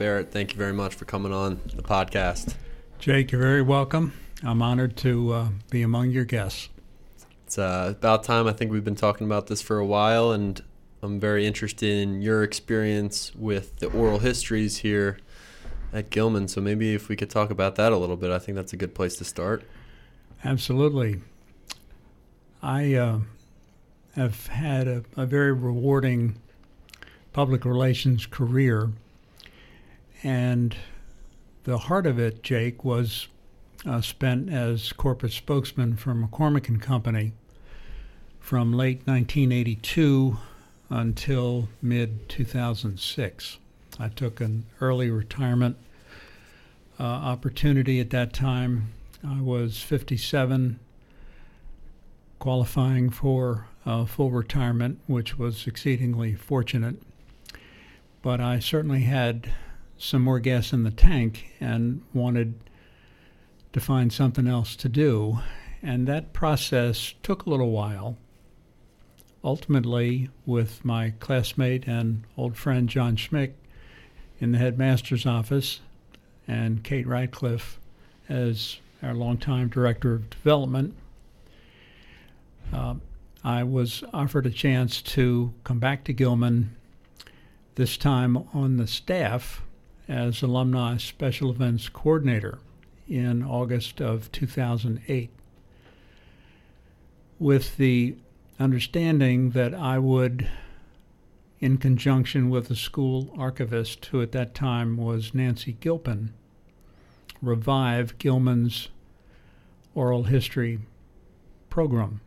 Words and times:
Barrett, 0.00 0.32
thank 0.32 0.52
you 0.52 0.56
very 0.56 0.72
much 0.72 0.94
for 0.94 1.04
coming 1.04 1.30
on 1.30 1.60
the 1.74 1.82
podcast. 1.82 2.54
Jake, 2.98 3.32
you're 3.32 3.40
very 3.42 3.60
welcome. 3.60 4.14
I'm 4.42 4.62
honored 4.62 4.96
to 4.96 5.32
uh, 5.34 5.48
be 5.68 5.82
among 5.82 6.10
your 6.10 6.24
guests. 6.24 6.70
It's 7.44 7.58
uh, 7.58 7.92
about 7.98 8.24
time. 8.24 8.46
I 8.46 8.54
think 8.54 8.72
we've 8.72 8.82
been 8.82 8.94
talking 8.94 9.26
about 9.26 9.48
this 9.48 9.60
for 9.60 9.76
a 9.76 9.84
while, 9.84 10.32
and 10.32 10.58
I'm 11.02 11.20
very 11.20 11.46
interested 11.46 11.98
in 11.98 12.22
your 12.22 12.42
experience 12.42 13.34
with 13.34 13.76
the 13.76 13.88
oral 13.88 14.20
histories 14.20 14.78
here 14.78 15.18
at 15.92 16.08
Gilman. 16.08 16.48
So 16.48 16.62
maybe 16.62 16.94
if 16.94 17.10
we 17.10 17.14
could 17.14 17.28
talk 17.28 17.50
about 17.50 17.74
that 17.74 17.92
a 17.92 17.98
little 17.98 18.16
bit, 18.16 18.30
I 18.30 18.38
think 18.38 18.56
that's 18.56 18.72
a 18.72 18.78
good 18.78 18.94
place 18.94 19.16
to 19.16 19.24
start. 19.24 19.64
Absolutely. 20.42 21.20
I 22.62 22.94
uh, 22.94 23.18
have 24.16 24.46
had 24.46 24.88
a, 24.88 25.04
a, 25.18 25.26
very 25.26 25.52
rewarding 25.52 26.36
public 27.34 27.66
relations 27.66 28.24
career, 28.24 28.92
and 30.22 30.76
the 31.64 31.78
heart 31.78 32.06
of 32.06 32.18
it, 32.18 32.42
Jake, 32.42 32.84
was 32.84 33.28
uh, 33.86 34.00
spent 34.00 34.50
as 34.50 34.92
corporate 34.92 35.32
spokesman 35.32 35.96
for 35.96 36.14
McCormick 36.14 36.68
and 36.68 36.80
Company 36.80 37.32
from 38.38 38.72
late 38.72 39.06
1982 39.06 40.38
until 40.88 41.68
mid 41.80 42.28
2006. 42.28 43.58
I 43.98 44.08
took 44.08 44.40
an 44.40 44.66
early 44.80 45.10
retirement 45.10 45.76
uh, 46.98 47.02
opportunity 47.02 48.00
at 48.00 48.10
that 48.10 48.32
time. 48.32 48.92
I 49.26 49.40
was 49.40 49.82
57, 49.82 50.80
qualifying 52.38 53.10
for 53.10 53.66
uh, 53.86 54.04
full 54.04 54.30
retirement, 54.30 55.00
which 55.06 55.38
was 55.38 55.66
exceedingly 55.66 56.34
fortunate. 56.34 56.96
But 58.22 58.40
I 58.40 58.58
certainly 58.58 59.02
had 59.02 59.52
some 60.00 60.22
more 60.22 60.40
gas 60.40 60.72
in 60.72 60.82
the 60.82 60.90
tank 60.90 61.52
and 61.60 62.02
wanted 62.14 62.54
to 63.72 63.80
find 63.80 64.12
something 64.12 64.46
else 64.46 64.74
to 64.76 64.88
do. 64.88 65.38
And 65.82 66.06
that 66.08 66.32
process 66.32 67.14
took 67.22 67.46
a 67.46 67.50
little 67.50 67.70
while 67.70 68.16
ultimately, 69.42 70.28
with 70.44 70.84
my 70.84 71.14
classmate 71.20 71.86
and 71.86 72.24
old 72.36 72.56
friend 72.56 72.88
John 72.88 73.16
Schmick 73.16 73.52
in 74.38 74.52
the 74.52 74.58
headmaster's 74.58 75.26
office, 75.26 75.80
and 76.46 76.82
Kate 76.82 77.06
Radcliffe 77.06 77.78
as 78.28 78.78
our 79.02 79.14
longtime 79.14 79.68
director 79.68 80.14
of 80.14 80.30
development, 80.30 80.94
uh, 82.72 82.94
I 83.42 83.64
was 83.64 84.04
offered 84.12 84.46
a 84.46 84.50
chance 84.50 85.00
to 85.02 85.52
come 85.64 85.78
back 85.78 86.04
to 86.04 86.12
Gilman, 86.12 86.76
this 87.76 87.96
time 87.96 88.36
on 88.52 88.76
the 88.76 88.86
staff 88.86 89.62
as 90.10 90.42
alumni 90.42 90.96
special 90.96 91.50
events 91.50 91.88
coordinator 91.88 92.58
in 93.08 93.44
August 93.44 94.00
of 94.00 94.30
2008. 94.32 95.30
With 97.38 97.76
the 97.76 98.16
understanding 98.58 99.50
that 99.50 99.72
I 99.72 100.00
would, 100.00 100.48
in 101.60 101.78
conjunction 101.78 102.50
with 102.50 102.66
the 102.66 102.74
school 102.74 103.32
archivist, 103.38 104.06
who 104.06 104.20
at 104.20 104.32
that 104.32 104.52
time 104.52 104.96
was 104.96 105.32
Nancy 105.32 105.76
Gilpin, 105.78 106.34
revive 107.40 108.18
Gilman's 108.18 108.88
oral 109.94 110.24
history 110.24 110.80
program, 111.70 112.20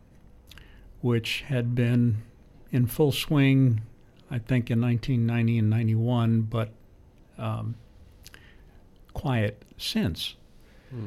which 1.02 1.42
had 1.48 1.74
been 1.74 2.22
in 2.72 2.86
full 2.86 3.12
swing, 3.12 3.82
I 4.30 4.38
think, 4.38 4.70
in 4.70 4.80
1990 4.80 5.58
and 5.58 5.70
91, 5.70 6.40
but 6.42 6.70
um, 7.38 7.76
quiet 9.14 9.62
since. 9.78 10.34
Hmm. 10.90 11.06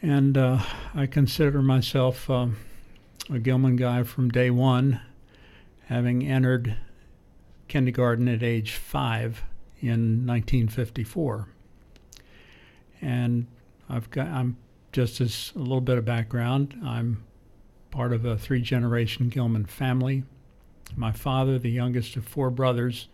And 0.00 0.38
uh, 0.38 0.62
I 0.94 1.06
consider 1.06 1.62
myself. 1.62 2.28
Um, 2.30 2.56
a 3.30 3.38
Gilman 3.38 3.76
guy 3.76 4.02
from 4.02 4.28
day 4.28 4.50
one, 4.50 5.00
having 5.86 6.26
entered 6.26 6.76
kindergarten 7.68 8.28
at 8.28 8.42
age 8.42 8.72
five 8.72 9.42
in 9.80 10.26
1954. 10.26 11.48
And 13.00 13.46
I've 13.88 14.10
got, 14.10 14.26
I'm 14.28 14.56
just 14.92 15.20
as 15.20 15.52
a 15.56 15.58
little 15.58 15.80
bit 15.80 15.98
of 15.98 16.04
background. 16.04 16.78
I'm 16.84 17.24
part 17.90 18.12
of 18.12 18.24
a 18.24 18.36
three 18.36 18.60
generation 18.60 19.28
Gilman 19.28 19.66
family. 19.66 20.24
My 20.96 21.12
father, 21.12 21.58
the 21.58 21.70
youngest 21.70 22.16
of 22.16 22.26
four 22.26 22.50
brothers, 22.50 23.08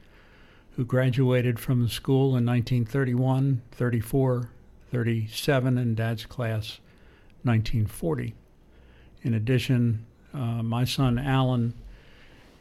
who 0.80 0.86
graduated 0.86 1.60
from 1.60 1.82
the 1.82 1.90
school 1.90 2.28
in 2.38 2.46
1931, 2.46 3.60
34, 3.70 4.48
37, 4.90 5.76
and 5.76 5.94
dad's 5.94 6.24
class 6.24 6.80
1940. 7.42 8.34
In 9.20 9.34
addition, 9.34 10.06
uh, 10.32 10.62
my 10.62 10.86
son 10.86 11.18
Alan 11.18 11.74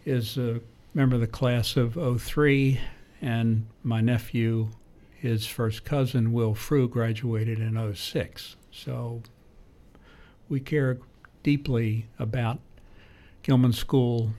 is 0.03 0.37
a 0.37 0.59
member 0.93 1.15
of 1.15 1.21
the 1.21 1.27
class 1.27 1.77
of 1.77 1.97
03, 2.21 2.81
and 3.21 3.65
my 3.83 4.01
nephew, 4.01 4.67
his 5.15 5.47
first 5.47 5.85
cousin, 5.85 6.33
Will 6.33 6.53
Frew, 6.53 6.89
graduated 6.89 7.59
in 7.59 7.95
06. 7.95 8.57
So 8.69 9.21
we 10.49 10.59
care 10.59 10.97
deeply 11.41 12.07
about 12.19 12.59
Gilman 13.43 13.71
School 13.71 14.31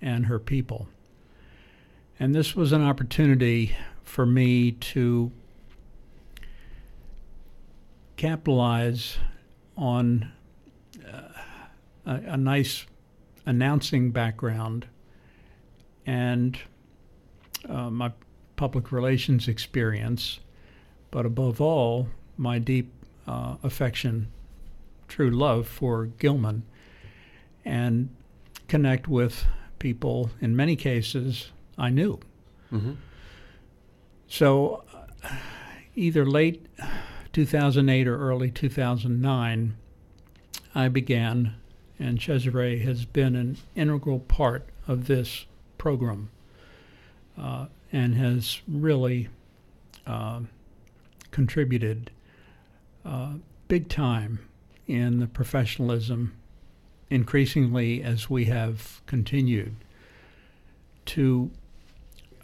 and 0.00 0.26
her 0.26 0.38
people. 0.38 0.86
And 2.18 2.34
this 2.34 2.54
was 2.54 2.72
an 2.72 2.82
opportunity 2.82 3.76
for 4.04 4.24
me 4.24 4.72
to 4.72 5.32
capitalize 8.16 9.18
on 9.76 10.30
a, 12.06 12.12
a 12.12 12.36
nice 12.36 12.86
announcing 13.46 14.10
background 14.10 14.86
and 16.06 16.58
uh, 17.68 17.90
my 17.90 18.12
public 18.56 18.92
relations 18.92 19.48
experience, 19.48 20.38
but 21.10 21.26
above 21.26 21.60
all, 21.60 22.08
my 22.36 22.58
deep 22.58 22.92
uh, 23.26 23.56
affection, 23.62 24.28
true 25.08 25.30
love 25.30 25.66
for 25.66 26.06
Gilman, 26.06 26.62
and 27.64 28.08
connect 28.68 29.08
with 29.08 29.46
people 29.78 30.30
in 30.40 30.54
many 30.54 30.76
cases 30.76 31.50
I 31.78 31.90
knew. 31.90 32.20
Mm-hmm. 32.72 32.92
So, 34.28 34.84
uh, 35.22 35.28
either 35.94 36.24
late 36.24 36.66
2008 37.32 38.08
or 38.08 38.18
early 38.18 38.50
2009, 38.50 39.76
I 40.74 40.88
began 40.88 41.54
and 41.98 42.20
Cesare 42.20 42.78
has 42.78 43.04
been 43.04 43.36
an 43.36 43.56
integral 43.74 44.20
part 44.20 44.68
of 44.88 45.06
this 45.06 45.46
program 45.78 46.30
uh, 47.38 47.66
and 47.92 48.14
has 48.16 48.60
really 48.66 49.28
uh, 50.06 50.40
contributed 51.30 52.10
uh, 53.04 53.34
big 53.68 53.88
time 53.88 54.40
in 54.86 55.20
the 55.20 55.26
professionalism, 55.26 56.34
increasingly 57.10 58.02
as 58.02 58.28
we 58.28 58.46
have 58.46 59.00
continued 59.06 59.76
to 61.06 61.50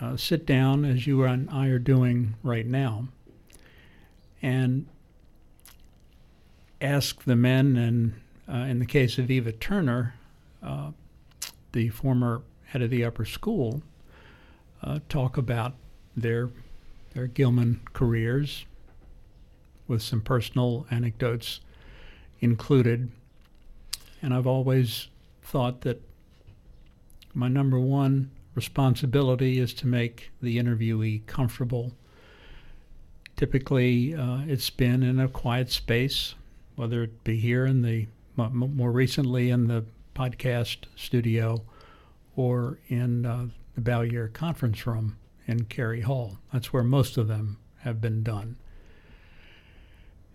uh, 0.00 0.16
sit 0.16 0.46
down, 0.46 0.84
as 0.84 1.06
you 1.06 1.24
and 1.24 1.48
I 1.50 1.66
are 1.66 1.78
doing 1.78 2.34
right 2.42 2.66
now, 2.66 3.08
and 4.42 4.86
ask 6.80 7.24
the 7.24 7.36
men 7.36 7.76
and 7.76 8.14
uh, 8.48 8.64
in 8.66 8.78
the 8.78 8.86
case 8.86 9.18
of 9.18 9.30
Eva 9.30 9.52
Turner, 9.52 10.14
uh, 10.62 10.90
the 11.72 11.88
former 11.90 12.42
head 12.64 12.82
of 12.82 12.90
the 12.90 13.04
upper 13.04 13.24
school, 13.24 13.82
uh, 14.82 14.98
talk 15.08 15.36
about 15.36 15.74
their 16.16 16.50
their 17.14 17.26
Gilman 17.26 17.80
careers, 17.92 18.64
with 19.88 20.00
some 20.00 20.20
personal 20.20 20.86
anecdotes 20.90 21.60
included. 22.40 23.10
And 24.22 24.32
I've 24.32 24.46
always 24.46 25.08
thought 25.42 25.80
that 25.80 26.00
my 27.34 27.48
number 27.48 27.80
one 27.80 28.30
responsibility 28.60 29.58
is 29.58 29.72
to 29.72 29.86
make 29.86 30.30
the 30.42 30.58
interviewee 30.58 31.24
comfortable. 31.24 31.92
Typically, 33.34 34.14
uh, 34.14 34.40
it's 34.46 34.68
been 34.68 35.02
in 35.02 35.18
a 35.18 35.28
quiet 35.28 35.70
space, 35.70 36.34
whether 36.76 37.02
it 37.04 37.24
be 37.24 37.38
here 37.38 37.64
in 37.64 37.80
the 37.80 38.06
more 38.36 38.92
recently 38.92 39.48
in 39.48 39.66
the 39.66 39.82
podcast 40.14 40.84
studio 40.94 41.62
or 42.36 42.78
in 42.88 43.24
uh, 43.24 43.46
the 43.74 43.80
Ballier 43.80 44.30
conference 44.30 44.86
room 44.86 45.16
in 45.46 45.64
Carey 45.64 46.02
Hall. 46.02 46.36
That's 46.52 46.70
where 46.70 46.84
most 46.84 47.16
of 47.16 47.28
them 47.28 47.56
have 47.78 47.98
been 47.98 48.22
done. 48.22 48.56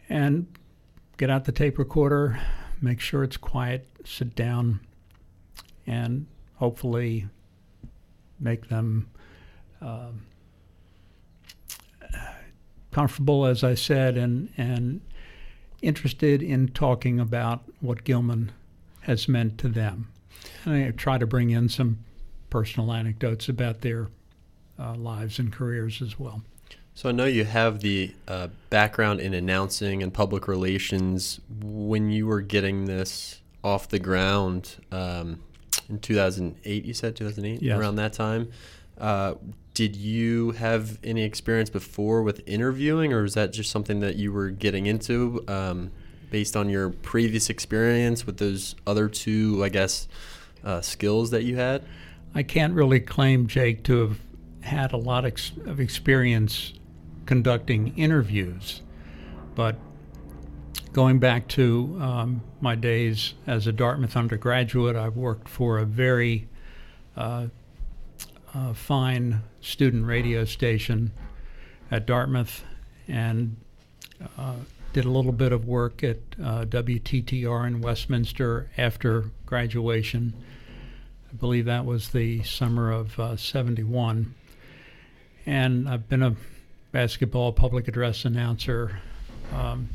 And 0.09 0.47
get 1.17 1.29
out 1.29 1.45
the 1.45 1.51
tape 1.51 1.77
recorder, 1.77 2.39
make 2.81 2.99
sure 2.99 3.23
it's 3.23 3.37
quiet, 3.37 3.87
sit 4.03 4.33
down, 4.35 4.79
and 5.85 6.25
hopefully 6.55 7.27
make 8.39 8.69
them 8.69 9.09
uh, 9.81 10.09
comfortable, 12.91 13.45
as 13.45 13.63
I 13.63 13.75
said, 13.75 14.17
and 14.17 14.49
and 14.57 15.01
interested 15.81 16.41
in 16.41 16.69
talking 16.69 17.19
about 17.19 17.63
what 17.79 18.03
Gilman 18.03 18.51
has 19.01 19.27
meant 19.27 19.57
to 19.59 19.67
them. 19.67 20.09
And 20.63 20.73
I 20.73 20.91
try 20.91 21.17
to 21.17 21.27
bring 21.27 21.51
in 21.51 21.69
some 21.69 21.99
personal 22.49 22.91
anecdotes 22.91 23.49
about 23.49 23.81
their 23.81 24.07
uh, 24.79 24.95
lives 24.95 25.39
and 25.39 25.51
careers 25.51 26.01
as 26.01 26.17
well. 26.17 26.41
So 26.95 27.09
I 27.09 27.11
know 27.11 27.25
you 27.25 27.43
have 27.43 27.81
the 27.81 28.15
uh, 28.27 28.47
background 28.69 29.19
in 29.19 29.33
announcing 29.33 30.01
and 30.01 30.13
public 30.13 30.47
relations. 30.47 31.41
When 31.61 32.09
you 32.09 32.25
were 32.25 32.41
getting 32.41 32.85
this 32.85 33.41
off 33.63 33.89
the 33.89 33.99
ground 33.99 34.77
um, 34.91 35.41
in 35.89 35.99
2008, 35.99 36.85
you 36.85 36.93
said 36.93 37.15
2008, 37.15 37.61
yes. 37.61 37.77
around 37.77 37.95
that 37.95 38.13
time. 38.13 38.51
Uh, 38.97 39.35
did 39.73 39.95
you 39.95 40.51
have 40.51 40.97
any 41.03 41.23
experience 41.23 41.69
before 41.69 42.23
with 42.23 42.41
interviewing, 42.47 43.11
or 43.11 43.23
was 43.23 43.33
that 43.33 43.51
just 43.51 43.69
something 43.69 43.99
that 43.99 44.15
you 44.15 44.31
were 44.31 44.49
getting 44.49 44.85
into 44.85 45.43
um, 45.47 45.91
based 46.31 46.55
on 46.55 46.69
your 46.69 46.89
previous 46.89 47.49
experience 47.49 48.25
with 48.25 48.37
those 48.37 48.75
other 48.87 49.09
two, 49.09 49.61
I 49.63 49.69
guess, 49.69 50.07
uh, 50.63 50.81
skills 50.81 51.31
that 51.31 51.43
you 51.43 51.57
had? 51.57 51.83
I 52.33 52.43
can't 52.43 52.73
really 52.73 53.01
claim, 53.01 53.47
Jake, 53.47 53.83
to 53.83 53.99
have 53.99 54.19
had 54.61 54.93
a 54.93 54.97
lot 54.97 55.25
of 55.25 55.79
experience 55.79 56.73
conducting 57.25 57.97
interviews, 57.97 58.81
but 59.55 59.77
going 60.95 61.19
back 61.19 61.45
to 61.49 61.97
um, 61.99 62.41
my 62.61 62.73
days 62.73 63.33
as 63.45 63.67
a 63.67 63.71
Dartmouth 63.73 64.15
undergraduate, 64.15 64.95
I've 64.95 65.17
worked 65.17 65.49
for 65.49 65.77
a 65.77 65.83
very 65.83 66.47
uh, 67.17 67.47
uh, 68.53 68.73
fine 68.73 69.41
student 69.59 70.05
radio 70.05 70.45
station 70.45 71.11
at 71.91 72.05
Dartmouth 72.05 72.63
and 73.09 73.57
uh, 74.37 74.55
did 74.93 75.03
a 75.03 75.09
little 75.09 75.33
bit 75.33 75.51
of 75.51 75.65
work 75.65 76.01
at 76.01 76.19
uh, 76.41 76.63
WTTR 76.63 77.67
in 77.67 77.81
Westminster 77.81 78.69
after 78.77 79.31
graduation. 79.45 80.33
I 81.29 81.35
believe 81.35 81.65
that 81.65 81.83
was 81.83 82.11
the 82.11 82.41
summer 82.43 82.89
of 82.89 83.19
uh, 83.19 83.35
71. 83.35 84.33
And 85.45 85.89
I've 85.89 86.07
been 86.07 86.23
a 86.23 86.37
basketball 86.93 87.51
public 87.51 87.89
address 87.89 88.23
announcer 88.23 89.01
um, 89.53 89.89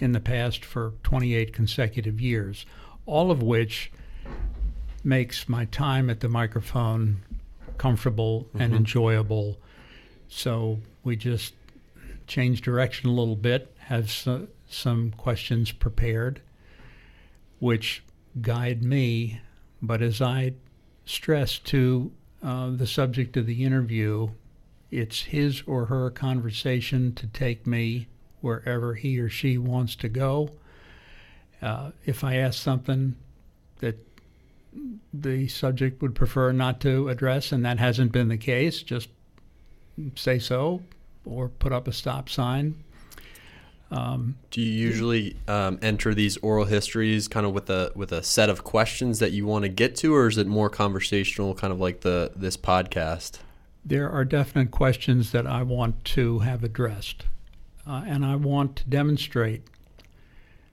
in 0.00 0.12
the 0.12 0.20
past 0.20 0.64
for 0.64 0.94
28 1.02 1.52
consecutive 1.52 2.20
years, 2.20 2.66
all 3.06 3.30
of 3.30 3.42
which 3.42 3.90
makes 5.04 5.48
my 5.48 5.64
time 5.66 6.10
at 6.10 6.20
the 6.20 6.28
microphone 6.28 7.22
comfortable 7.78 8.44
mm-hmm. 8.48 8.60
and 8.60 8.74
enjoyable. 8.74 9.58
So 10.28 10.80
we 11.04 11.16
just 11.16 11.54
change 12.26 12.60
direction 12.62 13.08
a 13.08 13.12
little 13.12 13.36
bit, 13.36 13.74
have 13.78 14.10
so, 14.10 14.48
some 14.68 15.12
questions 15.12 15.72
prepared, 15.72 16.42
which 17.58 18.04
guide 18.40 18.82
me. 18.82 19.40
But 19.80 20.02
as 20.02 20.20
I 20.20 20.54
stress 21.04 21.58
to 21.58 22.12
uh, 22.42 22.70
the 22.70 22.86
subject 22.86 23.36
of 23.36 23.46
the 23.46 23.64
interview, 23.64 24.30
it's 24.90 25.22
his 25.22 25.62
or 25.66 25.86
her 25.86 26.10
conversation 26.10 27.14
to 27.14 27.26
take 27.26 27.66
me 27.66 28.08
wherever 28.40 28.94
he 28.94 29.18
or 29.18 29.28
she 29.28 29.58
wants 29.58 29.94
to 29.96 30.08
go. 30.08 30.50
Uh, 31.60 31.90
if 32.04 32.22
I 32.22 32.36
ask 32.36 32.62
something 32.62 33.16
that 33.80 33.96
the 35.12 35.48
subject 35.48 36.00
would 36.02 36.14
prefer 36.14 36.52
not 36.52 36.80
to 36.80 37.08
address, 37.08 37.52
and 37.52 37.64
that 37.64 37.78
hasn't 37.78 38.12
been 38.12 38.28
the 38.28 38.36
case, 38.36 38.82
just 38.82 39.08
say 40.14 40.38
so 40.38 40.82
or 41.24 41.48
put 41.48 41.72
up 41.72 41.88
a 41.88 41.92
stop 41.92 42.28
sign. 42.28 42.82
Um, 43.90 44.36
Do 44.50 44.60
you 44.60 44.70
usually 44.70 45.36
um, 45.48 45.78
enter 45.80 46.14
these 46.14 46.36
oral 46.38 46.66
histories 46.66 47.26
kind 47.26 47.46
of 47.46 47.52
with 47.52 47.70
a 47.70 47.90
with 47.94 48.12
a 48.12 48.22
set 48.22 48.50
of 48.50 48.62
questions 48.62 49.18
that 49.18 49.32
you 49.32 49.46
want 49.46 49.62
to 49.62 49.70
get 49.70 49.96
to, 49.96 50.14
or 50.14 50.28
is 50.28 50.36
it 50.36 50.46
more 50.46 50.68
conversational, 50.68 51.54
kind 51.54 51.72
of 51.72 51.80
like 51.80 52.02
the 52.02 52.32
this 52.36 52.56
podcast? 52.56 53.38
there 53.84 54.10
are 54.10 54.24
definite 54.24 54.70
questions 54.70 55.32
that 55.32 55.46
I 55.46 55.62
want 55.62 56.04
to 56.04 56.40
have 56.40 56.62
addressed. 56.62 57.24
Uh, 57.88 58.02
and 58.06 58.24
I 58.24 58.36
want 58.36 58.76
to 58.76 58.84
demonstrate 58.88 59.62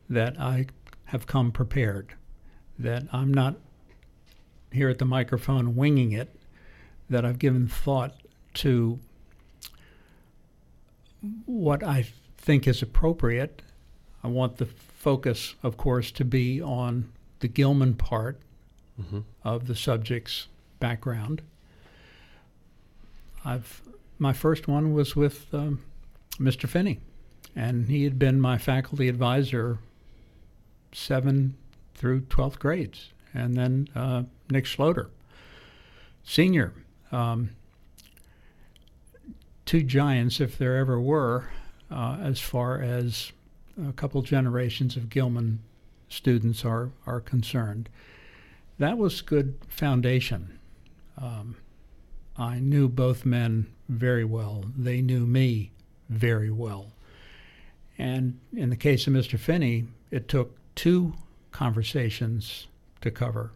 that 0.09 0.39
I 0.39 0.67
have 1.05 1.25
come 1.27 1.51
prepared, 1.51 2.13
that 2.77 3.03
I'm 3.13 3.33
not 3.33 3.55
here 4.71 4.89
at 4.89 4.97
the 4.97 5.05
microphone 5.05 5.75
winging 5.75 6.11
it, 6.11 6.35
that 7.09 7.23
I've 7.23 7.39
given 7.39 7.67
thought 7.67 8.15
to 8.55 8.99
what 11.45 11.83
I 11.83 12.07
think 12.37 12.67
is 12.67 12.81
appropriate. 12.81 13.61
I 14.23 14.27
want 14.27 14.57
the 14.57 14.65
focus, 14.65 15.55
of 15.63 15.77
course, 15.77 16.11
to 16.11 16.25
be 16.25 16.61
on 16.61 17.11
the 17.39 17.47
Gilman 17.47 17.93
part 17.93 18.39
mm-hmm. 18.99 19.19
of 19.43 19.67
the 19.67 19.75
subject's 19.75 20.47
background 20.79 21.41
I've 23.45 23.81
my 24.17 24.33
first 24.33 24.67
one 24.67 24.93
was 24.93 25.15
with 25.15 25.53
um, 25.53 25.81
Mr. 26.39 26.67
Finney, 26.67 26.99
and 27.55 27.87
he 27.87 28.03
had 28.03 28.19
been 28.19 28.39
my 28.39 28.57
faculty 28.57 29.07
advisor 29.07 29.79
seven 30.91 31.55
through 31.93 32.21
twelfth 32.21 32.59
grades, 32.59 33.13
and 33.33 33.55
then 33.55 33.87
uh, 33.95 34.23
Nick 34.49 34.65
Schloeder, 34.65 35.09
senior. 36.23 36.73
Um, 37.11 37.51
two 39.65 39.83
giants, 39.83 40.39
if 40.39 40.57
there 40.57 40.77
ever 40.77 40.99
were, 40.99 41.49
uh, 41.89 42.17
as 42.21 42.39
far 42.39 42.81
as 42.81 43.31
a 43.87 43.93
couple 43.93 44.21
generations 44.21 44.95
of 44.95 45.09
Gilman 45.09 45.59
students 46.09 46.63
are 46.63 46.91
are 47.05 47.19
concerned. 47.19 47.89
That 48.77 48.97
was 48.97 49.21
good 49.21 49.55
foundation. 49.67 50.59
Um, 51.17 51.55
I 52.37 52.59
knew 52.59 52.89
both 52.89 53.25
men 53.25 53.67
very 53.87 54.25
well. 54.25 54.65
They 54.77 55.01
knew 55.01 55.25
me 55.25 55.71
very 56.09 56.51
well. 56.51 56.87
And 57.97 58.39
in 58.53 58.69
the 58.69 58.75
case 58.75 59.07
of 59.07 59.13
Mr. 59.13 59.39
Finney, 59.39 59.85
it 60.11 60.27
took 60.27 60.57
two 60.75 61.13
conversations 61.51 62.67
to 63.01 63.11
cover 63.11 63.51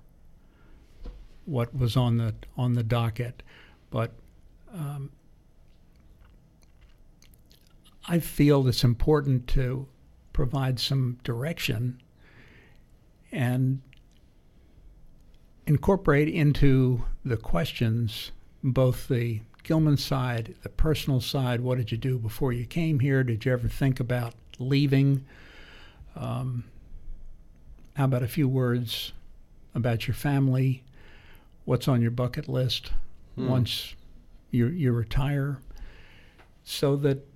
what 1.46 1.76
was 1.76 1.98
on 1.98 2.18
the 2.18 2.34
on 2.58 2.74
the 2.74 2.84
docket. 2.84 3.44
But 3.90 4.12
um, 4.74 5.10
I 8.08 8.20
feel 8.20 8.68
it's 8.68 8.84
important 8.84 9.48
to 9.50 9.88
provide 10.32 10.80
some 10.80 11.18
direction 11.24 12.02
and 13.32 13.82
incorporate 15.68 16.30
into 16.30 17.04
the 17.26 17.38
questions 17.38 18.32
both 18.64 19.08
the 19.08 19.42
Gilman 19.70 19.98
side, 19.98 20.56
the 20.64 20.70
personal 20.70 21.22
side. 21.22 21.62
What 21.62 21.78
did 21.78 21.92
you 21.92 21.98
do 22.00 22.18
before 22.18 22.52
you 22.52 22.66
came 22.66 23.02
here? 23.02 23.24
Did 23.24 23.46
you 23.46 23.54
ever 23.54 23.68
think 23.68 24.00
about 24.00 24.34
leaving? 24.58 25.24
Um, 26.16 26.64
how 27.96 28.06
about 28.06 28.24
a 28.24 28.28
few 28.28 28.48
words 28.48 29.14
about 29.76 30.08
your 30.08 30.16
family? 30.16 30.84
What's 31.66 31.88
on 31.88 32.02
your 32.02 32.10
bucket 32.10 32.50
list 32.50 32.94
hmm. 33.36 33.48
once 33.48 33.94
you 34.50 34.66
you 34.70 34.92
retire? 34.92 35.60
So 36.64 36.96
that 36.96 37.28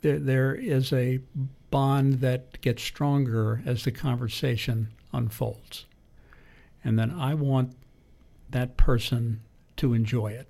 there, 0.00 0.18
there 0.18 0.54
is 0.54 0.90
a 0.94 1.20
bond 1.70 2.22
that 2.22 2.62
gets 2.62 2.82
stronger 2.82 3.60
as 3.66 3.84
the 3.84 3.92
conversation 3.92 4.88
unfolds. 5.12 5.84
And 6.82 6.98
then 6.98 7.10
I 7.10 7.34
want 7.34 7.76
that 8.48 8.78
person 8.78 9.42
to 9.76 9.92
enjoy 9.92 10.28
it. 10.28 10.48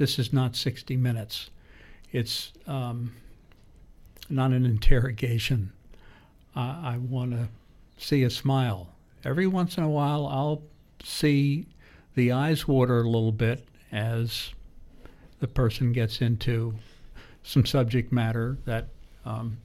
This 0.00 0.18
is 0.18 0.32
not 0.32 0.56
60 0.56 0.96
minutes. 0.96 1.50
It's 2.10 2.54
um, 2.66 3.12
not 4.30 4.50
an 4.50 4.64
interrogation. 4.64 5.72
I, 6.56 6.94
I 6.94 6.96
want 6.96 7.32
to 7.32 7.48
see 7.98 8.22
a 8.22 8.30
smile. 8.30 8.88
Every 9.26 9.46
once 9.46 9.76
in 9.76 9.84
a 9.84 9.90
while, 9.90 10.26
I'll 10.26 10.62
see 11.04 11.66
the 12.14 12.32
eyes 12.32 12.66
water 12.66 13.02
a 13.02 13.10
little 13.10 13.30
bit 13.30 13.68
as 13.92 14.54
the 15.38 15.46
person 15.46 15.92
gets 15.92 16.22
into 16.22 16.76
some 17.42 17.66
subject 17.66 18.10
matter 18.10 18.56
that 18.64 18.88
um, 19.26 19.58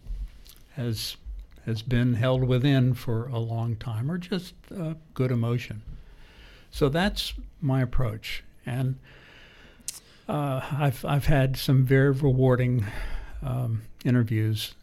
has 0.74 1.16
has 1.66 1.82
been 1.82 2.14
held 2.14 2.44
within 2.44 2.94
for 2.94 3.28
a 3.28 3.40
long 3.40 3.78
time, 3.78 4.12
or 4.12 4.18
just 4.18 4.54
uh, 4.78 4.96
good 5.14 5.32
emotion. 5.32 5.82
So 6.72 6.90
that's 6.90 7.36
my 7.62 7.82
approach. 7.82 8.44
And 8.66 9.00
uh, 10.28 10.62
I've 10.72 11.04
I've 11.06 11.26
had 11.26 11.58
some 11.58 11.86
very 11.86 12.12
rewarding 12.12 12.86
um, 13.44 13.82
interviews 14.04 14.74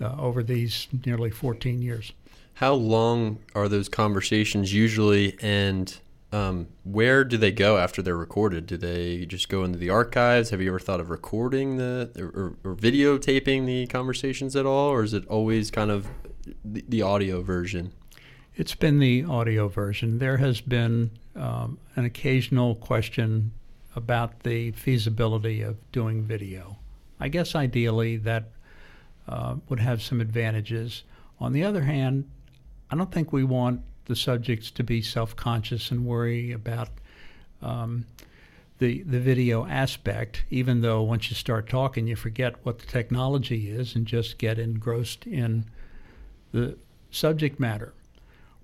uh, 0.00 0.14
over 0.18 0.42
these 0.42 0.88
nearly 1.04 1.30
14 1.30 1.82
years. 1.82 2.12
How 2.54 2.72
long 2.74 3.38
are 3.54 3.68
those 3.68 3.88
conversations 3.88 4.72
usually, 4.72 5.36
and 5.40 5.98
Um, 6.32 6.66
where 6.82 7.24
do 7.24 7.36
they 7.36 7.52
go 7.52 7.78
after 7.78 8.02
they're 8.02 8.16
recorded? 8.16 8.66
Do 8.66 8.76
they 8.76 9.26
just 9.26 9.48
go 9.48 9.62
into 9.64 9.78
the 9.78 9.90
archives? 9.90 10.50
Have 10.50 10.60
you 10.60 10.68
ever 10.68 10.80
thought 10.80 11.00
of 11.00 11.08
recording 11.08 11.76
the 11.76 12.10
or, 12.18 12.56
or 12.64 12.74
videotaping 12.74 13.64
the 13.64 13.86
conversations 13.86 14.56
at 14.56 14.66
all, 14.66 14.90
or 14.90 15.04
is 15.04 15.14
it 15.14 15.24
always 15.28 15.70
kind 15.70 15.90
of 15.90 16.08
the, 16.64 16.84
the 16.88 17.00
audio 17.02 17.42
version? 17.42 17.92
It's 18.56 18.74
been 18.74 18.98
the 18.98 19.24
audio 19.24 19.68
version. 19.68 20.18
There 20.18 20.38
has 20.38 20.60
been 20.60 21.10
um, 21.36 21.78
an 21.94 22.04
occasional 22.04 22.74
question 22.74 23.52
about 23.96 24.40
the 24.44 24.70
feasibility 24.72 25.62
of 25.62 25.76
doing 25.90 26.22
video. 26.22 26.76
I 27.18 27.28
guess 27.28 27.54
ideally 27.54 28.18
that 28.18 28.50
uh, 29.26 29.56
would 29.68 29.80
have 29.80 30.02
some 30.02 30.20
advantages. 30.20 31.02
On 31.40 31.52
the 31.52 31.64
other 31.64 31.82
hand, 31.82 32.30
I 32.90 32.96
don't 32.96 33.10
think 33.10 33.32
we 33.32 33.42
want 33.42 33.80
the 34.04 34.14
subjects 34.14 34.70
to 34.72 34.84
be 34.84 35.02
self-conscious 35.02 35.90
and 35.90 36.06
worry 36.06 36.52
about 36.52 36.90
um, 37.62 38.04
the 38.78 39.02
the 39.02 39.18
video 39.18 39.66
aspect. 39.66 40.44
Even 40.50 40.82
though 40.82 41.02
once 41.02 41.30
you 41.30 41.34
start 41.34 41.68
talking, 41.68 42.06
you 42.06 42.14
forget 42.14 42.54
what 42.64 42.78
the 42.78 42.86
technology 42.86 43.70
is 43.70 43.96
and 43.96 44.06
just 44.06 44.38
get 44.38 44.58
engrossed 44.58 45.26
in 45.26 45.64
the 46.52 46.76
subject 47.10 47.58
matter. 47.58 47.94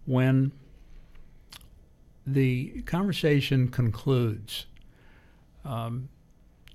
When 0.05 0.53
the 2.27 2.83
conversation 2.83 3.69
concludes, 3.69 4.67
um, 5.65 6.09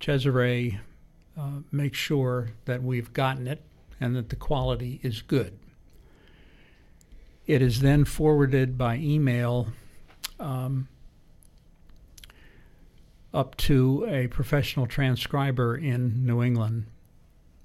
Cesare 0.00 0.80
uh, 1.36 1.60
makes 1.70 1.98
sure 1.98 2.50
that 2.64 2.82
we've 2.82 3.12
gotten 3.12 3.46
it 3.46 3.62
and 4.00 4.14
that 4.16 4.28
the 4.28 4.36
quality 4.36 5.00
is 5.02 5.22
good. 5.22 5.58
It 7.46 7.62
is 7.62 7.80
then 7.80 8.04
forwarded 8.04 8.76
by 8.76 8.96
email 8.96 9.68
um, 10.38 10.88
up 13.32 13.56
to 13.56 14.06
a 14.08 14.26
professional 14.28 14.86
transcriber 14.86 15.76
in 15.76 16.26
New 16.26 16.42
England 16.42 16.86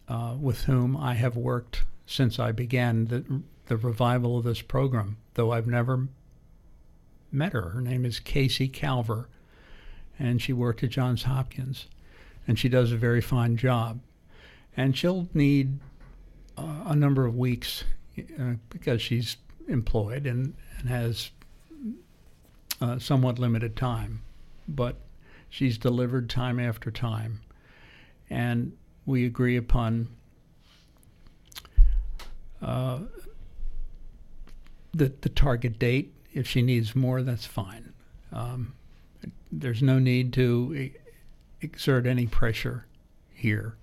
uh, 0.08 0.36
with 0.40 0.64
whom 0.64 0.96
I 0.98 1.14
have 1.16 1.36
worked 1.36 1.84
since 2.06 2.40
I 2.40 2.52
began 2.52 3.06
the, 3.06 3.42
the 3.68 3.78
revival 3.78 4.38
of 4.38 4.44
this 4.44 4.62
program, 4.62 5.18
though 5.34 5.52
I've 5.52 5.68
never 5.68 6.08
met 7.32 7.54
her. 7.54 7.70
Her 7.70 7.82
name 7.82 8.06
is 8.06 8.20
Casey 8.20 8.70
Calver, 8.70 9.26
and 10.20 10.42
she 10.42 10.54
worked 10.54 10.84
at 10.84 10.92
Johns 10.92 11.24
Hopkins, 11.24 11.88
and 12.48 12.58
she 12.58 12.70
does 12.70 12.92
a 12.92 12.98
very 12.98 13.22
fine 13.22 13.58
job. 13.58 14.00
And 14.76 14.98
she'll 14.98 15.28
need 15.34 15.80
uh, 16.58 16.84
a 16.86 16.96
number 16.96 17.26
of 17.26 17.36
weeks 17.36 17.84
uh, 18.18 18.54
because 18.70 19.02
she's 19.02 19.38
employed 19.68 20.26
and, 20.26 20.54
and 20.80 20.90
has 20.90 21.32
uh, 22.82 23.00
somewhat 23.00 23.40
limited 23.40 23.76
time, 23.76 24.22
but 24.68 24.98
she's 25.50 25.78
delivered 25.78 26.30
time 26.30 26.60
after 26.60 26.92
time. 26.92 27.42
And 28.30 28.74
we 29.06 29.26
agree 29.26 29.58
upon 29.58 30.08
uh, 32.62 33.00
the, 34.94 35.14
the 35.22 35.30
target 35.30 35.78
date. 35.78 36.14
If 36.34 36.48
she 36.48 36.62
needs 36.62 36.96
more, 36.96 37.22
that's 37.22 37.46
fine. 37.46 37.94
Um, 38.32 38.74
there's 39.60 39.82
no 39.82 40.00
need 40.00 40.34
to 40.34 40.92
exert 41.62 42.06
any 42.06 42.28
pressure 42.28 42.86
here. 43.34 43.76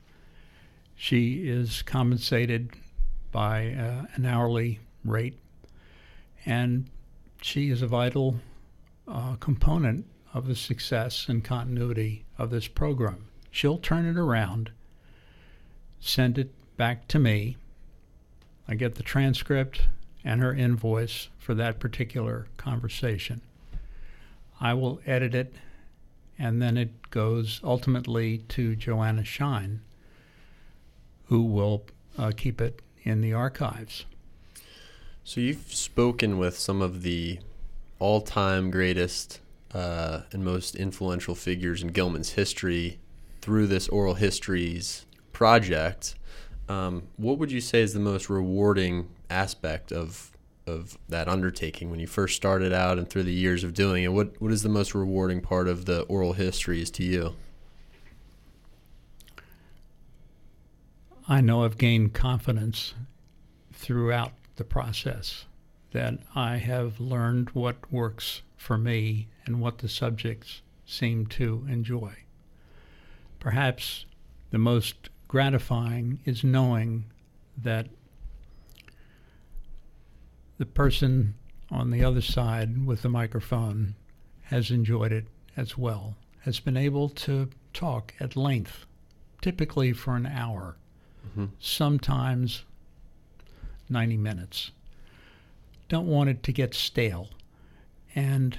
She 0.97 1.49
is 1.49 1.83
compensated 1.83 2.71
by 3.33 3.73
uh, 3.73 4.07
an 4.15 4.27
hourly 4.27 4.81
rate 5.05 5.39
and 6.45 6.87
she 7.43 7.71
is 7.71 7.83
a 7.83 7.87
vital 7.87 8.37
uh, 9.09 9.37
component 9.37 10.07
of 10.35 10.47
the 10.47 10.55
success 10.55 11.27
and 11.29 11.43
continuity 11.43 12.25
of 12.39 12.51
this 12.51 12.69
program. 12.69 13.27
She'll 13.51 13.79
turn 13.79 14.07
it 14.07 14.17
around, 14.17 14.71
send 16.01 16.39
it 16.39 16.53
back 16.77 17.09
to 17.09 17.19
me. 17.19 17.57
I 18.69 18.75
get 18.75 18.95
the 18.95 19.03
transcript 19.03 19.83
and 20.25 20.41
her 20.41 20.55
invoice 20.55 21.29
for 21.39 21.55
that 21.55 21.81
particular 21.81 22.47
conversation. 22.57 23.41
I 24.61 24.75
will 24.75 25.01
edit 25.07 25.35
it, 25.35 25.55
and 26.39 26.61
then 26.61 26.77
it 26.77 27.11
goes 27.11 27.61
ultimately 27.65 28.39
to 28.49 28.77
Joanna 28.77 29.25
Shine, 29.25 29.81
who 31.27 31.43
will 31.43 31.85
uh, 32.19 32.33
keep 32.37 32.61
it 32.61 32.83
in 33.03 33.23
the 33.23 33.33
archives. 33.33 34.05
So 35.25 35.41
you've 35.41 35.73
spoken 35.73 36.39
with 36.39 36.59
some 36.59 36.83
of 36.83 37.03
the 37.03 37.39
all-time 37.99 38.71
greatest 38.71 39.41
uh, 39.73 40.23
and 40.33 40.45
most 40.45 40.75
influential 40.75 41.35
figures 41.35 41.83
in 41.83 41.89
Gilman's 41.89 42.31
history 42.31 42.99
through 43.41 43.69
this 43.69 43.89
oral 43.89 44.15
histories 44.15 45.07
project. 45.33 46.15
Um, 46.69 47.05
what 47.17 47.39
would 47.39 47.53
you 47.53 47.61
say 47.61 47.81
is 47.81 47.95
the 47.95 48.01
most 48.01 48.29
rewarding 48.29 49.09
aspect 49.29 49.93
of 49.93 50.31
of 50.71 50.99
that 51.09 51.29
undertaking 51.29 51.91
when 51.91 52.01
you 52.01 52.07
first 52.07 52.37
started 52.37 52.73
out 52.73 52.99
and 52.99 53.09
through 53.09 53.25
the 53.25 53.33
years 53.33 53.65
of 53.65 53.75
doing 53.75 54.05
it? 54.05 54.13
What 54.13 54.41
what 54.41 54.53
is 54.53 54.63
the 54.63 54.69
most 54.69 54.95
rewarding 54.95 55.41
part 55.41 55.69
of 55.69 55.85
the 55.85 56.03
oral 56.03 56.35
histories 56.35 56.91
to 56.93 57.05
you? 57.05 57.35
I 61.29 61.41
know 61.41 61.65
I've 61.65 61.79
gained 61.79 62.13
confidence 62.13 62.95
throughout 63.73 64.33
the 64.57 64.65
process, 64.65 65.47
that 65.93 66.19
I 66.35 66.57
have 66.57 67.01
learned 67.01 67.51
what 67.51 67.91
works 67.93 68.43
for 68.57 68.77
me 68.77 69.29
and 69.47 69.61
what 69.61 69.79
the 69.79 69.89
subjects 69.89 70.63
seem 70.85 71.27
to 71.29 71.67
enjoy. 71.69 72.13
Perhaps 73.39 74.05
the 74.51 74.59
most 74.59 75.09
gratifying 75.29 76.21
is 76.25 76.45
knowing 76.45 77.07
that 77.57 77.87
the 80.61 80.67
person 80.67 81.35
on 81.71 81.91
the 81.91 82.05
other 82.05 82.21
side 82.21 82.85
with 82.85 83.01
the 83.01 83.09
microphone 83.09 83.95
has 84.43 84.71
enjoyed 84.71 85.11
it 85.11 85.25
as 85.57 85.79
well, 85.79 86.15
has 86.41 86.61
been 86.61 86.77
able 86.77 87.09
to 87.09 87.49
talk 87.73 88.13
at 88.21 88.37
length, 88.37 88.85
typically 89.41 89.95
for 89.95 90.17
an 90.17 90.27
hour, 90.27 90.77
mm-hmm. 91.27 91.47
sometimes 91.59 92.65
90 93.89 94.19
minutes. 94.19 94.71
Don't 95.89 96.07
want 96.07 96.29
it 96.29 96.43
to 96.43 96.53
get 96.53 96.75
stale. 96.75 97.31
And 98.15 98.59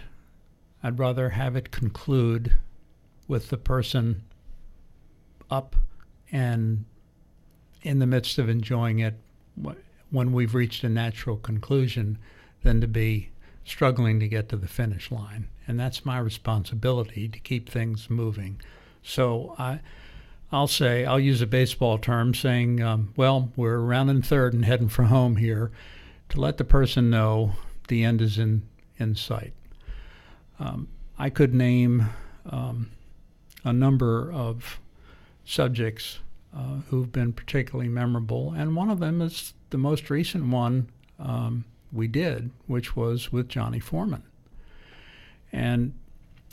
I'd 0.81 0.98
rather 0.98 1.29
have 1.29 1.55
it 1.55 1.70
conclude 1.70 2.55
with 3.27 3.50
the 3.50 3.58
person 3.58 4.24
up 5.51 5.75
and 6.31 6.84
in 7.84 8.00
the 8.00 8.08
midst 8.08 8.39
of 8.39 8.50
enjoying 8.50 8.98
it 8.98 9.13
when 10.12 10.32
we've 10.32 10.53
reached 10.53 10.84
a 10.84 10.89
natural 10.89 11.38
conclusion 11.38 12.18
than 12.63 12.82
to 12.82 12.88
be 12.88 13.30
struggling 13.65 14.20
to 14.20 14.27
get 14.27 14.50
to 14.50 14.58
the 14.58 14.68
finish 14.68 15.12
line. 15.12 15.48
And 15.68 15.80
that's 15.80 16.06
my 16.06 16.20
responsibility 16.20 17.27
to 17.27 17.39
keep 17.39 17.70
things 17.70 18.10
moving. 18.10 18.62
So 19.01 19.56
I 19.58 19.80
I'll 20.51 20.68
say, 20.68 21.06
I'll 21.06 21.20
use 21.20 21.41
a 21.41 21.48
baseball 21.48 21.98
term 21.98 22.34
saying, 22.34 22.82
um, 22.82 23.13
well, 23.15 23.51
we're 23.56 23.80
rounding 23.80 24.22
third 24.22 24.53
and 24.53 24.65
heading 24.65 24.89
for 24.89 25.03
home 25.03 25.38
here 25.38 25.72
to 26.30 26.41
let 26.41 26.58
the 26.58 26.65
person 26.65 27.10
know 27.10 27.53
the 27.88 28.03
end 28.03 28.22
is 28.22 28.38
in, 28.38 28.63
in 28.98 29.15
sight. 29.15 29.53
Um, 30.60 30.89
I 31.18 31.30
could 31.30 31.53
name 31.53 32.10
um, 32.50 32.91
a 33.63 33.72
number 33.72 34.32
of 34.32 34.82
subjects 35.46 36.20
uh, 36.56 36.80
who've 36.89 37.12
been 37.12 37.32
particularly 37.32 37.89
memorable, 37.89 38.51
and 38.51 38.75
one 38.75 38.89
of 38.89 39.00
them 39.00 39.22
is 39.22 39.53
the 39.72 39.78
most 39.78 40.10
recent 40.10 40.46
one 40.48 40.90
um, 41.20 41.66
we 41.92 42.08
did, 42.08 42.51
which 42.68 42.96
was 42.96 43.32
with 43.32 43.50
Johnny 43.50 43.80
Foreman. 43.80 44.24
And 45.51 45.94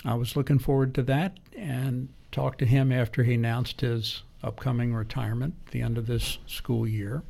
I 0.05 0.15
was 0.15 0.37
looking 0.37 0.59
forward 0.59 0.95
to 0.95 1.03
that, 1.05 1.39
and 1.57 2.09
talked 2.33 2.59
to 2.61 2.67
him 2.67 2.91
after 2.93 3.25
he 3.25 3.35
announced 3.35 3.81
his 3.81 4.23
upcoming 4.43 4.95
retirement 4.95 5.55
at 5.67 5.73
the 5.73 5.83
end 5.83 5.99
of 5.99 6.07
this 6.07 6.39
school 6.47 6.87
year. 6.87 7.23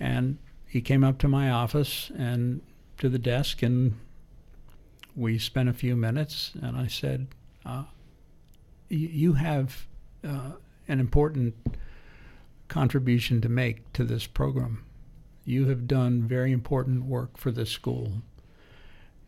And 0.00 0.38
he 0.66 0.80
came 0.80 1.04
up 1.04 1.18
to 1.18 1.28
my 1.28 1.50
office 1.50 2.10
and 2.16 2.62
to 2.98 3.08
the 3.08 3.18
desk, 3.18 3.62
and 3.62 3.98
we 5.14 5.38
spent 5.38 5.68
a 5.68 5.74
few 5.74 5.96
minutes. 5.96 6.52
And 6.62 6.76
I 6.76 6.86
said, 6.86 7.28
uh, 7.66 7.84
You 8.88 9.34
have 9.34 9.86
uh, 10.24 10.52
an 10.88 11.00
important 11.00 11.54
contribution 12.72 13.42
to 13.42 13.50
make 13.50 13.92
to 13.92 14.02
this 14.02 14.26
program. 14.26 14.82
You 15.44 15.68
have 15.68 15.86
done 15.86 16.22
very 16.22 16.52
important 16.52 17.04
work 17.04 17.36
for 17.36 17.50
this 17.50 17.68
school. 17.68 18.22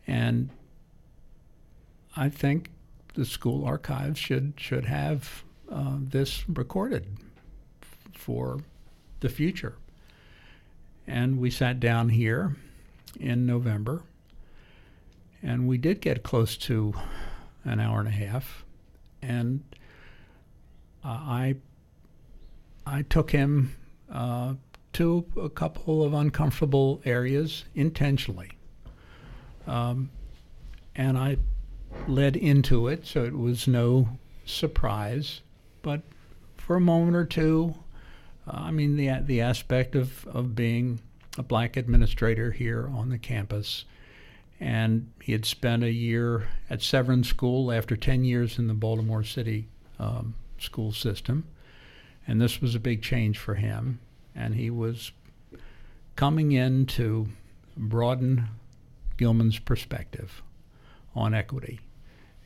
And 0.07 0.49
I 2.17 2.29
think 2.29 2.71
the 3.13 3.23
school 3.23 3.63
archives 3.63 4.17
should 4.17 4.53
should 4.57 4.85
have 4.85 5.43
uh, 5.71 5.97
this 5.99 6.49
recorded 6.49 7.05
for 8.13 8.61
the 9.19 9.29
future. 9.29 9.75
And 11.05 11.37
we 11.37 11.51
sat 11.51 11.79
down 11.79 12.09
here 12.09 12.55
in 13.19 13.45
November, 13.45 14.01
and 15.43 15.67
we 15.67 15.77
did 15.77 16.01
get 16.01 16.23
close 16.23 16.57
to 16.57 16.95
an 17.63 17.79
hour 17.79 17.99
and 17.99 18.07
a 18.07 18.11
half, 18.11 18.65
and 19.21 19.63
uh, 21.03 21.09
I 21.09 21.55
I 22.85 23.03
took 23.03 23.31
him 23.31 23.75
uh, 24.11 24.55
to 24.93 25.25
a 25.41 25.49
couple 25.49 26.03
of 26.03 26.13
uncomfortable 26.13 27.01
areas 27.05 27.65
intentionally, 27.73 28.51
um, 29.67 30.09
and 30.95 31.17
I 31.17 31.37
led 32.07 32.35
into 32.35 32.87
it, 32.87 33.05
so 33.05 33.23
it 33.23 33.37
was 33.37 33.67
no 33.67 34.07
surprise. 34.45 35.41
But 35.81 36.01
for 36.57 36.75
a 36.75 36.81
moment 36.81 37.15
or 37.15 37.25
two, 37.25 37.75
uh, 38.47 38.51
I 38.55 38.71
mean 38.71 38.95
the 38.95 39.19
the 39.21 39.41
aspect 39.41 39.95
of 39.95 40.27
of 40.27 40.55
being 40.55 40.99
a 41.37 41.43
black 41.43 41.75
administrator 41.75 42.51
here 42.51 42.89
on 42.93 43.09
the 43.09 43.17
campus 43.17 43.85
and 44.59 45.11
he 45.21 45.31
had 45.31 45.45
spent 45.45 45.83
a 45.83 45.91
year 45.91 46.47
at 46.69 46.81
Severn 46.81 47.23
School 47.23 47.71
after 47.71 47.95
10 47.95 48.23
years 48.23 48.57
in 48.57 48.67
the 48.67 48.73
Baltimore 48.73 49.23
City 49.23 49.67
um, 49.99 50.35
school 50.57 50.91
system. 50.91 51.45
And 52.27 52.41
this 52.41 52.61
was 52.61 52.75
a 52.75 52.79
big 52.79 53.01
change 53.01 53.37
for 53.37 53.55
him. 53.55 53.99
And 54.35 54.55
he 54.55 54.69
was 54.69 55.11
coming 56.15 56.51
in 56.51 56.85
to 56.85 57.27
broaden 57.77 58.47
Gilman's 59.17 59.59
perspective 59.59 60.41
on 61.13 61.33
equity 61.33 61.79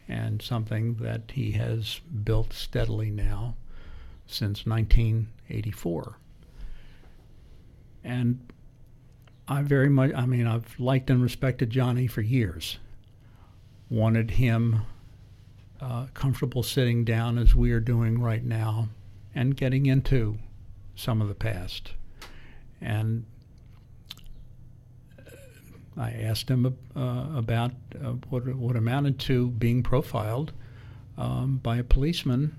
and 0.07 0.41
something 0.41 0.95
that 0.95 1.31
he 1.33 1.51
has 1.51 2.01
built 2.23 2.53
steadily 2.53 3.11
now 3.11 3.55
since 4.25 4.65
1984. 4.65 6.17
And 8.03 8.39
I 9.47 9.61
very 9.61 9.89
much, 9.89 10.11
I 10.15 10.25
mean, 10.25 10.47
I've 10.47 10.79
liked 10.79 11.09
and 11.09 11.21
respected 11.21 11.69
Johnny 11.69 12.07
for 12.07 12.21
years. 12.21 12.77
Wanted 13.89 14.31
him 14.31 14.81
uh, 15.81 16.07
comfortable 16.13 16.63
sitting 16.63 17.03
down 17.03 17.37
as 17.37 17.55
we 17.55 17.71
are 17.71 17.79
doing 17.79 18.21
right 18.21 18.43
now 18.43 18.89
and 19.33 19.55
getting 19.55 19.85
into 19.85 20.37
some 20.95 21.21
of 21.21 21.27
the 21.27 21.35
past. 21.35 21.93
And 22.81 23.25
uh, 25.19 25.31
I 25.97 26.11
asked 26.11 26.49
him 26.49 26.65
uh, 26.65 27.25
about 27.35 27.71
uh, 27.95 28.13
what, 28.29 28.47
what 28.55 28.75
amounted 28.75 29.19
to 29.19 29.49
being 29.49 29.83
profiled 29.83 30.51
um, 31.17 31.57
by 31.57 31.77
a 31.77 31.83
policeman 31.83 32.55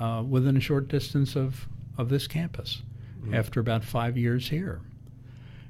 uh, 0.00 0.22
within 0.28 0.56
a 0.56 0.60
short 0.60 0.88
distance 0.88 1.36
of, 1.36 1.66
of 1.96 2.08
this 2.08 2.26
campus 2.26 2.82
mm-hmm. 3.20 3.34
after 3.34 3.60
about 3.60 3.84
five 3.84 4.16
years 4.16 4.48
here. 4.48 4.80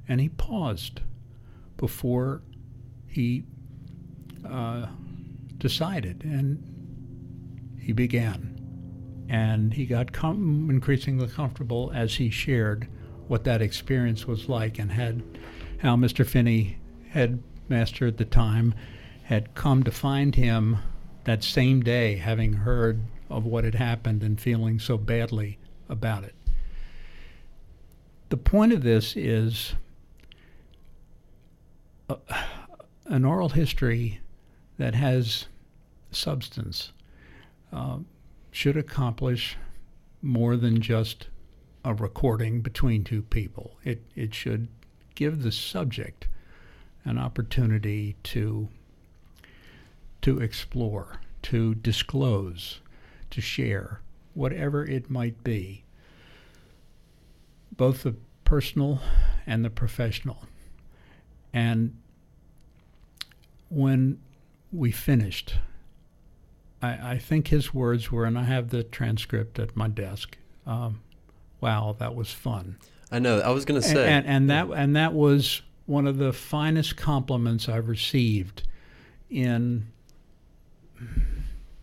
And 0.08 0.20
he 0.20 0.28
paused 0.28 1.00
before 1.76 2.42
he 3.06 3.44
uh, 4.48 4.86
decided, 5.58 6.24
and 6.24 6.62
he 7.80 7.92
began. 7.92 8.51
And 9.28 9.72
he 9.74 9.86
got 9.86 10.12
com- 10.12 10.68
increasingly 10.70 11.28
comfortable 11.28 11.90
as 11.94 12.16
he 12.16 12.30
shared 12.30 12.88
what 13.28 13.44
that 13.44 13.62
experience 13.62 14.26
was 14.26 14.48
like 14.48 14.78
and 14.78 14.92
had 14.92 15.22
how 15.78 15.96
Mr. 15.96 16.26
Finney, 16.26 16.78
headmaster 17.10 18.06
at 18.06 18.16
the 18.16 18.24
time, 18.24 18.74
had 19.24 19.54
come 19.54 19.82
to 19.82 19.90
find 19.90 20.34
him 20.34 20.78
that 21.24 21.42
same 21.42 21.82
day, 21.82 22.16
having 22.16 22.52
heard 22.52 23.00
of 23.30 23.44
what 23.44 23.64
had 23.64 23.74
happened 23.74 24.22
and 24.22 24.40
feeling 24.40 24.78
so 24.78 24.98
badly 24.98 25.58
about 25.88 26.24
it. 26.24 26.34
The 28.28 28.36
point 28.36 28.72
of 28.72 28.82
this 28.82 29.16
is 29.16 29.74
an 33.06 33.24
oral 33.24 33.50
history 33.50 34.20
that 34.78 34.94
has 34.94 35.46
substance 36.10 36.92
uh, 37.72 37.98
should 38.52 38.76
accomplish 38.76 39.56
more 40.20 40.56
than 40.56 40.80
just 40.80 41.26
a 41.84 41.92
recording 41.92 42.60
between 42.60 43.02
two 43.02 43.22
people. 43.22 43.78
It, 43.82 44.02
it 44.14 44.34
should 44.34 44.68
give 45.16 45.42
the 45.42 45.50
subject 45.50 46.28
an 47.04 47.18
opportunity 47.18 48.14
to, 48.22 48.68
to 50.20 50.38
explore, 50.38 51.20
to 51.42 51.74
disclose, 51.74 52.80
to 53.30 53.40
share, 53.40 54.00
whatever 54.34 54.86
it 54.86 55.10
might 55.10 55.42
be, 55.42 55.82
both 57.76 58.02
the 58.02 58.14
personal 58.44 59.00
and 59.46 59.64
the 59.64 59.70
professional. 59.70 60.44
And 61.52 61.96
when 63.70 64.20
we 64.70 64.92
finished, 64.92 65.54
I, 66.82 67.12
I, 67.12 67.18
think 67.18 67.48
his 67.48 67.72
words 67.72 68.10
were, 68.10 68.24
and 68.24 68.36
I 68.36 68.42
have 68.42 68.70
the 68.70 68.82
transcript 68.82 69.58
at 69.58 69.76
my 69.76 69.88
desk. 69.88 70.36
Um, 70.66 71.00
wow, 71.60 71.94
that 71.98 72.14
was 72.14 72.32
fun. 72.32 72.76
I 73.10 73.18
know. 73.18 73.38
I 73.38 73.50
was 73.50 73.64
going 73.64 73.80
to 73.80 73.86
say, 73.86 74.08
and, 74.08 74.26
and, 74.26 74.50
and 74.50 74.50
that 74.50 74.68
and 74.76 74.96
that 74.96 75.12
was 75.12 75.62
one 75.86 76.06
of 76.06 76.18
the 76.18 76.32
finest 76.32 76.96
compliments 76.96 77.68
I've 77.68 77.88
received 77.88 78.62
in 79.30 79.88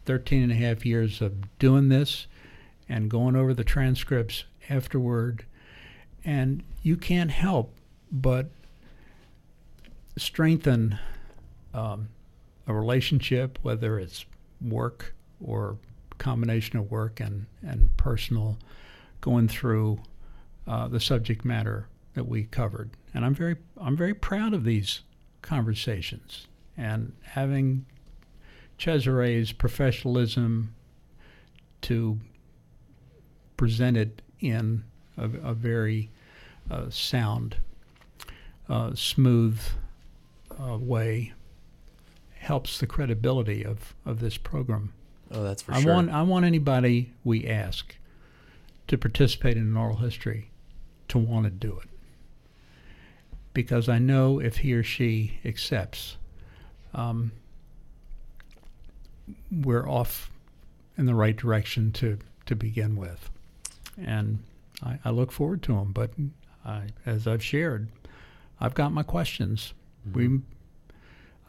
13 0.06 0.44
and 0.44 0.52
a 0.52 0.56
half 0.56 0.86
years 0.86 1.22
of 1.22 1.58
doing 1.60 1.90
this 1.90 2.28
and 2.88 3.10
going 3.10 3.36
over 3.36 3.54
the 3.54 3.64
transcripts 3.64 4.46
afterward. 4.70 5.46
And 6.26 6.64
you 6.82 6.98
can't 6.98 7.32
help 7.32 7.76
but 8.12 8.50
strengthen 10.18 10.98
um, 11.74 12.10
a 12.68 12.74
relationship, 12.74 13.60
whether 13.62 14.00
it's 14.00 14.26
work 14.62 15.16
or 15.44 15.78
combination 16.18 16.78
of 16.78 16.92
work 16.92 17.20
and, 17.20 17.46
and 17.66 17.96
personal, 17.98 18.58
going 19.22 19.48
through 19.48 20.00
uh, 20.68 20.88
the 20.88 21.00
subject 21.00 21.44
matter 21.46 21.88
that 22.14 22.28
we 22.28 22.44
covered. 22.44 22.92
And 23.14 23.26
I'm 23.26 23.34
very 23.34 23.56
I'm 23.80 23.96
very 23.96 24.14
proud 24.14 24.54
of 24.54 24.64
these 24.64 25.02
conversations 25.42 26.48
and 26.78 27.14
having 27.22 27.86
Cesare's 28.78 29.52
professionalism 29.52 30.74
to 31.82 32.20
present 33.58 33.98
it 33.98 34.22
in 34.40 34.84
a, 35.18 35.26
a 35.26 35.54
very 35.54 36.10
uh, 36.72 36.90
sound, 36.90 37.58
uh, 38.70 38.92
smooth 38.94 39.60
uh, 40.62 40.78
way 40.78 41.34
helps 42.40 42.80
the 42.80 42.88
credibility 42.88 43.64
of, 43.64 43.94
of 44.06 44.20
this 44.22 44.38
program. 44.38 44.94
Oh, 45.32 45.44
that's 45.44 45.62
for 45.62 45.74
I 45.74 45.82
sure. 45.82 45.94
Want, 45.94 46.10
I 46.10 46.22
want 46.24 46.46
anybody 46.46 47.12
we 47.24 47.46
ask 47.46 47.96
to 48.88 48.98
participate 48.98 49.58
in 49.58 49.64
an 49.64 49.78
oral 49.78 49.98
history 49.98 50.50
to 51.10 51.18
want 51.18 51.46
to 51.46 51.52
do 51.52 51.78
it. 51.78 51.90
Because 53.54 53.90
I 53.90 54.00
know 54.00 54.40
if 54.40 54.58
he 54.58 54.74
or 54.74 54.84
she 54.84 55.40
accepts, 55.44 56.18
um, 56.94 57.32
we're 59.52 59.88
off 59.88 60.32
in 60.98 61.06
the 61.06 61.16
right 61.16 61.36
direction 61.36 61.92
to, 61.94 62.18
to 62.46 62.56
begin 62.56 62.96
with. 62.96 63.30
And 64.02 64.40
I, 64.82 65.00
I 65.04 65.10
look 65.10 65.32
forward 65.32 65.62
to 65.64 65.74
them. 65.74 65.92
But 65.92 66.12
I, 66.66 66.84
as 67.06 67.28
I've 67.28 67.44
shared, 67.44 67.90
I've 68.62 68.74
got 68.74 68.94
my 68.94 69.04
questions. 69.04 69.74
Mm-hmm. 70.08 70.18
We 70.18 70.42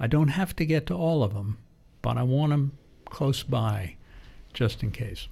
I 0.01 0.07
don't 0.07 0.29
have 0.29 0.57
to 0.57 0.65
get 0.65 0.87
to 0.87 0.95
all 0.95 1.23
of 1.23 1.35
them, 1.35 1.59
but 2.01 2.17
I 2.17 2.23
want 2.23 2.51
them 2.51 2.73
close 3.05 3.43
by 3.43 3.97
just 4.55 4.83
in 4.83 4.91
case. 4.91 5.29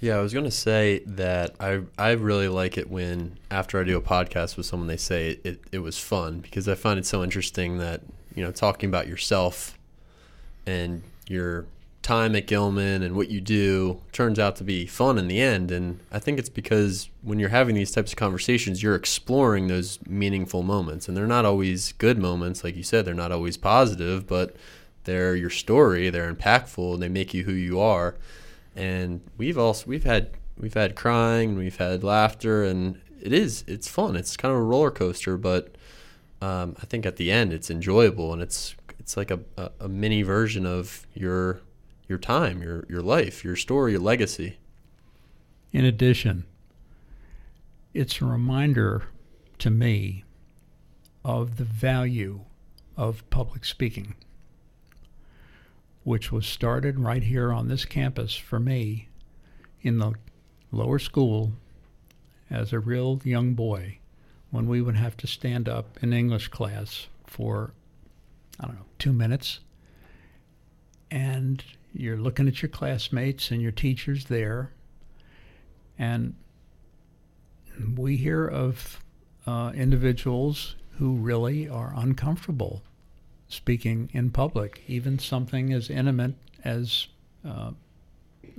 Yeah, 0.00 0.16
I 0.16 0.20
was 0.20 0.32
going 0.32 0.44
to 0.44 0.50
say 0.50 1.02
that 1.06 1.54
I 1.60 1.82
I 1.98 2.12
really 2.12 2.48
like 2.48 2.76
it 2.76 2.90
when 2.90 3.38
after 3.50 3.80
I 3.80 3.84
do 3.84 3.96
a 3.96 4.02
podcast 4.02 4.56
with 4.56 4.66
someone 4.66 4.88
they 4.88 4.96
say 4.96 5.30
it, 5.30 5.40
it, 5.44 5.60
it 5.72 5.78
was 5.78 5.98
fun 5.98 6.40
because 6.40 6.68
I 6.68 6.74
find 6.74 6.98
it 6.98 7.06
so 7.06 7.22
interesting 7.22 7.78
that 7.78 8.02
you 8.34 8.42
know 8.42 8.50
talking 8.50 8.88
about 8.88 9.06
yourself 9.06 9.78
and 10.66 11.02
your 11.28 11.66
time 12.06 12.36
at 12.36 12.46
Gilman 12.46 13.02
and 13.02 13.16
what 13.16 13.30
you 13.30 13.40
do 13.40 14.00
turns 14.12 14.38
out 14.38 14.54
to 14.56 14.64
be 14.64 14.86
fun 14.86 15.18
in 15.18 15.26
the 15.26 15.40
end. 15.40 15.72
And 15.72 15.98
I 16.12 16.20
think 16.20 16.38
it's 16.38 16.48
because 16.48 17.10
when 17.22 17.40
you're 17.40 17.48
having 17.48 17.74
these 17.74 17.90
types 17.90 18.12
of 18.12 18.16
conversations, 18.16 18.80
you're 18.80 18.94
exploring 18.94 19.66
those 19.66 19.98
meaningful 20.06 20.62
moments. 20.62 21.08
And 21.08 21.16
they're 21.16 21.26
not 21.26 21.44
always 21.44 21.92
good 21.94 22.16
moments. 22.16 22.62
Like 22.62 22.76
you 22.76 22.84
said, 22.84 23.04
they're 23.04 23.12
not 23.12 23.32
always 23.32 23.56
positive, 23.56 24.24
but 24.28 24.54
they're 25.02 25.34
your 25.34 25.50
story, 25.50 26.08
they're 26.08 26.32
impactful, 26.32 26.94
and 26.94 27.02
they 27.02 27.08
make 27.08 27.34
you 27.34 27.42
who 27.42 27.52
you 27.52 27.80
are. 27.80 28.14
And 28.76 29.20
we've 29.36 29.58
also, 29.58 29.86
we've 29.86 30.04
had, 30.04 30.30
we've 30.56 30.74
had 30.74 30.94
crying, 30.94 31.50
and 31.50 31.58
we've 31.58 31.76
had 31.76 32.04
laughter, 32.04 32.62
and 32.62 33.00
it 33.20 33.32
is, 33.32 33.64
it's 33.66 33.88
fun. 33.88 34.14
It's 34.14 34.36
kind 34.36 34.54
of 34.54 34.60
a 34.60 34.64
roller 34.64 34.92
coaster, 34.92 35.36
but 35.36 35.74
um, 36.40 36.76
I 36.80 36.86
think 36.86 37.04
at 37.04 37.16
the 37.16 37.32
end 37.32 37.52
it's 37.52 37.70
enjoyable 37.70 38.32
and 38.32 38.42
it's, 38.42 38.76
it's 38.98 39.16
like 39.16 39.30
a, 39.30 39.40
a, 39.56 39.70
a 39.80 39.88
mini 39.88 40.22
version 40.22 40.66
of 40.66 41.06
your 41.14 41.62
your 42.08 42.18
time, 42.18 42.62
your 42.62 42.86
your 42.88 43.02
life, 43.02 43.44
your 43.44 43.56
story, 43.56 43.92
your 43.92 44.00
legacy. 44.00 44.58
In 45.72 45.84
addition, 45.84 46.44
it's 47.92 48.20
a 48.20 48.24
reminder 48.24 49.04
to 49.58 49.70
me 49.70 50.24
of 51.24 51.56
the 51.56 51.64
value 51.64 52.40
of 52.96 53.28
public 53.30 53.64
speaking 53.64 54.14
which 56.06 56.30
was 56.30 56.46
started 56.46 57.00
right 57.00 57.24
here 57.24 57.52
on 57.52 57.66
this 57.66 57.84
campus 57.84 58.36
for 58.36 58.60
me 58.60 59.08
in 59.82 59.98
the 59.98 60.12
lower 60.70 61.00
school 61.00 61.50
as 62.48 62.72
a 62.72 62.78
real 62.78 63.20
young 63.24 63.54
boy 63.54 63.98
when 64.52 64.68
we 64.68 64.80
would 64.80 64.94
have 64.94 65.16
to 65.16 65.26
stand 65.26 65.68
up 65.68 65.98
in 66.00 66.12
English 66.12 66.46
class 66.46 67.08
for, 67.26 67.72
I 68.60 68.66
don't 68.66 68.76
know, 68.76 68.84
two 69.00 69.12
minutes. 69.12 69.58
And 71.10 71.64
you're 71.98 72.16
looking 72.16 72.48
at 72.48 72.62
your 72.62 72.68
classmates 72.68 73.50
and 73.50 73.62
your 73.62 73.72
teachers 73.72 74.26
there. 74.26 74.72
And 75.98 76.34
we 77.96 78.16
hear 78.16 78.46
of 78.46 79.00
uh, 79.46 79.72
individuals 79.74 80.76
who 80.98 81.14
really 81.14 81.68
are 81.68 81.92
uncomfortable 81.96 82.82
speaking 83.48 84.10
in 84.12 84.30
public, 84.30 84.82
even 84.88 85.18
something 85.18 85.72
as 85.72 85.88
intimate 85.88 86.34
as 86.64 87.08
uh, 87.46 87.70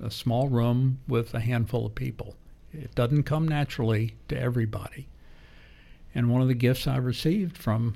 a 0.01 0.11
small 0.11 0.47
room 0.47 0.99
with 1.07 1.33
a 1.33 1.39
handful 1.39 1.85
of 1.85 1.95
people. 1.95 2.35
It 2.71 2.93
doesn't 2.95 3.23
come 3.23 3.47
naturally 3.47 4.15
to 4.29 4.39
everybody. 4.39 5.07
And 6.13 6.31
one 6.31 6.41
of 6.41 6.47
the 6.47 6.53
gifts 6.53 6.87
I've 6.87 7.05
received 7.05 7.57
from 7.57 7.95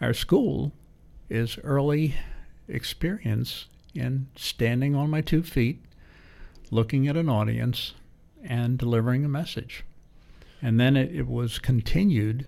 our 0.00 0.14
school 0.14 0.72
is 1.28 1.58
early 1.62 2.14
experience 2.68 3.66
in 3.96 4.28
standing 4.36 4.94
on 4.94 5.10
my 5.10 5.20
two 5.20 5.42
feet, 5.42 5.82
looking 6.70 7.08
at 7.08 7.16
an 7.16 7.28
audience, 7.28 7.94
and 8.42 8.78
delivering 8.78 9.24
a 9.24 9.28
message. 9.28 9.84
And 10.62 10.80
then 10.80 10.96
it, 10.96 11.14
it 11.14 11.26
was 11.26 11.58
continued 11.58 12.46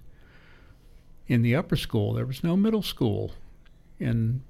in 1.27 1.43
the 1.43 1.55
upper 1.55 1.77
school. 1.77 2.15
There 2.15 2.27
was 2.27 2.43
no 2.43 2.57
middle 2.57 2.83
school 2.83 3.33
in 3.99 4.43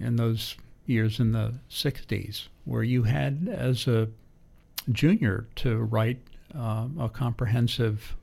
in 0.00 0.16
those 0.16 0.56
years 0.86 1.20
in 1.20 1.32
the 1.32 1.54
60s 1.70 2.48
where 2.64 2.82
you 2.82 3.02
had 3.02 3.48
as 3.52 3.86
a 3.86 4.08
junior 4.90 5.46
to 5.56 5.76
write 5.76 6.18
uh, 6.56 6.88
a 6.98 7.08
comprehensive 7.08 8.16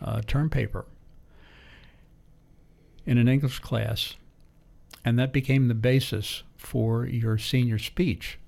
uh, 0.00 0.20
term 0.22 0.48
paper 0.48 0.86
in 3.04 3.18
an 3.18 3.28
English 3.28 3.58
class, 3.60 4.14
and 5.04 5.18
that 5.18 5.32
became 5.32 5.68
the 5.68 5.74
basis 5.74 6.42
for 6.66 7.06
your 7.06 7.38
senior 7.38 7.78
speech, 7.78 8.40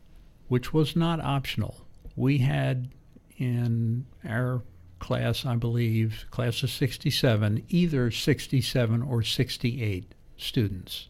which 0.49 0.75
was 0.75 0.97
not 0.97 1.21
optional. 1.21 1.87
We 2.17 2.39
had 2.39 2.89
in 3.37 4.07
our 4.29 4.63
class, 4.99 5.47
I 5.47 5.55
believe, 5.55 6.27
class 6.33 6.65
of 6.65 6.71
67, 6.71 7.65
either 7.69 8.11
67 8.11 9.03
or 9.03 9.23
68 9.23 10.13
students. 10.37 11.09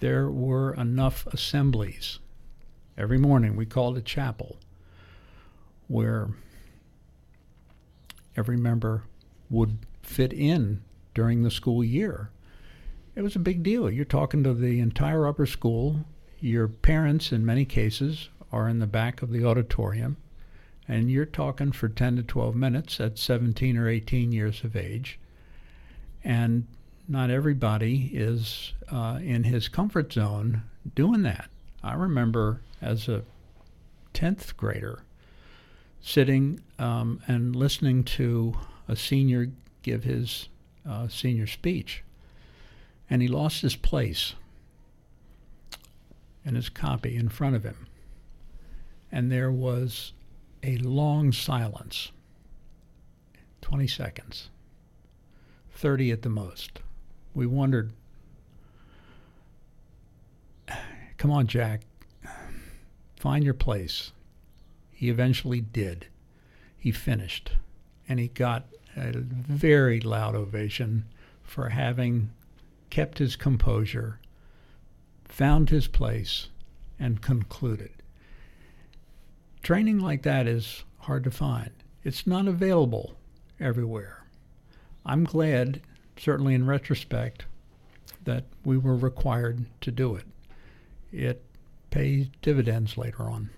There 0.00 0.30
were 0.30 0.74
enough 0.74 1.26
assemblies. 1.28 2.18
Every 2.98 3.18
morning 3.18 3.56
we 3.56 3.64
called 3.64 3.96
it 3.96 4.04
chapel, 4.04 4.58
where 5.88 6.28
every 8.36 8.58
member 8.58 9.04
would 9.48 9.78
fit 10.02 10.34
in 10.34 10.82
during 11.14 11.44
the 11.44 11.50
school 11.50 11.82
year. 11.82 12.30
It 13.20 13.22
was 13.22 13.36
a 13.36 13.38
big 13.38 13.62
deal. 13.62 13.90
You're 13.90 14.06
talking 14.06 14.42
to 14.44 14.54
the 14.54 14.80
entire 14.80 15.26
upper 15.26 15.44
school. 15.44 16.06
Your 16.40 16.68
parents, 16.68 17.32
in 17.32 17.44
many 17.44 17.66
cases, 17.66 18.30
are 18.50 18.66
in 18.66 18.78
the 18.78 18.86
back 18.86 19.20
of 19.20 19.30
the 19.30 19.44
auditorium 19.44 20.16
and 20.88 21.10
you're 21.10 21.26
talking 21.26 21.70
for 21.70 21.90
10 21.90 22.16
to 22.16 22.22
12 22.22 22.56
minutes 22.56 22.98
at 22.98 23.18
17 23.18 23.76
or 23.76 23.90
18 23.90 24.32
years 24.32 24.64
of 24.64 24.74
age. 24.74 25.18
And 26.24 26.66
not 27.06 27.28
everybody 27.28 28.10
is 28.14 28.72
uh, 28.90 29.18
in 29.22 29.44
his 29.44 29.68
comfort 29.68 30.14
zone 30.14 30.62
doing 30.94 31.20
that. 31.24 31.50
I 31.82 31.92
remember 31.92 32.62
as 32.80 33.06
a 33.06 33.22
10th 34.14 34.56
grader 34.56 35.02
sitting 36.00 36.60
um, 36.78 37.20
and 37.28 37.54
listening 37.54 38.02
to 38.02 38.54
a 38.88 38.96
senior 38.96 39.50
give 39.82 40.04
his 40.04 40.48
uh, 40.88 41.06
senior 41.08 41.46
speech, 41.46 42.02
and 43.10 43.20
he 43.20 43.28
lost 43.28 43.60
his 43.62 43.74
place 43.74 44.34
and 46.44 46.54
his 46.54 46.68
copy 46.68 47.16
in 47.16 47.28
front 47.28 47.56
of 47.56 47.64
him. 47.64 47.86
And 49.10 49.30
there 49.30 49.50
was 49.50 50.12
a 50.62 50.76
long 50.78 51.32
silence 51.32 52.12
20 53.62 53.86
seconds, 53.88 54.48
30 55.72 56.12
at 56.12 56.22
the 56.22 56.28
most. 56.28 56.80
We 57.34 57.46
wondered, 57.46 57.92
come 61.18 61.30
on, 61.30 61.46
Jack, 61.46 61.82
find 63.16 63.44
your 63.44 63.54
place. 63.54 64.12
He 64.90 65.08
eventually 65.08 65.60
did. 65.60 66.06
He 66.78 66.90
finished, 66.90 67.52
and 68.08 68.18
he 68.18 68.28
got 68.28 68.66
a 68.96 69.12
very 69.12 70.00
loud 70.00 70.34
ovation 70.34 71.04
for 71.42 71.68
having 71.68 72.30
kept 72.90 73.18
his 73.18 73.36
composure, 73.36 74.20
found 75.24 75.70
his 75.70 75.86
place, 75.86 76.48
and 76.98 77.22
concluded. 77.22 77.90
Training 79.62 80.00
like 80.00 80.22
that 80.22 80.46
is 80.46 80.84
hard 80.98 81.24
to 81.24 81.30
find. 81.30 81.70
It's 82.04 82.26
not 82.26 82.46
available 82.46 83.14
everywhere. 83.58 84.24
I'm 85.06 85.24
glad, 85.24 85.80
certainly 86.16 86.54
in 86.54 86.66
retrospect, 86.66 87.44
that 88.24 88.44
we 88.64 88.76
were 88.76 88.96
required 88.96 89.64
to 89.82 89.90
do 89.90 90.16
it. 90.16 90.24
It 91.12 91.42
pays 91.90 92.26
dividends 92.42 92.96
later 92.98 93.22
on. 93.24 93.50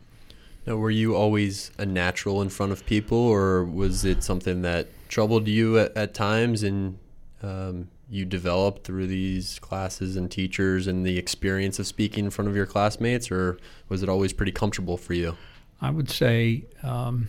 Now, 0.66 0.76
were 0.76 0.90
you 0.90 1.16
always 1.16 1.72
a 1.78 1.84
natural 1.84 2.40
in 2.40 2.48
front 2.48 2.70
of 2.70 2.86
people, 2.86 3.18
or 3.18 3.64
was 3.64 4.04
it 4.04 4.22
something 4.22 4.62
that 4.62 4.88
troubled 5.08 5.48
you 5.48 5.78
at, 5.78 5.96
at 5.96 6.14
times 6.14 6.62
and 6.62 6.98
um, 7.42 7.88
you 8.12 8.27
developed 8.27 8.85
through 8.85 9.07
these 9.07 9.59
classes 9.61 10.16
and 10.16 10.31
teachers 10.31 10.87
and 10.87 11.07
the 11.07 11.16
experience 11.16 11.79
of 11.79 11.87
speaking 11.87 12.27
in 12.27 12.31
front 12.31 12.46
of 12.46 12.55
your 12.55 12.66
classmates, 12.66 13.31
or 13.31 13.57
was 13.88 14.03
it 14.03 14.09
always 14.11 14.35
pretty 14.35 14.53
comfortable 14.53 14.98
for 14.98 15.14
you? 15.14 15.35
I 15.81 15.90
would 15.90 16.11
say, 16.11 16.64
um, 16.83 17.29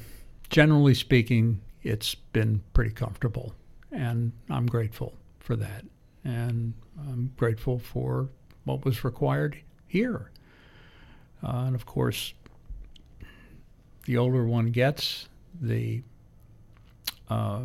generally 0.49 0.93
speaking, 0.93 1.61
it's 1.83 2.15
been 2.15 2.61
pretty 2.73 2.91
comfortable, 2.91 3.55
and 3.93 4.33
I'm 4.49 4.65
grateful 4.65 5.13
for 5.39 5.55
that. 5.55 5.85
And 6.25 6.73
I'm 6.99 7.31
grateful 7.37 7.79
for 7.79 8.27
what 8.65 8.83
was 8.83 9.05
required 9.05 9.57
here. 9.87 10.31
Uh, 11.41 11.63
and 11.67 11.75
of 11.75 11.85
course, 11.85 12.33
the 14.05 14.17
older 14.17 14.45
one 14.45 14.71
gets, 14.71 15.29
the 15.61 16.03
uh, 17.29 17.61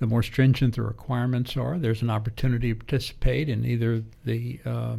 the 0.00 0.06
more 0.06 0.22
stringent 0.22 0.74
the 0.74 0.82
requirements 0.82 1.56
are. 1.56 1.78
There's 1.78 2.02
an 2.02 2.10
opportunity 2.10 2.72
to 2.72 2.74
participate 2.74 3.48
in 3.48 3.64
either 3.66 4.02
the 4.24 4.58
uh, 4.64 4.96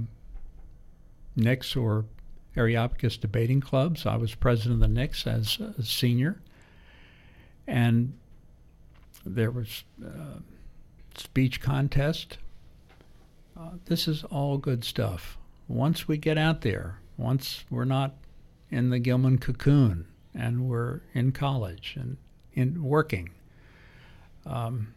NICS 1.36 1.76
or 1.76 2.06
Areopagus 2.56 3.18
debating 3.18 3.62
clubs. 3.62 4.06
I 4.06 4.16
was 4.16 4.36
president 4.36 4.84
of 4.84 4.88
the 4.88 4.94
NICS 4.94 5.28
as 5.28 5.60
a 5.60 5.84
senior. 5.84 6.40
And 7.66 8.14
there 9.26 9.50
was 9.50 9.84
uh, 10.06 10.40
speech 11.16 11.62
contest. 11.62 12.38
Uh, 13.60 13.72
this 13.86 14.08
is 14.08 14.24
all 14.26 14.60
good 14.60 14.84
stuff. 14.84 15.38
Once 15.68 16.08
we 16.08 16.18
get 16.18 16.38
out 16.38 16.62
there, 16.62 17.00
once 17.18 17.64
we're 17.72 17.86
not 17.86 18.14
in 18.70 18.92
the 18.92 19.00
Gilman 19.00 19.40
cocoon 19.40 20.06
and 20.36 20.70
we're 20.70 21.02
in 21.14 21.32
college 21.32 21.96
and 22.00 22.18
in 22.54 22.84
working, 22.84 23.32
um, 24.46 24.94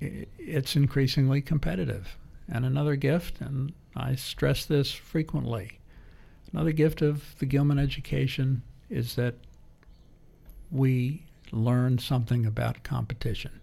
it's 0.00 0.76
increasingly 0.76 1.40
competitive. 1.40 2.16
And 2.48 2.64
another 2.64 2.96
gift, 2.96 3.40
and 3.40 3.72
I 3.94 4.14
stress 4.16 4.64
this 4.64 4.92
frequently. 4.92 5.78
Another 6.52 6.72
gift 6.72 7.02
of 7.02 7.38
the 7.38 7.46
Gilman 7.46 7.78
education 7.78 8.62
is 8.90 9.14
that 9.14 9.36
we 10.70 11.24
learn 11.50 11.98
something 11.98 12.44
about 12.44 12.82
competition. 12.82 13.60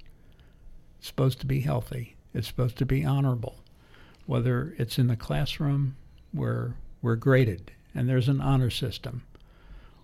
It's 0.97 1.07
supposed 1.07 1.39
to 1.41 1.45
be 1.45 1.61
healthy. 1.61 2.15
It's 2.33 2.47
supposed 2.47 2.77
to 2.77 2.85
be 2.85 3.05
honorable. 3.05 3.59
Whether 4.25 4.75
it's 4.77 4.97
in 4.97 5.07
the 5.07 5.15
classroom 5.15 5.95
where 6.31 6.75
we're 7.01 7.15
graded 7.15 7.71
and 7.95 8.07
there's 8.07 8.29
an 8.29 8.41
honor 8.41 8.69
system, 8.69 9.23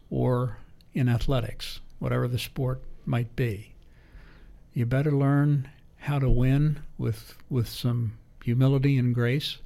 or 0.10 0.58
in 0.94 1.08
athletics, 1.08 1.80
whatever 2.00 2.28
the 2.28 2.40
sport 2.40 2.82
might 3.06 3.36
be. 3.36 3.75
You 4.76 4.86
better 4.86 5.12
learn 5.12 5.70
how 6.00 6.20
to 6.20 6.30
win 6.30 6.80
with 6.98 7.38
with 7.50 7.70
some 7.70 8.18
humility 8.44 8.98
and 8.98 9.16
grace 9.16 9.60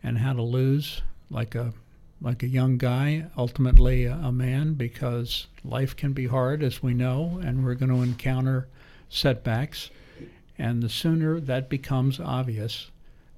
and 0.00 0.16
how 0.18 0.32
to 0.32 0.42
lose 0.42 1.02
like 1.28 1.56
a 1.56 1.74
like 2.20 2.44
a 2.44 2.48
young 2.48 2.78
guy, 2.78 3.26
ultimately 3.36 4.04
a, 4.04 4.14
a 4.14 4.30
man, 4.30 4.74
because 4.74 5.48
life 5.64 5.96
can 5.96 6.12
be 6.12 6.28
hard, 6.28 6.62
as 6.62 6.82
we 6.82 6.94
know, 6.94 7.40
and 7.44 7.64
we're 7.64 7.74
going 7.74 7.90
to 7.92 8.02
encounter 8.02 8.68
setbacks. 9.08 9.90
And 10.56 10.82
the 10.82 10.88
sooner 10.88 11.40
that 11.40 11.68
becomes 11.68 12.20
obvious 12.20 12.90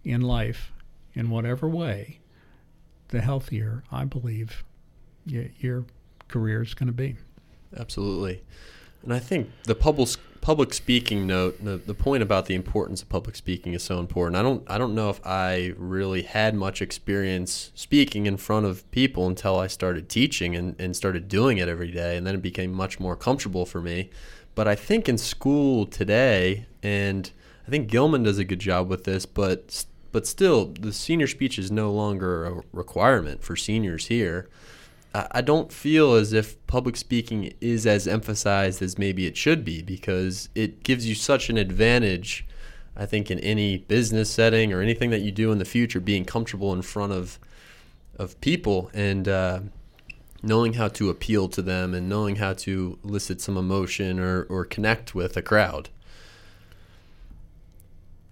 in 0.04 0.20
life, 0.20 0.70
in 1.14 1.30
whatever 1.30 1.66
way, 1.66 2.20
the 3.08 3.22
healthier 3.22 3.84
I 3.90 4.04
believe 4.04 4.64
your 5.24 5.84
career 6.28 6.60
is 6.60 6.74
going 6.74 6.88
to 6.88 6.92
be. 6.92 7.16
Absolutely. 7.74 8.42
And 9.02 9.14
I 9.14 9.18
think 9.18 9.50
the 9.64 9.74
public 9.74 10.10
public 10.40 10.72
speaking 10.72 11.26
note, 11.26 11.62
the, 11.62 11.76
the 11.76 11.94
point 11.94 12.22
about 12.22 12.46
the 12.46 12.54
importance 12.54 13.02
of 13.02 13.08
public 13.08 13.36
speaking 13.36 13.74
is 13.74 13.82
so 13.82 13.98
important. 13.98 14.36
I 14.36 14.42
don't 14.42 14.62
I 14.70 14.78
don't 14.78 14.94
know 14.94 15.10
if 15.10 15.20
I 15.24 15.74
really 15.76 16.22
had 16.22 16.54
much 16.54 16.80
experience 16.80 17.70
speaking 17.74 18.26
in 18.26 18.36
front 18.36 18.66
of 18.66 18.90
people 18.90 19.26
until 19.26 19.58
I 19.58 19.66
started 19.66 20.08
teaching 20.08 20.56
and, 20.56 20.74
and 20.80 20.96
started 20.96 21.28
doing 21.28 21.58
it 21.58 21.68
every 21.68 21.90
day 21.90 22.16
and 22.16 22.26
then 22.26 22.34
it 22.34 22.42
became 22.42 22.72
much 22.72 22.98
more 22.98 23.16
comfortable 23.16 23.66
for 23.66 23.80
me. 23.80 24.10
But 24.54 24.66
I 24.66 24.74
think 24.74 25.08
in 25.08 25.18
school 25.18 25.86
today 25.86 26.66
and 26.82 27.30
I 27.66 27.70
think 27.70 27.88
Gilman 27.88 28.22
does 28.22 28.38
a 28.38 28.44
good 28.44 28.58
job 28.58 28.88
with 28.88 29.04
this, 29.04 29.26
but 29.26 29.84
but 30.12 30.26
still 30.26 30.66
the 30.66 30.92
senior 30.92 31.26
speech 31.26 31.58
is 31.58 31.70
no 31.70 31.92
longer 31.92 32.44
a 32.44 32.62
requirement 32.72 33.44
for 33.44 33.56
seniors 33.56 34.06
here. 34.06 34.48
I 35.12 35.40
don't 35.40 35.72
feel 35.72 36.14
as 36.14 36.32
if 36.32 36.64
public 36.68 36.96
speaking 36.96 37.52
is 37.60 37.84
as 37.84 38.06
emphasized 38.06 38.80
as 38.80 38.96
maybe 38.96 39.26
it 39.26 39.36
should 39.36 39.64
be 39.64 39.82
because 39.82 40.48
it 40.54 40.84
gives 40.84 41.06
you 41.06 41.16
such 41.16 41.50
an 41.50 41.58
advantage. 41.58 42.46
I 42.96 43.06
think 43.06 43.30
in 43.30 43.40
any 43.40 43.78
business 43.78 44.30
setting 44.30 44.72
or 44.72 44.80
anything 44.80 45.10
that 45.10 45.20
you 45.20 45.32
do 45.32 45.50
in 45.50 45.58
the 45.58 45.64
future, 45.64 45.98
being 46.00 46.24
comfortable 46.24 46.72
in 46.72 46.82
front 46.82 47.12
of 47.12 47.38
of 48.18 48.38
people 48.42 48.90
and 48.92 49.26
uh, 49.26 49.60
knowing 50.42 50.74
how 50.74 50.88
to 50.88 51.08
appeal 51.08 51.48
to 51.48 51.62
them 51.62 51.94
and 51.94 52.08
knowing 52.08 52.36
how 52.36 52.52
to 52.52 52.98
elicit 53.02 53.40
some 53.40 53.56
emotion 53.56 54.20
or, 54.20 54.42
or 54.44 54.64
connect 54.64 55.14
with 55.14 55.36
a 55.36 55.42
crowd. 55.42 55.88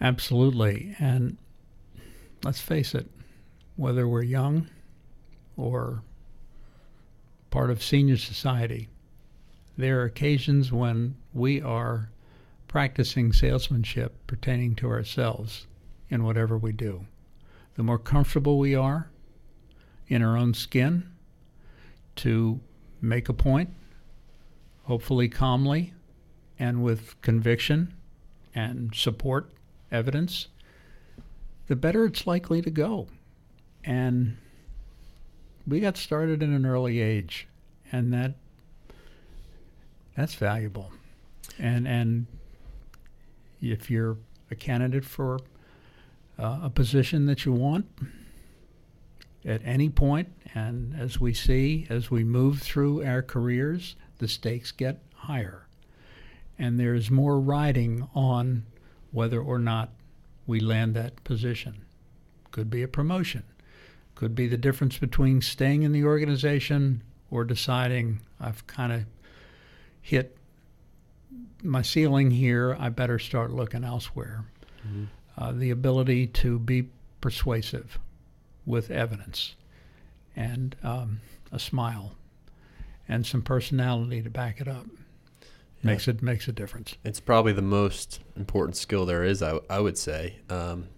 Absolutely, 0.00 0.94
and 0.98 1.38
let's 2.44 2.60
face 2.60 2.94
it, 2.94 3.08
whether 3.76 4.06
we're 4.06 4.22
young 4.22 4.68
or 5.56 6.02
part 7.50 7.70
of 7.70 7.82
senior 7.82 8.16
society. 8.16 8.88
There 9.76 10.00
are 10.00 10.04
occasions 10.04 10.72
when 10.72 11.16
we 11.32 11.62
are 11.62 12.10
practicing 12.66 13.32
salesmanship 13.32 14.14
pertaining 14.26 14.74
to 14.76 14.88
ourselves 14.88 15.66
in 16.10 16.24
whatever 16.24 16.58
we 16.58 16.72
do. 16.72 17.06
The 17.76 17.82
more 17.82 17.98
comfortable 17.98 18.58
we 18.58 18.74
are 18.74 19.08
in 20.08 20.22
our 20.22 20.36
own 20.36 20.54
skin 20.54 21.10
to 22.16 22.60
make 23.00 23.28
a 23.28 23.32
point, 23.32 23.70
hopefully 24.84 25.28
calmly 25.28 25.92
and 26.58 26.82
with 26.82 27.20
conviction 27.22 27.94
and 28.54 28.94
support 28.94 29.50
evidence, 29.92 30.48
the 31.68 31.76
better 31.76 32.04
it's 32.04 32.26
likely 32.26 32.60
to 32.62 32.70
go. 32.70 33.06
And 33.84 34.36
we 35.68 35.80
got 35.80 35.96
started 35.96 36.42
in 36.42 36.52
an 36.52 36.64
early 36.64 37.00
age, 37.00 37.46
and 37.92 38.12
that 38.12 38.34
that's 40.16 40.34
valuable. 40.34 40.90
And 41.58 41.86
and 41.86 42.26
if 43.60 43.90
you're 43.90 44.16
a 44.50 44.54
candidate 44.54 45.04
for 45.04 45.40
uh, 46.38 46.60
a 46.62 46.70
position 46.70 47.26
that 47.26 47.44
you 47.44 47.52
want 47.52 47.86
at 49.44 49.60
any 49.64 49.88
point, 49.88 50.28
and 50.54 50.98
as 50.98 51.20
we 51.20 51.34
see 51.34 51.86
as 51.90 52.10
we 52.10 52.24
move 52.24 52.60
through 52.60 53.04
our 53.04 53.22
careers, 53.22 53.94
the 54.18 54.28
stakes 54.28 54.72
get 54.72 55.02
higher, 55.14 55.66
and 56.58 56.80
there's 56.80 57.10
more 57.10 57.38
riding 57.38 58.08
on 58.14 58.64
whether 59.12 59.40
or 59.40 59.58
not 59.58 59.90
we 60.46 60.60
land 60.60 60.94
that 60.94 61.22
position. 61.24 61.84
Could 62.50 62.70
be 62.70 62.82
a 62.82 62.88
promotion 62.88 63.42
could 64.18 64.34
be 64.34 64.48
the 64.48 64.56
difference 64.56 64.98
between 64.98 65.40
staying 65.40 65.84
in 65.84 65.92
the 65.92 66.02
organization 66.02 67.00
or 67.30 67.44
deciding 67.44 68.18
I've 68.40 68.66
kind 68.66 68.92
of 68.92 69.04
hit 70.02 70.36
my 71.62 71.82
ceiling 71.82 72.32
here, 72.32 72.76
I 72.80 72.88
better 72.88 73.20
start 73.20 73.52
looking 73.52 73.84
elsewhere. 73.84 74.44
Mm-hmm. 74.84 75.04
Uh, 75.36 75.52
the 75.52 75.70
ability 75.70 76.26
to 76.26 76.58
be 76.58 76.88
persuasive 77.20 78.00
with 78.66 78.90
evidence 78.90 79.54
and 80.34 80.74
um, 80.82 81.20
a 81.52 81.60
smile 81.60 82.16
and 83.06 83.24
some 83.24 83.42
personality 83.42 84.20
to 84.20 84.30
back 84.30 84.60
it 84.60 84.66
up 84.66 84.86
yeah. 85.80 85.92
makes 85.92 86.08
it 86.08 86.22
makes 86.22 86.48
a 86.48 86.52
difference. 86.52 86.96
It's 87.04 87.20
probably 87.20 87.52
the 87.52 87.62
most 87.62 88.18
important 88.34 88.76
skill 88.76 89.06
there 89.06 89.22
is, 89.22 89.44
I, 89.44 89.60
I 89.70 89.78
would 89.78 89.96
say. 89.96 90.40
Um, 90.50 90.88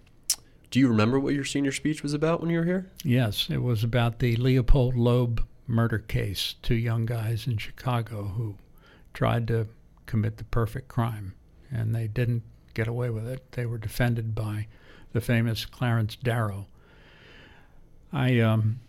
do 0.71 0.79
you 0.79 0.87
remember 0.87 1.19
what 1.19 1.33
your 1.33 1.43
senior 1.43 1.73
speech 1.73 2.01
was 2.01 2.13
about 2.13 2.39
when 2.39 2.49
you 2.49 2.59
were 2.59 2.65
here? 2.65 2.89
Yes, 3.03 3.47
it 3.49 3.61
was 3.61 3.83
about 3.83 4.19
the 4.19 4.37
Leopold 4.37 4.95
Loeb 4.95 5.45
murder 5.67 5.99
case. 5.99 6.55
Two 6.61 6.75
young 6.75 7.05
guys 7.05 7.45
in 7.45 7.57
Chicago 7.57 8.23
who 8.37 8.55
tried 9.13 9.49
to 9.49 9.67
commit 10.05 10.37
the 10.37 10.45
perfect 10.45 10.87
crime, 10.87 11.33
and 11.69 11.93
they 11.93 12.07
didn't 12.07 12.43
get 12.73 12.87
away 12.87 13.09
with 13.09 13.27
it. 13.27 13.51
They 13.51 13.65
were 13.65 13.77
defended 13.77 14.33
by 14.33 14.67
the 15.11 15.19
famous 15.19 15.65
Clarence 15.65 16.15
Darrow. 16.15 16.67
I 18.13 18.39
um, 18.39 18.79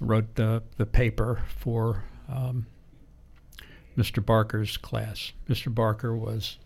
wrote 0.00 0.34
the, 0.34 0.62
the 0.78 0.86
paper 0.86 1.42
for 1.58 2.04
um, 2.26 2.66
Mr. 3.98 4.24
Barker's 4.24 4.78
class. 4.78 5.32
Mr. 5.46 5.72
Barker 5.74 6.16
was 6.16 6.56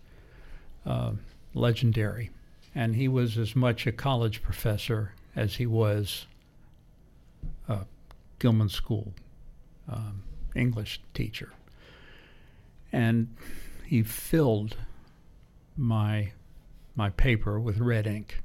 uh, 0.85 1.11
legendary 1.53 2.29
and 2.75 2.95
he 2.95 3.07
was 3.07 3.37
as 3.37 3.55
much 3.55 3.87
a 3.87 3.91
college 3.91 4.41
professor 4.41 5.13
as 5.35 5.55
he 5.55 5.65
was 5.65 6.27
a 7.67 7.79
Gilman 8.39 8.69
School 8.69 9.13
um, 9.87 10.23
English 10.55 11.01
teacher. 11.13 11.51
And 12.91 13.35
he 13.85 14.03
filled 14.03 14.75
my 15.77 16.31
my 16.95 17.09
paper 17.11 17.59
with 17.59 17.77
red 17.77 18.05
ink. 18.05 18.41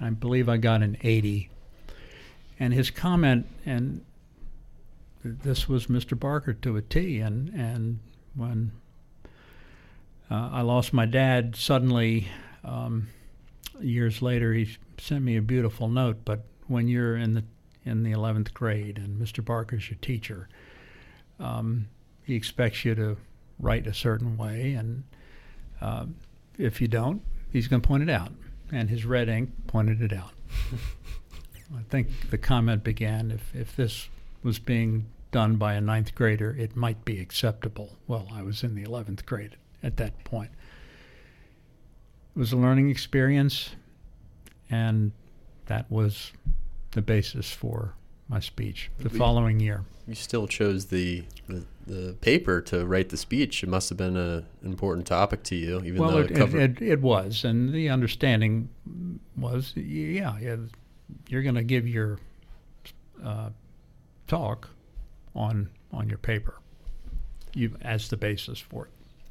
I 0.00 0.10
believe 0.10 0.48
I 0.48 0.56
got 0.56 0.82
an 0.82 0.96
80. 1.02 1.50
And 2.60 2.72
his 2.72 2.90
comment, 2.90 3.46
and 3.66 4.04
this 5.24 5.68
was 5.68 5.86
Mr. 5.86 6.18
Barker 6.18 6.52
to 6.52 6.76
a 6.76 6.82
T, 6.82 7.18
and, 7.18 7.48
and 7.48 7.98
when 8.34 8.72
uh, 10.30 10.50
I 10.52 10.62
lost 10.62 10.92
my 10.92 11.06
dad 11.06 11.56
suddenly 11.56 12.28
um, 12.64 13.08
years 13.80 14.22
later, 14.22 14.52
he 14.52 14.76
sent 14.98 15.24
me 15.24 15.36
a 15.36 15.42
beautiful 15.42 15.88
note. 15.88 16.18
But 16.24 16.44
when 16.66 16.88
you're 16.88 17.16
in 17.16 17.34
the 17.34 17.44
in 17.84 18.02
the 18.02 18.12
11th 18.12 18.52
grade 18.52 18.98
and 18.98 19.20
Mr. 19.20 19.44
Barker's 19.44 19.88
your 19.88 19.98
teacher, 20.02 20.48
um, 21.38 21.88
he 22.24 22.34
expects 22.34 22.84
you 22.84 22.94
to 22.94 23.16
write 23.58 23.86
a 23.86 23.94
certain 23.94 24.36
way, 24.36 24.74
and 24.74 25.02
uh, 25.80 26.04
if 26.58 26.80
you 26.80 26.88
don't, 26.88 27.22
he's 27.50 27.68
going 27.68 27.80
to 27.80 27.88
point 27.88 28.02
it 28.02 28.10
out. 28.10 28.32
And 28.72 28.88
his 28.88 29.04
red 29.04 29.28
ink 29.28 29.50
pointed 29.66 30.00
it 30.00 30.12
out. 30.12 30.32
I 31.76 31.82
think 31.88 32.30
the 32.30 32.38
comment 32.38 32.84
began 32.84 33.30
if, 33.30 33.54
if 33.54 33.74
this 33.74 34.08
was 34.42 34.58
being 34.58 35.06
done 35.32 35.56
by 35.56 35.74
a 35.74 35.80
ninth 35.80 36.14
grader, 36.14 36.54
it 36.56 36.76
might 36.76 37.04
be 37.04 37.20
acceptable. 37.20 37.96
Well, 38.06 38.28
I 38.32 38.42
was 38.42 38.62
in 38.62 38.74
the 38.74 38.84
11th 38.84 39.24
grade 39.24 39.56
at 39.82 39.96
that 39.96 40.24
point. 40.24 40.50
It 42.34 42.38
was 42.38 42.52
a 42.52 42.56
learning 42.56 42.90
experience, 42.90 43.70
and 44.70 45.12
that 45.66 45.90
was 45.90 46.32
the 46.92 47.02
basis 47.02 47.50
for 47.52 47.94
my 48.28 48.40
speech 48.40 48.90
the 48.98 49.10
following 49.10 49.58
year. 49.60 49.84
You 50.06 50.14
still 50.14 50.46
chose 50.46 50.86
the, 50.86 51.24
the, 51.48 51.64
the 51.86 52.16
paper 52.20 52.60
to 52.62 52.86
write 52.86 53.10
the 53.10 53.16
speech. 53.16 53.62
It 53.62 53.68
must 53.68 53.88
have 53.88 53.98
been 53.98 54.16
an 54.16 54.44
important 54.62 55.06
topic 55.06 55.42
to 55.44 55.56
you, 55.56 55.80
even 55.80 55.96
well, 56.00 56.10
though 56.12 56.18
it, 56.18 56.30
it, 56.30 56.36
covered... 56.36 56.60
it, 56.60 56.82
it, 56.82 56.92
it 56.92 57.00
was, 57.00 57.44
and 57.44 57.72
the 57.72 57.88
understanding 57.88 58.68
was, 59.36 59.72
yeah, 59.76 60.38
yeah 60.38 60.56
you're 61.28 61.42
going 61.42 61.56
to 61.56 61.64
give 61.64 61.88
your 61.88 62.18
uh, 63.24 63.50
talk 64.26 64.68
on 65.34 65.68
on 65.92 66.08
your 66.08 66.18
paper, 66.18 66.54
you 67.54 67.76
as 67.82 68.08
the 68.08 68.16
basis 68.16 68.60
for 68.60 68.86
it. 68.86 68.90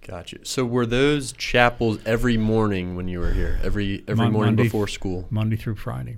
Gotcha. 0.10 0.40
So 0.44 0.66
were 0.66 0.88
those 0.88 1.34
chapels 1.34 2.00
every 2.04 2.36
morning 2.36 2.96
when 2.96 3.08
you 3.08 3.20
were 3.20 3.32
here? 3.32 3.60
Every 3.62 4.04
every 4.08 4.26
Mon- 4.26 4.34
morning 4.34 4.56
Monday, 4.56 4.64
before 4.64 4.88
school? 4.88 5.28
Monday 5.30 5.56
through 5.56 5.76
Friday. 5.76 6.18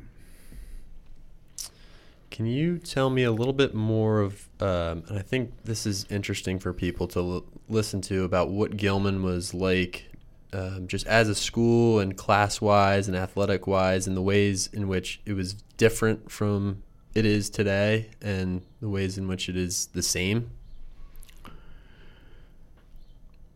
Can 2.29 2.45
you 2.45 2.77
tell 2.77 3.09
me 3.09 3.23
a 3.23 3.31
little 3.33 3.51
bit 3.53 3.75
more 3.75 4.21
of, 4.21 4.47
um, 4.61 5.03
and 5.09 5.19
I 5.19 5.21
think 5.21 5.51
this 5.65 5.85
is 5.85 6.05
interesting 6.09 6.57
for 6.57 6.71
people 6.71 7.05
to 7.09 7.19
l- 7.19 7.45
listen 7.67 7.99
to 8.03 8.23
about 8.23 8.49
what 8.49 8.77
Gilman 8.77 9.21
was 9.23 9.53
like, 9.53 10.05
um, 10.53 10.87
just 10.87 11.05
as 11.07 11.27
a 11.27 11.35
school 11.35 11.99
and 11.99 12.15
class 12.15 12.61
wise 12.61 13.09
and 13.09 13.17
athletic 13.17 13.67
wise, 13.67 14.07
and 14.07 14.15
the 14.15 14.21
ways 14.21 14.69
in 14.71 14.87
which 14.87 15.19
it 15.25 15.33
was 15.33 15.55
different 15.75 16.31
from 16.31 16.81
it 17.13 17.25
is 17.25 17.49
today, 17.49 18.09
and 18.21 18.61
the 18.79 18.87
ways 18.87 19.17
in 19.17 19.27
which 19.27 19.49
it 19.49 19.57
is 19.57 19.87
the 19.87 20.01
same. 20.01 20.51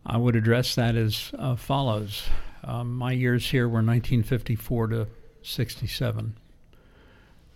I 0.08 0.16
would 0.16 0.36
address 0.36 0.76
that 0.76 0.94
as 0.94 1.32
uh, 1.36 1.56
follows. 1.56 2.22
Um, 2.62 2.94
my 2.94 3.10
years 3.10 3.50
here 3.50 3.68
were 3.68 3.82
1954 3.82 4.86
to 4.88 5.08
67. 5.42 6.36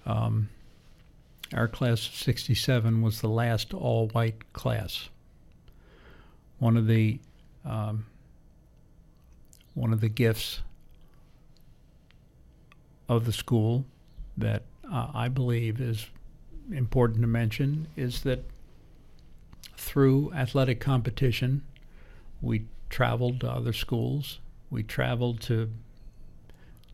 Um, 0.05 0.49
our 1.55 1.69
class 1.69 2.07
of 2.09 2.15
67 2.15 3.03
was 3.03 3.21
the 3.21 3.29
last 3.29 3.73
all 3.73 4.09
white 4.09 4.53
class. 4.53 5.09
One 6.59 6.77
of 6.77 6.89
the 6.89 7.21
um, 7.65 8.07
one 9.75 9.93
of 9.93 10.01
the 10.01 10.09
gifts 10.09 10.61
of 13.09 13.27
the 13.27 13.33
school 13.33 13.85
that 14.37 14.65
uh, 14.91 15.09
I 15.15 15.29
believe 15.29 15.81
is 15.81 16.07
important 16.73 17.21
to 17.21 17.27
mention 17.27 17.87
is 17.97 18.23
that 18.23 18.45
through 19.77 20.33
athletic 20.35 20.81
competition, 20.81 21.63
we 22.41 22.67
traveled 22.89 23.41
to 23.41 23.51
other 23.51 23.73
schools. 23.73 24.39
We 24.71 24.83
traveled 24.83 25.41
to 25.43 25.71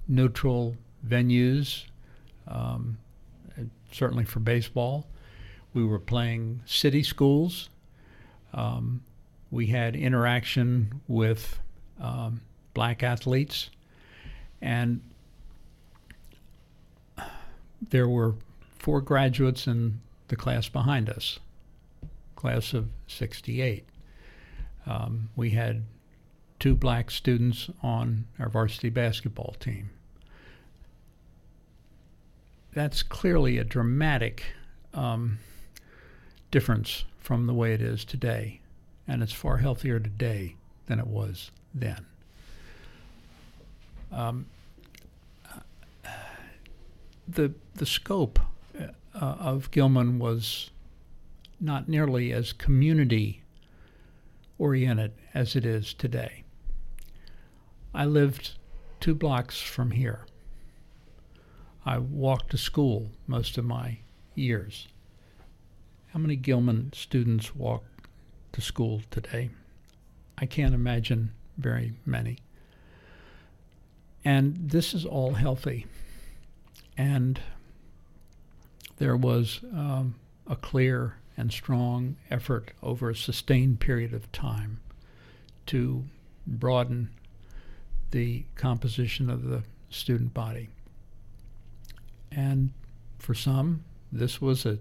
neutral 0.09 0.77
venues, 1.07 1.85
um, 2.47 2.99
certainly 3.93 4.25
for 4.25 4.41
baseball. 4.41 5.07
We 5.75 5.85
were 5.85 5.99
playing 5.99 6.63
city 6.65 7.03
schools. 7.03 7.69
Um, 8.55 9.03
we 9.51 9.67
had 9.67 9.95
interaction 9.95 11.01
with 11.07 11.59
um, 12.01 12.41
black 12.75 13.03
athletes. 13.03 13.71
And 14.61 15.01
there 17.91 18.09
were 18.09 18.35
four 18.79 19.01
graduates 19.01 19.67
in 19.67 20.01
the 20.29 20.37
class 20.37 20.69
behind 20.69 21.09
us, 21.11 21.39
class 22.35 22.73
of 22.73 22.89
68. 23.07 23.85
Um, 24.87 25.31
we 25.37 25.51
had 25.51 25.85
two 26.59 26.75
black 26.75 27.11
students 27.11 27.69
on 27.83 28.27
our 28.39 28.49
varsity 28.49 28.89
basketball 28.89 29.57
team. 29.59 29.91
That's 32.73 33.03
clearly 33.03 33.59
a 33.59 33.65
dramatic 33.65 34.45
um, 34.95 35.39
difference 36.51 37.05
from 37.19 37.47
the 37.47 37.55
way 37.55 37.73
it 37.73 37.81
is 37.81 38.05
today, 38.05 38.61
and 39.09 39.23
it's 39.23 39.33
far 39.33 39.59
healthier 39.59 39.99
today 39.99 40.57
than 40.87 40.99
it 40.99 41.07
was 41.07 41.51
then. 41.75 42.07
Um, 44.13 44.47
the 47.27 47.53
the 47.75 47.87
scope 47.87 48.39
uh, 48.79 48.89
of 49.15 49.71
Gilman 49.71 50.19
was 50.19 50.71
not 51.61 51.89
nearly 51.89 52.33
as 52.33 52.53
community 52.53 53.43
oriented 54.59 55.13
as 55.35 55.57
it 55.57 55.65
is 55.65 55.95
today. 55.95 56.45
I 57.95 58.05
lived 58.05 58.53
two 59.01 59.15
blocks 59.15 59.61
from 59.61 59.93
here. 59.93 60.27
I 61.85 61.99
walked 61.99 62.51
to 62.51 62.59
school 62.59 63.11
most 63.27 63.59
of 63.59 63.65
my 63.65 63.99
years. 64.35 64.89
How 66.09 66.19
many 66.19 66.37
Gilman 66.37 66.93
students 66.95 67.55
walk 67.55 67.85
to 68.53 68.61
school 68.61 69.03
today? 69.11 69.51
I 70.39 70.47
can't 70.47 70.75
imagine 70.75 71.33
very 71.57 71.95
many. 72.05 72.39
And 74.25 74.57
this 74.71 74.93
is 74.93 75.05
all 75.05 75.35
healthy. 75.35 75.87
And 76.97 77.41
there 78.97 79.17
was 79.17 79.61
um, 79.73 80.17
a 80.47 80.57
clear 80.57 81.17
and 81.37 81.53
strong 81.53 82.17
effort 82.31 82.73
over 82.83 83.11
a 83.11 83.17
sustained 83.17 83.81
period 83.81 84.13
of 84.13 84.31
time 84.33 84.81
to 85.67 86.05
broaden 86.47 87.11
the 88.11 88.45
composition 88.55 89.29
of 89.29 89.45
the 89.45 89.63
student 89.91 90.33
body. 90.33 90.69
And 92.31 92.71
for 93.19 93.35
some, 93.35 93.85
this 94.13 94.41
was 94.41 94.65
a 94.65 94.79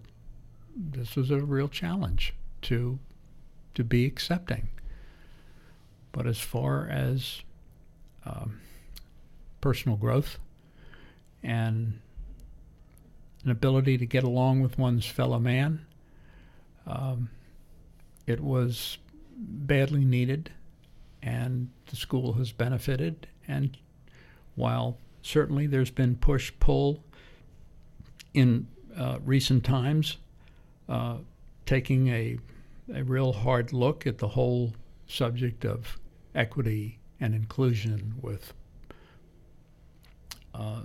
this 0.77 1.15
was 1.15 1.31
a 1.31 1.39
real 1.39 1.69
challenge 1.69 2.33
to 2.63 2.99
to 3.73 3.83
be 3.83 4.05
accepting. 4.05 4.69
But 6.11 6.27
as 6.27 6.39
far 6.39 6.87
as 6.87 7.41
um, 8.25 8.59
personal 9.61 9.97
growth 9.97 10.37
and 11.43 11.99
an 13.43 13.51
ability 13.51 13.97
to 13.97 14.05
get 14.05 14.23
along 14.23 14.61
with 14.61 14.77
one's 14.77 15.05
fellow 15.05 15.39
man. 15.39 15.85
Um, 16.87 17.29
it 18.27 18.39
was 18.39 18.97
badly 19.37 20.05
needed, 20.05 20.51
and 21.21 21.69
the 21.87 21.95
school 21.95 22.33
has 22.33 22.51
benefited. 22.51 23.27
And 23.47 23.77
while 24.55 24.97
certainly 25.21 25.67
there's 25.67 25.91
been 25.91 26.15
push 26.15 26.51
pull 26.59 27.03
in 28.33 28.67
uh, 28.97 29.19
recent 29.23 29.63
times, 29.63 30.17
uh, 30.87 31.17
taking 31.65 32.07
a, 32.09 32.37
a 32.93 33.03
real 33.03 33.33
hard 33.33 33.73
look 33.73 34.05
at 34.05 34.17
the 34.19 34.27
whole 34.27 34.73
subject 35.07 35.65
of 35.65 35.97
equity 36.33 36.99
and 37.19 37.33
inclusion 37.33 38.13
with 38.21 38.53
uh, 40.53 40.81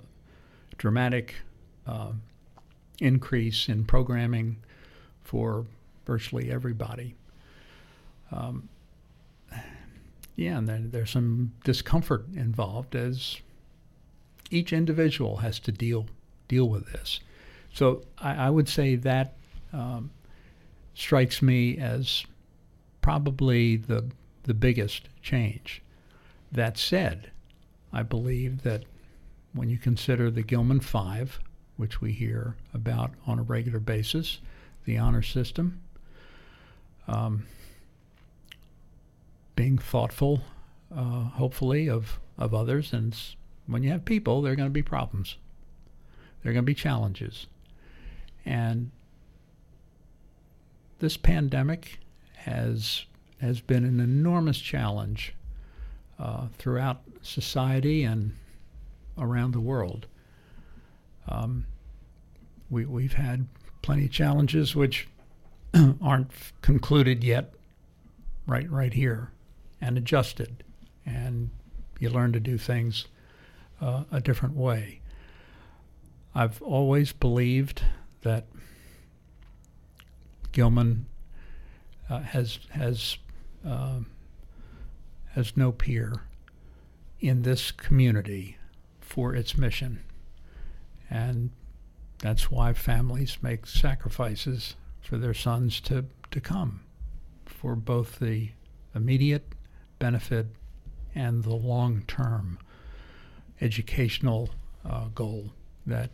dramatic 0.77 1.35
uh, 1.87 2.11
increase 2.99 3.69
in 3.69 3.83
programming 3.83 4.57
for 5.23 5.65
virtually 6.05 6.51
everybody. 6.51 7.15
Um, 8.31 8.69
yeah, 10.35 10.57
and 10.57 10.67
then 10.67 10.89
there's 10.91 11.11
some 11.11 11.51
discomfort 11.63 12.25
involved 12.35 12.95
as 12.95 13.37
each 14.49 14.73
individual 14.73 15.37
has 15.37 15.59
to 15.59 15.71
deal 15.71 16.07
deal 16.47 16.67
with 16.67 16.91
this. 16.91 17.19
So 17.73 18.03
I, 18.17 18.47
I 18.47 18.49
would 18.49 18.67
say 18.67 18.95
that 18.95 19.35
um, 19.71 20.11
strikes 20.93 21.41
me 21.41 21.77
as 21.77 22.25
probably 23.01 23.77
the 23.77 24.11
the 24.43 24.53
biggest 24.53 25.07
change. 25.21 25.81
That 26.51 26.77
said, 26.77 27.31
I 27.93 28.03
believe 28.03 28.63
that 28.63 28.83
when 29.53 29.69
you 29.69 29.77
consider 29.77 30.29
the 30.29 30.43
Gilman 30.43 30.79
Five, 30.79 31.39
which 31.77 32.01
we 32.01 32.11
hear 32.11 32.55
about 32.73 33.11
on 33.25 33.39
a 33.39 33.43
regular 33.43 33.79
basis, 33.79 34.39
the 34.85 34.97
honor 34.97 35.21
system, 35.21 35.81
um, 37.07 37.45
being 39.55 39.77
thoughtful, 39.77 40.41
uh, 40.95 41.23
hopefully, 41.23 41.89
of, 41.89 42.19
of 42.37 42.53
others. 42.53 42.93
And 42.93 43.17
when 43.67 43.83
you 43.83 43.91
have 43.91 44.05
people, 44.05 44.41
there 44.41 44.53
are 44.53 44.55
going 44.55 44.69
to 44.69 44.73
be 44.73 44.83
problems, 44.83 45.37
there 46.41 46.51
are 46.51 46.53
going 46.53 46.65
to 46.65 46.67
be 46.69 46.75
challenges. 46.75 47.47
And 48.45 48.91
this 50.99 51.17
pandemic 51.17 51.99
has 52.35 53.05
has 53.39 53.59
been 53.59 53.83
an 53.83 53.99
enormous 53.99 54.59
challenge 54.59 55.33
uh, 56.19 56.47
throughout 56.59 57.01
society 57.23 58.03
and 58.03 58.35
around 59.17 59.51
the 59.51 59.59
world. 59.59 60.05
Um, 61.27 61.65
we, 62.69 62.85
we've 62.85 63.13
had 63.13 63.47
plenty 63.81 64.05
of 64.05 64.11
challenges 64.11 64.75
which 64.75 65.07
aren't 66.01 66.31
concluded 66.61 67.23
yet, 67.23 67.53
right, 68.45 68.69
right 68.69 68.93
here, 68.93 69.31
and 69.79 69.97
adjusted, 69.97 70.63
and 71.05 71.49
you 71.99 72.09
learn 72.09 72.33
to 72.33 72.39
do 72.39 72.57
things 72.57 73.07
uh, 73.79 74.03
a 74.11 74.19
different 74.19 74.55
way. 74.55 75.01
I've 76.33 76.61
always 76.61 77.11
believed 77.11 77.83
that 78.21 78.45
Gilman 80.51 81.05
uh, 82.09 82.19
has 82.19 82.59
has 82.71 83.17
uh, 83.65 83.99
has 85.33 85.55
no 85.55 85.71
peer 85.71 86.21
in 87.19 87.43
this 87.43 87.71
community 87.71 88.57
for 88.99 89.35
its 89.35 89.57
mission. 89.57 90.01
And 91.09 91.51
that's 92.19 92.49
why 92.49 92.73
families 92.73 93.37
make 93.41 93.65
sacrifices 93.65 94.75
for 95.11 95.17
their 95.17 95.33
sons 95.33 95.81
to, 95.81 96.05
to 96.31 96.39
come 96.39 96.79
for 97.45 97.75
both 97.75 98.19
the 98.19 98.47
immediate 98.95 99.43
benefit 99.99 100.47
and 101.13 101.43
the 101.43 101.53
long 101.53 102.01
term 102.07 102.57
educational 103.59 104.49
uh, 104.89 105.09
goal 105.13 105.51
that 105.85 106.11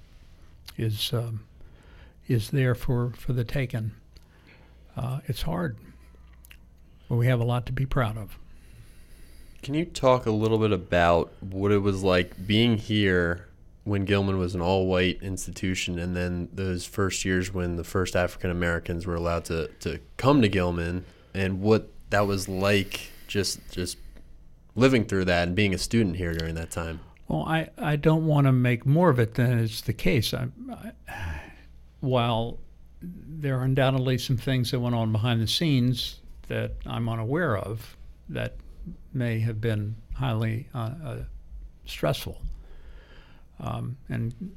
is 0.79 1.13
um, 1.13 1.41
is 2.27 2.49
there 2.49 2.73
for, 2.73 3.11
for 3.11 3.33
the 3.33 3.43
taken. 3.43 3.91
Uh, 4.95 5.19
it's 5.27 5.43
hard, 5.43 5.77
but 7.07 7.17
we 7.17 7.27
have 7.27 7.39
a 7.39 7.45
lot 7.45 7.67
to 7.67 7.71
be 7.71 7.85
proud 7.85 8.17
of. 8.17 8.39
Can 9.61 9.75
you 9.75 9.85
talk 9.85 10.25
a 10.25 10.31
little 10.31 10.57
bit 10.57 10.71
about 10.71 11.31
what 11.39 11.71
it 11.71 11.83
was 11.83 12.01
like 12.01 12.47
being 12.47 12.77
here 12.77 13.47
when 13.87 14.05
Gilman 14.05 14.37
was 14.37 14.53
an 14.53 14.61
all 14.61 14.85
white 14.85 15.21
institution 15.21 15.97
and 15.97 16.15
then 16.15 16.49
those 16.51 16.85
first 16.85 17.23
years 17.23 17.53
when 17.53 17.77
the 17.77 17.83
first 17.83 18.15
African 18.15 18.51
Americans 18.51 19.07
were 19.07 19.15
allowed 19.15 19.45
to, 19.45 19.69
to 19.79 19.99
come 20.17 20.41
to 20.41 20.49
Gilman 20.49 21.05
and 21.33 21.61
what 21.61 21.89
that 22.09 22.27
was 22.27 22.49
like 22.49 23.11
just 23.27 23.59
just 23.71 23.97
living 24.75 25.05
through 25.05 25.25
that 25.25 25.47
and 25.47 25.55
being 25.55 25.73
a 25.73 25.77
student 25.77 26.17
here 26.17 26.33
during 26.33 26.55
that 26.55 26.69
time? 26.69 26.99
Well, 27.27 27.43
I, 27.43 27.69
I 27.77 27.95
don't 27.95 28.25
want 28.25 28.47
to 28.47 28.51
make 28.51 28.85
more 28.85 29.09
of 29.09 29.19
it 29.19 29.33
than 29.33 29.57
is 29.59 29.81
the 29.81 29.93
case. 29.93 30.33
I, 30.33 30.47
I, 31.09 31.41
while 31.99 32.59
there 33.01 33.59
are 33.59 33.63
undoubtedly 33.63 34.17
some 34.17 34.37
things 34.37 34.71
that 34.71 34.79
went 34.79 34.95
on 34.95 35.11
behind 35.11 35.41
the 35.41 35.47
scenes 35.47 36.19
that 36.47 36.73
I'm 36.85 37.09
unaware 37.09 37.57
of 37.57 37.97
that 38.29 38.55
may 39.13 39.39
have 39.39 39.59
been 39.59 39.95
highly 40.13 40.67
uh, 40.73 40.91
uh, 41.03 41.17
stressful, 41.85 42.41
um, 43.59 43.97
and 44.09 44.55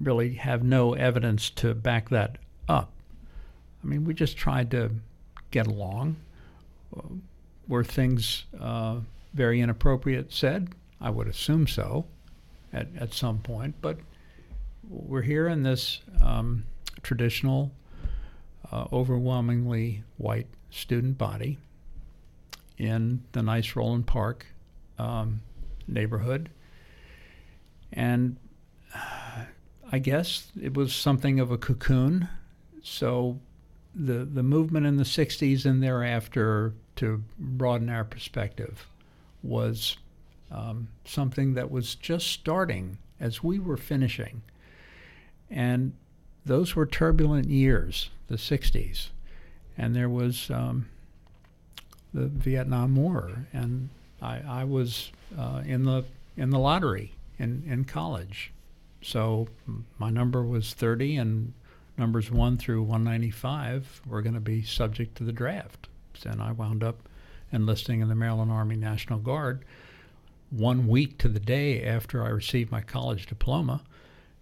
really 0.00 0.34
have 0.34 0.62
no 0.62 0.94
evidence 0.94 1.50
to 1.50 1.74
back 1.74 2.08
that 2.10 2.38
up. 2.68 2.92
I 3.82 3.86
mean, 3.86 4.04
we 4.04 4.14
just 4.14 4.36
tried 4.36 4.70
to 4.72 4.90
get 5.50 5.66
along. 5.66 6.16
Uh, 6.96 7.02
were 7.68 7.84
things 7.84 8.44
uh, 8.60 8.96
very 9.32 9.60
inappropriate 9.60 10.32
said? 10.32 10.68
I 11.00 11.10
would 11.10 11.28
assume 11.28 11.66
so 11.66 12.06
at, 12.72 12.88
at 12.98 13.12
some 13.12 13.38
point, 13.38 13.74
but 13.80 13.98
we're 14.88 15.22
here 15.22 15.48
in 15.48 15.62
this 15.62 16.00
um, 16.20 16.64
traditional, 17.02 17.72
uh, 18.70 18.86
overwhelmingly 18.92 20.02
white 20.18 20.46
student 20.70 21.18
body 21.18 21.58
in 22.78 23.22
the 23.32 23.42
nice 23.42 23.76
Roland 23.76 24.06
Park 24.06 24.46
um, 24.98 25.40
neighborhood. 25.86 26.50
And 27.94 28.36
uh, 28.94 29.44
I 29.90 29.98
guess 29.98 30.50
it 30.60 30.74
was 30.74 30.92
something 30.92 31.40
of 31.40 31.50
a 31.50 31.56
cocoon. 31.56 32.28
So 32.82 33.38
the, 33.94 34.24
the 34.24 34.42
movement 34.42 34.86
in 34.86 34.96
the 34.96 35.04
60s 35.04 35.64
and 35.64 35.82
thereafter 35.82 36.74
to 36.96 37.22
broaden 37.38 37.88
our 37.88 38.04
perspective 38.04 38.86
was 39.42 39.96
um, 40.50 40.88
something 41.04 41.54
that 41.54 41.70
was 41.70 41.94
just 41.94 42.26
starting 42.26 42.98
as 43.20 43.42
we 43.42 43.58
were 43.58 43.76
finishing. 43.76 44.42
And 45.50 45.92
those 46.44 46.74
were 46.74 46.86
turbulent 46.86 47.48
years, 47.48 48.10
the 48.26 48.36
60s. 48.36 49.08
And 49.78 49.94
there 49.94 50.08
was 50.08 50.50
um, 50.50 50.86
the 52.12 52.26
Vietnam 52.26 52.94
War, 52.94 53.46
and 53.52 53.88
I, 54.22 54.40
I 54.46 54.64
was 54.64 55.10
uh, 55.36 55.62
in 55.66 55.84
the 55.84 56.04
in 56.36 56.50
the 56.50 56.58
lottery 56.58 57.12
in, 57.38 57.64
in 57.66 57.84
college. 57.84 58.52
So 59.02 59.48
my 59.98 60.10
number 60.10 60.42
was 60.42 60.72
30, 60.72 61.16
and 61.16 61.52
numbers 61.98 62.30
1 62.30 62.58
through 62.58 62.82
195 62.82 64.02
were 64.06 64.22
going 64.22 64.34
to 64.34 64.40
be 64.40 64.62
subject 64.62 65.16
to 65.16 65.24
the 65.24 65.32
draft. 65.32 65.88
And 66.24 66.40
I 66.40 66.52
wound 66.52 66.82
up 66.82 67.08
enlisting 67.52 68.00
in 68.00 68.08
the 68.08 68.14
Maryland 68.14 68.50
Army 68.50 68.76
National 68.76 69.18
Guard 69.18 69.64
one 70.50 70.86
week 70.86 71.18
to 71.18 71.28
the 71.28 71.40
day 71.40 71.84
after 71.84 72.24
I 72.24 72.28
received 72.28 72.70
my 72.70 72.80
college 72.80 73.26
diploma, 73.26 73.82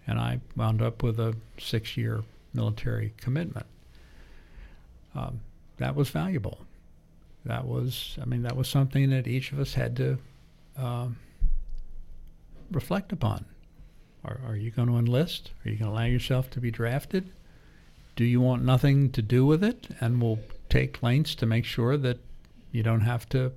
and 0.07 0.19
I 0.19 0.41
wound 0.57 0.83
up 0.83 1.03
with 1.03 1.19
a 1.19 1.35
six 1.59 1.97
year 1.97 2.23
military 2.55 3.15
commitment. 3.17 3.67
Um, 5.15 5.41
that 5.79 5.95
was 5.95 6.11
valuable. 6.11 6.59
That 7.45 7.67
was, 7.67 8.17
I 8.21 8.25
mean, 8.25 8.43
that 8.43 8.57
was 8.57 8.69
something 8.69 9.11
that 9.11 9.27
each 9.27 9.53
of 9.53 9.59
us 9.59 9.75
had 9.75 9.97
to 9.97 10.19
um, 10.77 11.17
reflect 12.75 13.13
upon. 13.13 13.45
Are, 14.25 14.41
are 14.47 14.57
you 14.57 14.71
going 14.71 14.89
to 14.89 14.97
enlist? 14.97 15.51
Are 15.65 15.71
you 15.71 15.77
going 15.77 15.91
to 15.91 15.97
allow 15.97 16.07
yourself 16.07 16.51
to 16.51 16.61
be 16.61 16.71
drafted? 16.71 17.31
Do 18.15 18.25
you 18.25 18.41
want 18.41 18.63
nothing 18.65 19.11
to 19.13 19.23
do 19.23 19.45
with 19.45 19.65
it? 19.65 19.89
And 20.01 20.21
we'll 20.21 20.39
take 20.69 21.03
lengths 21.03 21.35
to 21.37 21.47
make 21.47 21.65
sure 21.65 21.97
that 21.97 22.19
you 22.71 22.83
don't 22.83 23.01
have 23.01 23.29
to 23.31 23.53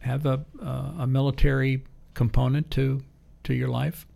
have 0.00 0.26
a, 0.26 0.44
uh, 0.62 0.92
a 1.00 1.06
military 1.06 1.84
component 2.14 2.70
to 2.72 3.02
to 3.44 3.54
your 3.54 3.68
life. 3.68 4.06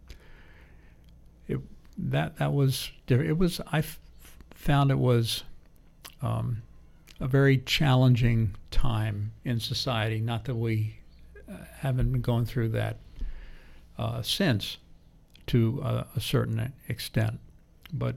It, 1.47 1.61
that 1.97 2.39
that 2.39 2.53
was 2.53 2.91
it 3.09 3.39
was 3.39 3.61
I 3.71 3.79
f- 3.79 4.01
found 4.51 4.91
it 4.91 4.99
was 4.99 5.45
um, 6.23 6.63
a 7.21 7.29
very 7.29 7.59
challenging 7.59 8.55
time 8.71 9.33
in 9.45 9.61
society. 9.61 10.21
Not 10.21 10.45
that 10.47 10.57
we 10.57 10.99
haven't 11.79 12.13
been 12.13 12.21
going 12.21 12.47
through 12.47 12.71
that 12.71 12.99
uh, 13.99 14.23
since, 14.23 14.79
to 15.47 15.81
a, 15.85 16.07
a, 16.17 16.21
certain 16.21 16.73
extent, 16.89 17.39
but 17.93 18.17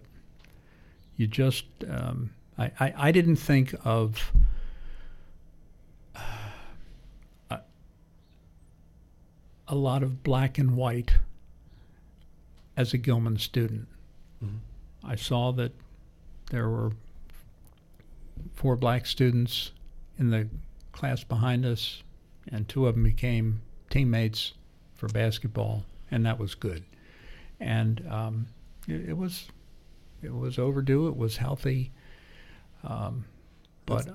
you 1.18 1.28
just 1.28 1.66
um, 1.90 2.32
I, 2.58 2.72
I, 2.80 2.94
I 2.98 3.12
didn't 3.12 3.36
think 3.36 3.76
of 3.84 4.32
a 9.68 9.76
lot 9.76 10.02
of 10.04 10.24
black 10.24 10.58
and 10.58 10.76
white 10.76 11.16
as 12.76 12.94
a 12.94 12.98
Gilman 12.98 13.38
student. 13.38 13.88
Mm-hmm. 14.44 14.58
I 15.04 15.16
saw 15.16 15.52
that 15.54 15.74
there 16.52 16.70
were 16.70 16.92
four 18.54 18.76
black 18.76 19.06
students 19.06 19.72
in 20.18 20.30
the 20.30 20.48
class 20.92 21.24
behind 21.24 21.66
us, 21.66 22.02
and 22.52 22.68
two 22.68 22.88
of 22.88 22.96
them 22.96 23.04
became 23.04 23.62
teammates 23.90 24.54
for 24.96 25.08
basketball, 25.08 25.84
and 26.12 26.26
that 26.26 26.40
was 26.40 26.56
good. 26.56 26.84
And 27.60 28.06
um, 28.10 28.48
it, 28.88 29.10
it, 29.10 29.18
was 29.18 29.48
it 30.22 30.34
was 30.34 30.60
overdue. 30.60 31.08
It 31.08 31.18
was 31.18 31.38
healthy, 31.38 31.92
um, 32.84 33.26
but 33.86 34.08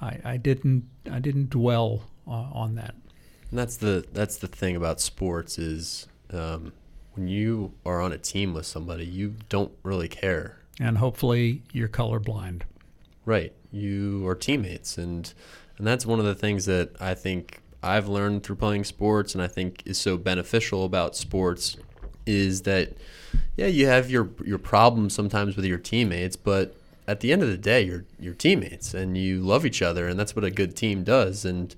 I, 0.00 0.18
I, 0.24 0.36
didn't 0.36 0.84
I 1.10 1.18
didn't 1.18 1.50
dwell 1.50 2.02
uh, 2.26 2.48
on 2.52 2.74
that. 2.76 2.94
And 3.50 3.58
that's 3.58 3.76
the 3.76 4.04
that's 4.12 4.36
the 4.36 4.46
thing 4.46 4.76
about 4.76 5.00
sports 5.00 5.58
is 5.58 6.06
um, 6.32 6.72
when 7.14 7.28
you 7.28 7.72
are 7.84 8.00
on 8.00 8.12
a 8.12 8.18
team 8.18 8.54
with 8.54 8.66
somebody, 8.66 9.04
you 9.04 9.34
don't 9.48 9.72
really 9.82 10.08
care. 10.08 10.58
And 10.78 10.98
hopefully, 10.98 11.62
you're 11.72 11.88
colorblind. 11.88 12.62
Right, 13.26 13.52
you 13.70 14.26
are 14.26 14.34
teammates, 14.34 14.96
and 14.96 15.32
and 15.76 15.86
that's 15.86 16.06
one 16.06 16.18
of 16.18 16.24
the 16.24 16.34
things 16.34 16.66
that 16.66 16.90
I 17.00 17.14
think 17.14 17.60
I've 17.82 18.08
learned 18.08 18.42
through 18.42 18.56
playing 18.56 18.84
sports, 18.84 19.34
and 19.34 19.42
I 19.42 19.48
think 19.48 19.82
is 19.86 19.98
so 19.98 20.16
beneficial 20.16 20.84
about 20.84 21.16
sports 21.16 21.76
is 22.26 22.62
that 22.62 22.92
yeah, 23.56 23.66
you 23.66 23.86
have 23.86 24.10
your 24.10 24.30
your 24.44 24.58
problems 24.58 25.14
sometimes 25.14 25.56
with 25.56 25.64
your 25.64 25.78
teammates, 25.78 26.36
but 26.36 26.76
at 27.08 27.20
the 27.20 27.32
end 27.32 27.42
of 27.42 27.48
the 27.48 27.58
day, 27.58 27.82
you're 27.82 28.04
you're 28.18 28.34
teammates, 28.34 28.94
and 28.94 29.16
you 29.16 29.40
love 29.40 29.64
each 29.64 29.82
other, 29.82 30.08
and 30.08 30.18
that's 30.18 30.36
what 30.36 30.44
a 30.44 30.50
good 30.50 30.76
team 30.76 31.04
does, 31.04 31.44
and 31.44 31.74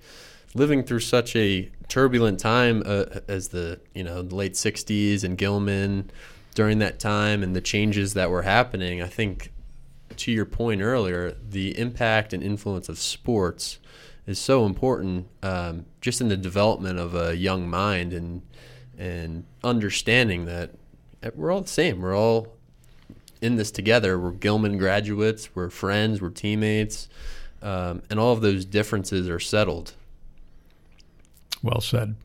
living 0.55 0.82
through 0.84 1.00
such 1.00 1.34
a 1.34 1.70
turbulent 1.88 2.38
time 2.38 2.82
uh, 2.84 3.05
as 3.28 3.48
the 3.48 3.80
you 3.94 4.05
know 4.05 4.22
the 4.22 4.34
late 4.34 4.55
60s 4.55 5.24
and 5.24 5.38
Gilman 5.38 6.11
during 6.55 6.78
that 6.80 6.98
time 6.98 7.42
and 7.42 7.57
the 7.57 7.61
changes 7.61 8.14
that 8.14 8.30
were 8.30 8.42
happening 8.42 9.03
I 9.03 9.09
think 9.09 9.53
to 10.16 10.32
your 10.32 10.44
point 10.44 10.82
earlier 10.82 11.34
the 11.48 11.78
impact 11.78 12.32
and 12.32 12.42
influence 12.42 12.88
of 12.88 12.98
sports 12.98 13.78
is 14.27 14.39
so 14.39 14.64
important 14.64 15.27
um, 15.43 15.87
just 16.01 16.20
in 16.20 16.29
the 16.29 16.37
development 16.37 16.99
of 16.99 17.14
a 17.14 17.37
young 17.37 17.68
mind 17.68 18.12
and 18.12 18.43
and 18.99 19.45
understanding 19.64 20.45
that 20.45 20.70
we're 21.35 21.51
all 21.51 21.61
the 21.61 21.68
same. 21.68 22.01
We're 22.01 22.16
all 22.16 22.55
in 23.41 23.57
this 23.57 23.70
together. 23.70 24.18
We're 24.18 24.33
Gilman 24.33 24.79
graduates. 24.79 25.55
We're 25.55 25.70
friends. 25.70 26.20
We're 26.20 26.31
teammates. 26.31 27.09
Um, 27.62 28.03
and 28.11 28.18
all 28.18 28.33
of 28.33 28.41
those 28.41 28.64
differences 28.64 29.29
are 29.29 29.41
settled. 29.41 29.95
Well 31.62 31.81
said. 31.81 32.16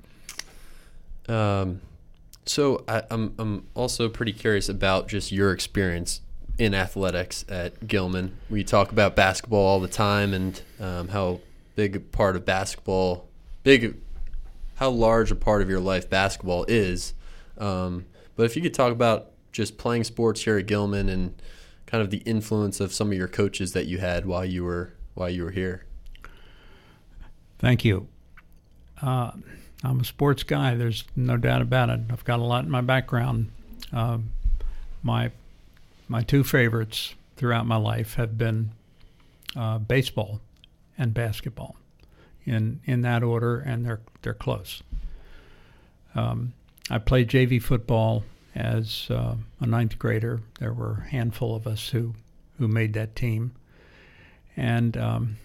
Um, 1.28 1.82
so 2.46 2.84
I, 2.88 3.00
am 3.00 3.04
I'm, 3.10 3.36
I'm 3.40 3.68
also 3.74 4.10
pretty 4.10 4.34
curious 4.34 4.70
about 4.70 5.08
just 5.08 5.32
your 5.32 5.52
experience 5.52 6.22
in 6.58 6.74
athletics 6.74 7.46
at 7.50 7.88
Gilman. 7.88 8.38
We 8.50 8.64
talk 8.64 8.92
about 8.92 9.16
basketball 9.16 9.66
all 9.66 9.80
the 9.80 9.88
time 9.88 10.34
and 10.34 10.62
um, 10.80 11.08
how 11.10 11.42
big 11.78 12.12
part 12.12 12.36
of 12.36 12.44
basketball, 12.44 13.30
big, 13.62 13.96
how 14.76 14.90
large 14.90 15.32
a 15.32 15.36
part 15.36 15.62
of 15.62 15.70
your 15.70 15.80
life 15.80 16.10
basketball 16.10 16.66
is. 16.68 17.14
Um, 17.60 18.06
but 18.36 18.48
if 18.48 18.56
you 18.56 18.64
could 18.64 18.74
talk 18.74 18.92
about 18.92 19.30
just 19.52 19.78
playing 19.78 20.04
sports 20.04 20.44
here 20.44 20.58
at 20.58 20.66
Gilman 20.66 21.08
and 21.08 21.40
kind 21.86 22.02
of 22.02 22.10
the 22.10 22.18
influence 22.20 22.80
of 22.80 22.92
some 22.92 23.12
of 23.12 23.18
your 23.18 23.28
coaches 23.28 23.74
that 23.74 23.86
you 23.86 24.00
had 24.00 24.26
while 24.26 24.44
you 24.44 24.64
were 24.64 24.94
while 25.14 25.30
you 25.30 25.44
were 25.44 25.52
here. 25.52 25.86
Thank 27.60 27.86
you. 27.86 28.08
Uh, 29.00 29.32
I'm 29.84 30.00
a 30.00 30.04
sports 30.04 30.42
guy. 30.42 30.74
There's 30.74 31.04
no 31.16 31.38
doubt 31.38 31.62
about 31.62 31.90
it. 31.92 32.00
I've 32.10 32.26
got 32.26 32.40
a 32.40 32.44
lot 32.44 32.66
in 32.66 32.72
my 32.72 32.82
background. 32.82 33.52
Uh, 33.94 34.18
my 35.04 35.32
my 36.08 36.24
two 36.24 36.44
favorites 36.44 37.14
throughout 37.36 37.68
my 37.68 37.78
life 37.78 38.16
have 38.16 38.36
been 38.36 38.72
uh, 39.56 39.78
baseball 39.78 40.42
and 40.98 41.14
basketball, 41.14 41.76
in 42.46 42.80
in 42.86 43.02
that 43.02 43.24
order, 43.24 43.60
and 43.60 43.86
they're 43.86 44.02
they're 44.22 44.34
close. 44.34 44.82
Um, 46.16 46.54
I 46.90 46.98
played 46.98 47.30
JV 47.30 47.62
football 47.62 48.24
as 48.56 49.08
uh, 49.10 49.36
a 49.60 49.68
ninth 49.68 50.00
grader. 50.00 50.42
There 50.60 50.74
were 50.74 51.04
a 51.06 51.10
handful 51.10 51.56
of 51.56 51.68
us 51.68 51.90
who 51.90 52.16
who 52.58 52.68
made 52.68 52.94
that 52.94 53.16
team, 53.16 53.54
and 54.56 54.98
um, 54.98 55.38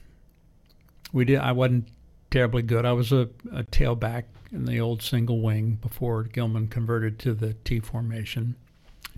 we 1.13 1.25
did. 1.25 1.39
I 1.39 1.53
wasn't 1.53 1.89
terribly 2.31 2.63
good. 2.63 2.87
I 2.87 2.93
was 2.93 3.13
a, 3.13 3.29
a 3.53 3.65
tailback 3.65 4.25
in 4.51 4.65
the 4.65 4.81
old 4.81 5.03
single 5.03 5.41
wing 5.41 5.79
before 5.81 6.25
Gilman 6.25 6.69
converted 6.69 7.19
to 7.21 7.35
the 7.35 7.55
T 7.65 7.81
formation, 7.81 8.57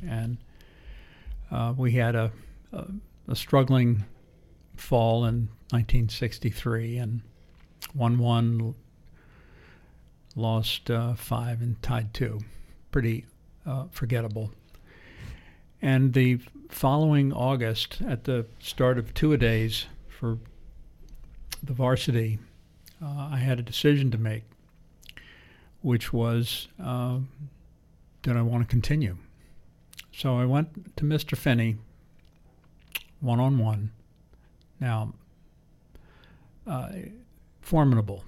and 0.07 0.39
uh, 1.51 1.73
we 1.77 1.93
had 1.93 2.15
a, 2.17 2.33
a, 2.73 2.87
a 3.29 3.37
struggling 3.37 4.05
fall 4.77 5.25
in 5.25 5.49
1963 5.71 6.99
and 6.99 7.23
won 7.95 8.19
one, 8.19 8.75
lost 10.37 10.91
uh, 10.91 11.15
five, 11.15 11.61
and 11.61 11.81
tied 11.83 12.13
two. 12.13 12.41
Pretty 12.91 13.27
uh, 13.67 13.87
forgettable. 13.91 14.51
And 15.83 16.13
the 16.13 16.41
following 16.69 17.33
August, 17.33 17.99
at 18.07 18.25
the 18.25 18.47
start 18.59 18.99
of 18.99 19.15
two 19.15 19.33
a 19.33 19.37
days 19.37 19.87
for 20.09 20.39
the 21.63 21.73
varsity, 21.73 22.39
uh, 23.03 23.29
I 23.33 23.37
had 23.37 23.59
a 23.59 23.63
decision 23.63 24.11
to 24.11 24.19
make, 24.19 24.45
which 25.83 26.13
was 26.13 26.69
uh, 26.83 27.19
did 28.23 28.37
I 28.37 28.43
want 28.43 28.63
to 28.63 28.69
continue? 28.69 29.19
So 30.11 30.39
I 30.39 30.47
went 30.47 30.97
to 30.97 31.05
Mr. 31.05 31.37
Finney 31.37 31.77
one 33.21 33.39
on 33.39 33.59
one. 33.59 33.91
Now, 34.81 35.15
uh, 36.67 36.89
formidable, 37.61 38.25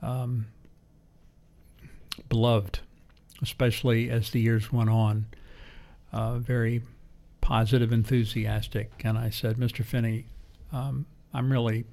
um, 0.00 0.46
beloved, 2.28 2.80
especially 3.40 4.10
as 4.10 4.30
the 4.30 4.40
years 4.40 4.72
went 4.72 4.90
on, 4.90 5.26
uh, 6.12 6.38
very 6.38 6.82
positive, 7.40 7.92
enthusiastic. 7.92 8.90
And 9.04 9.18
I 9.18 9.30
said, 9.30 9.56
Mr. 9.56 9.84
Finney, 9.84 10.26
um, 10.72 11.06
I'm 11.34 11.50
really 11.50 11.84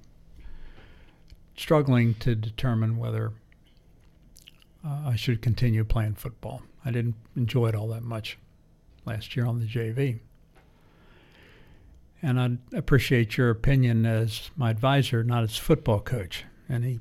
struggling 1.56 2.14
to 2.16 2.36
determine 2.36 2.98
whether 2.98 3.34
uh, 4.86 5.02
I 5.08 5.16
should 5.16 5.42
continue 5.42 5.84
playing 5.84 6.16
football. 6.16 6.62
I 6.86 6.92
didn't 6.92 7.16
enjoy 7.36 7.68
it 7.68 7.76
all 7.76 7.90
that 7.90 8.04
much 8.04 8.38
last 9.06 9.36
year 9.36 9.46
on 9.46 9.60
the 9.60 9.66
JV. 9.66 10.20
And 12.22 12.40
I 12.40 12.78
appreciate 12.78 13.38
your 13.38 13.50
opinion 13.50 14.06
as 14.06 14.52
my 14.58 14.70
advisor, 14.70 15.24
not 15.24 15.44
as 15.44 15.58
football 15.58 16.02
coach. 16.02 16.44
And 16.68 16.84
he 16.84 17.00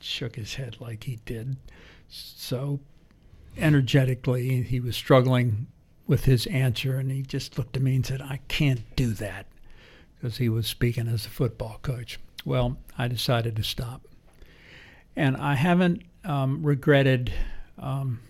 shook 0.00 0.36
his 0.36 0.54
head 0.54 0.76
like 0.80 1.04
he 1.04 1.20
did. 1.24 1.56
So 2.08 2.80
energetically, 3.56 4.62
he 4.62 4.80
was 4.80 4.96
struggling 4.96 5.68
with 6.06 6.24
his 6.24 6.46
answer, 6.46 6.98
and 6.98 7.10
he 7.10 7.22
just 7.22 7.56
looked 7.56 7.76
at 7.76 7.82
me 7.82 7.94
and 7.94 8.04
said, 8.04 8.20
I 8.20 8.40
can't 8.48 8.82
do 8.96 9.12
that 9.14 9.46
because 10.16 10.38
he 10.38 10.48
was 10.48 10.66
speaking 10.66 11.06
as 11.06 11.26
a 11.26 11.30
football 11.30 11.78
coach. 11.82 12.18
Well, 12.44 12.78
I 12.98 13.06
decided 13.06 13.56
to 13.56 13.62
stop. 13.62 14.02
And 15.14 15.36
I 15.36 15.54
haven't 15.54 16.02
um, 16.24 16.62
regretted 16.62 17.32
um, 17.78 18.20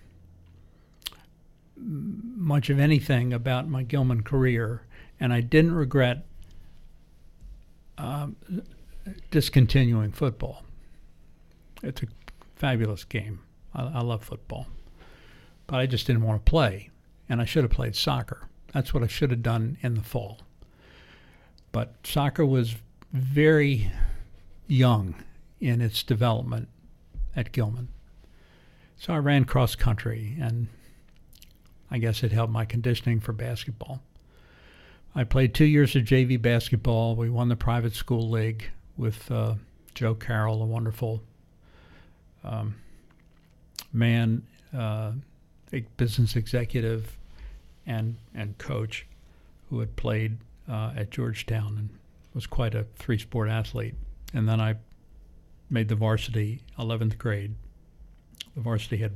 much 1.76 2.68
of 2.68 2.78
anything 2.78 3.32
about 3.32 3.68
my 3.68 3.82
Gilman 3.82 4.22
career, 4.22 4.82
and 5.20 5.32
I 5.32 5.42
didn't 5.42 5.74
regret 5.74 6.24
um, 7.98 8.36
discontinuing 9.30 10.12
football. 10.12 10.64
It's 11.82 12.02
a 12.02 12.06
fabulous 12.56 13.04
game. 13.04 13.40
I, 13.74 13.82
I 13.82 14.00
love 14.00 14.24
football, 14.24 14.66
but 15.66 15.76
I 15.76 15.86
just 15.86 16.06
didn't 16.06 16.22
want 16.22 16.44
to 16.44 16.50
play, 16.50 16.90
and 17.28 17.40
I 17.40 17.44
should 17.44 17.64
have 17.64 17.70
played 17.70 17.94
soccer. 17.94 18.48
That's 18.72 18.94
what 18.94 19.02
I 19.02 19.06
should 19.06 19.30
have 19.30 19.42
done 19.42 19.76
in 19.82 19.94
the 19.94 20.02
fall. 20.02 20.38
But 21.72 21.94
soccer 22.04 22.44
was 22.44 22.76
very 23.12 23.92
young 24.66 25.14
in 25.60 25.80
its 25.80 26.02
development 26.02 26.68
at 27.36 27.52
Gilman. 27.52 27.88
So 28.96 29.12
I 29.12 29.18
ran 29.18 29.44
cross 29.44 29.74
country, 29.74 30.36
and 30.40 30.68
I 31.90 31.98
guess 31.98 32.22
it 32.22 32.32
helped 32.32 32.52
my 32.52 32.64
conditioning 32.64 33.20
for 33.20 33.32
basketball. 33.32 34.02
I 35.14 35.24
played 35.24 35.54
two 35.54 35.64
years 35.64 35.96
of 35.96 36.04
JV 36.04 36.40
basketball. 36.40 37.16
We 37.16 37.30
won 37.30 37.48
the 37.48 37.56
private 37.56 37.94
school 37.94 38.30
league 38.30 38.70
with 38.96 39.30
uh, 39.30 39.54
Joe 39.94 40.14
Carroll, 40.14 40.62
a 40.62 40.66
wonderful 40.66 41.22
um, 42.44 42.76
man, 43.92 44.42
uh, 44.76 45.12
business 45.96 46.36
executive, 46.36 47.16
and 47.86 48.16
and 48.34 48.56
coach, 48.58 49.06
who 49.68 49.80
had 49.80 49.96
played 49.96 50.38
uh, 50.68 50.92
at 50.96 51.10
Georgetown 51.10 51.76
and 51.76 51.88
was 52.34 52.46
quite 52.46 52.74
a 52.74 52.84
three 52.96 53.18
sport 53.18 53.48
athlete. 53.48 53.94
And 54.32 54.48
then 54.48 54.60
I 54.60 54.76
made 55.68 55.88
the 55.88 55.96
varsity 55.96 56.60
11th 56.78 57.18
grade. 57.18 57.54
The 58.54 58.60
varsity 58.60 58.98
had 58.98 59.12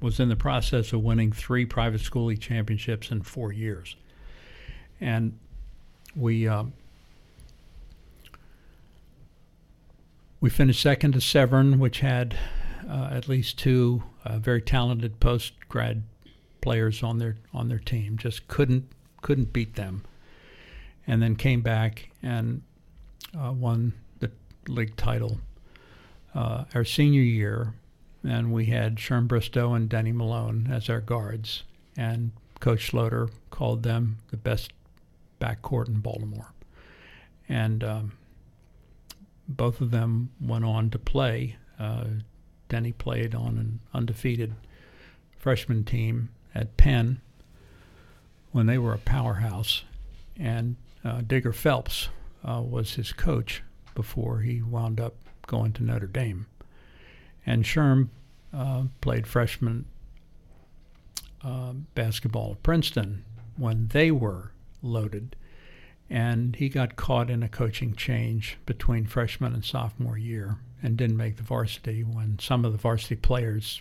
was 0.00 0.18
in 0.18 0.28
the 0.28 0.36
process 0.36 0.92
of 0.92 1.02
winning 1.02 1.30
three 1.30 1.64
private 1.64 2.00
school 2.00 2.26
league 2.26 2.40
championships 2.40 3.10
in 3.10 3.22
four 3.22 3.52
years, 3.52 3.94
and 5.02 5.36
we 6.14 6.46
um, 6.46 6.72
we 10.40 10.48
finished 10.48 10.80
second 10.80 11.12
to 11.12 11.20
Severn, 11.20 11.78
which 11.78 12.00
had 12.00 12.36
uh, 12.88 13.08
at 13.10 13.28
least 13.28 13.58
two 13.58 14.04
uh, 14.24 14.38
very 14.38 14.62
talented 14.62 15.20
post 15.20 15.52
grad 15.68 16.02
players 16.60 17.02
on 17.02 17.18
their 17.18 17.36
on 17.52 17.68
their 17.68 17.78
team. 17.78 18.16
Just 18.16 18.46
couldn't 18.48 18.88
couldn't 19.20 19.52
beat 19.52 19.74
them, 19.74 20.04
and 21.06 21.20
then 21.20 21.36
came 21.36 21.60
back 21.60 22.10
and 22.22 22.62
uh, 23.38 23.52
won 23.52 23.92
the 24.20 24.30
league 24.68 24.96
title 24.96 25.40
uh, 26.34 26.64
our 26.74 26.84
senior 26.84 27.22
year, 27.22 27.74
and 28.22 28.52
we 28.52 28.66
had 28.66 28.96
Sherm 28.96 29.26
Bristow 29.26 29.74
and 29.74 29.88
Denny 29.88 30.12
Malone 30.12 30.68
as 30.70 30.88
our 30.88 31.00
guards, 31.00 31.64
and 31.96 32.30
Coach 32.60 32.90
Schloeder 32.90 33.28
called 33.50 33.82
them 33.82 34.18
the 34.30 34.36
best 34.36 34.72
backcourt 35.42 35.88
in 35.88 36.00
Baltimore, 36.00 36.52
and 37.48 37.82
um, 37.82 38.12
both 39.48 39.80
of 39.80 39.90
them 39.90 40.30
went 40.40 40.64
on 40.64 40.90
to 40.90 40.98
play. 40.98 41.56
Uh, 41.78 42.04
Denny 42.68 42.92
played 42.92 43.34
on 43.34 43.58
an 43.58 43.80
undefeated 43.92 44.54
freshman 45.36 45.84
team 45.84 46.30
at 46.54 46.76
Penn 46.76 47.20
when 48.52 48.66
they 48.66 48.78
were 48.78 48.92
a 48.92 48.98
powerhouse, 48.98 49.82
and 50.38 50.76
uh, 51.04 51.22
Digger 51.26 51.52
Phelps 51.52 52.08
uh, 52.44 52.62
was 52.62 52.94
his 52.94 53.12
coach 53.12 53.62
before 53.94 54.40
he 54.40 54.62
wound 54.62 55.00
up 55.00 55.14
going 55.46 55.72
to 55.72 55.82
Notre 55.82 56.06
Dame. 56.06 56.46
And 57.44 57.64
Sherm 57.64 58.08
uh, 58.54 58.84
played 59.00 59.26
freshman 59.26 59.86
uh, 61.42 61.72
basketball 61.94 62.52
at 62.52 62.62
Princeton 62.62 63.24
when 63.56 63.88
they 63.88 64.10
were 64.10 64.51
loaded. 64.82 65.36
And 66.10 66.56
he 66.56 66.68
got 66.68 66.96
caught 66.96 67.30
in 67.30 67.42
a 67.42 67.48
coaching 67.48 67.94
change 67.94 68.58
between 68.66 69.06
freshman 69.06 69.54
and 69.54 69.64
sophomore 69.64 70.18
year 70.18 70.58
and 70.82 70.96
didn't 70.96 71.16
make 71.16 71.36
the 71.36 71.42
varsity 71.42 72.02
when 72.02 72.38
some 72.38 72.64
of 72.64 72.72
the 72.72 72.78
varsity 72.78 73.16
players 73.16 73.80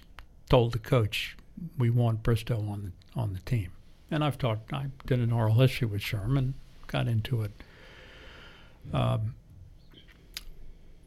told 0.49 0.71
the 0.71 0.79
coach, 0.79 1.35
we 1.77 1.89
want 1.89 2.23
Bristow 2.23 2.59
on 2.69 2.93
the, 3.15 3.19
on 3.19 3.33
the 3.33 3.39
team. 3.39 3.71
And 4.09 4.23
I've 4.23 4.37
talked, 4.37 4.71
I 4.71 4.87
did 5.05 5.19
an 5.19 5.31
oral 5.31 5.55
history 5.55 5.87
with 5.87 6.01
Sherman, 6.01 6.53
got 6.87 7.07
into 7.07 7.41
it. 7.43 7.51
Um, 8.93 9.35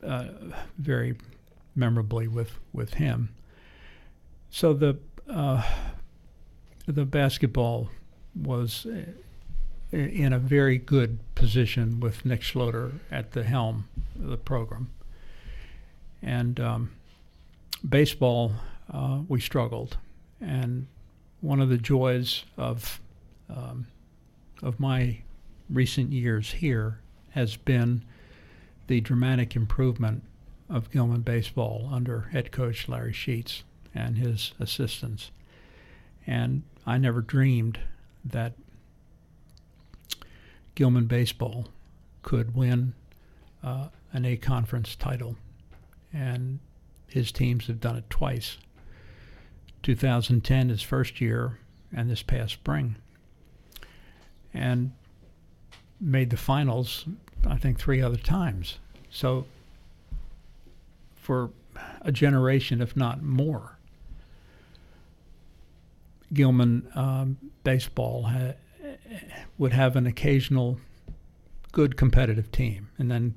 uh, 0.02 0.26
very 0.78 1.16
memorably 1.74 2.28
with, 2.28 2.58
with 2.72 2.94
him. 2.94 3.34
So 4.50 4.72
the 4.74 4.98
uh, 5.28 5.62
the 6.86 7.04
basketball 7.04 7.88
was 8.34 8.86
in 9.94 10.32
a 10.32 10.38
very 10.38 10.78
good 10.78 11.18
position 11.34 12.00
with 12.00 12.24
Nick 12.24 12.42
Schloeder 12.42 12.92
at 13.10 13.32
the 13.32 13.44
helm 13.44 13.88
of 14.20 14.28
the 14.28 14.36
program. 14.36 14.90
And 16.22 16.58
um, 16.58 16.90
baseball, 17.88 18.52
uh, 18.92 19.20
we 19.28 19.40
struggled. 19.40 19.96
And 20.40 20.86
one 21.40 21.60
of 21.60 21.68
the 21.68 21.78
joys 21.78 22.44
of 22.56 23.00
um, 23.48 23.86
of 24.62 24.80
my 24.80 25.18
recent 25.68 26.10
years 26.10 26.50
here 26.50 26.98
has 27.30 27.56
been 27.56 28.02
the 28.86 29.00
dramatic 29.00 29.54
improvement 29.54 30.22
of 30.70 30.90
Gilman 30.90 31.20
baseball 31.20 31.88
under 31.92 32.22
head 32.32 32.50
coach 32.50 32.88
Larry 32.88 33.12
Sheets 33.12 33.62
and 33.94 34.16
his 34.16 34.52
assistants. 34.58 35.30
And 36.26 36.62
I 36.86 36.96
never 36.96 37.20
dreamed 37.20 37.78
that 38.24 38.54
Gilman 40.74 41.06
baseball 41.06 41.68
could 42.22 42.54
win 42.54 42.94
uh, 43.62 43.88
an 44.12 44.24
A 44.24 44.36
conference 44.36 44.96
title. 44.96 45.36
And 46.12 46.60
his 47.08 47.32
teams 47.32 47.66
have 47.66 47.80
done 47.80 47.96
it 47.96 48.08
twice 48.10 48.58
2010, 49.82 50.70
his 50.70 50.82
first 50.82 51.20
year, 51.20 51.58
and 51.94 52.10
this 52.10 52.22
past 52.22 52.54
spring. 52.54 52.96
And 54.52 54.92
made 56.00 56.30
the 56.30 56.36
finals 56.36 57.04
I 57.46 57.56
think, 57.56 57.78
three 57.78 58.00
other 58.00 58.16
times. 58.16 58.78
So 59.10 59.46
for 61.14 61.50
a 62.02 62.12
generation, 62.12 62.80
if 62.80 62.96
not 62.96 63.22
more, 63.22 63.78
Gilman 66.32 66.88
um, 66.94 67.36
baseball 67.62 68.24
ha- 68.24 68.54
would 69.58 69.72
have 69.72 69.96
an 69.96 70.06
occasional 70.06 70.78
good 71.72 71.96
competitive 71.96 72.50
team, 72.50 72.88
and 72.98 73.10
then 73.10 73.34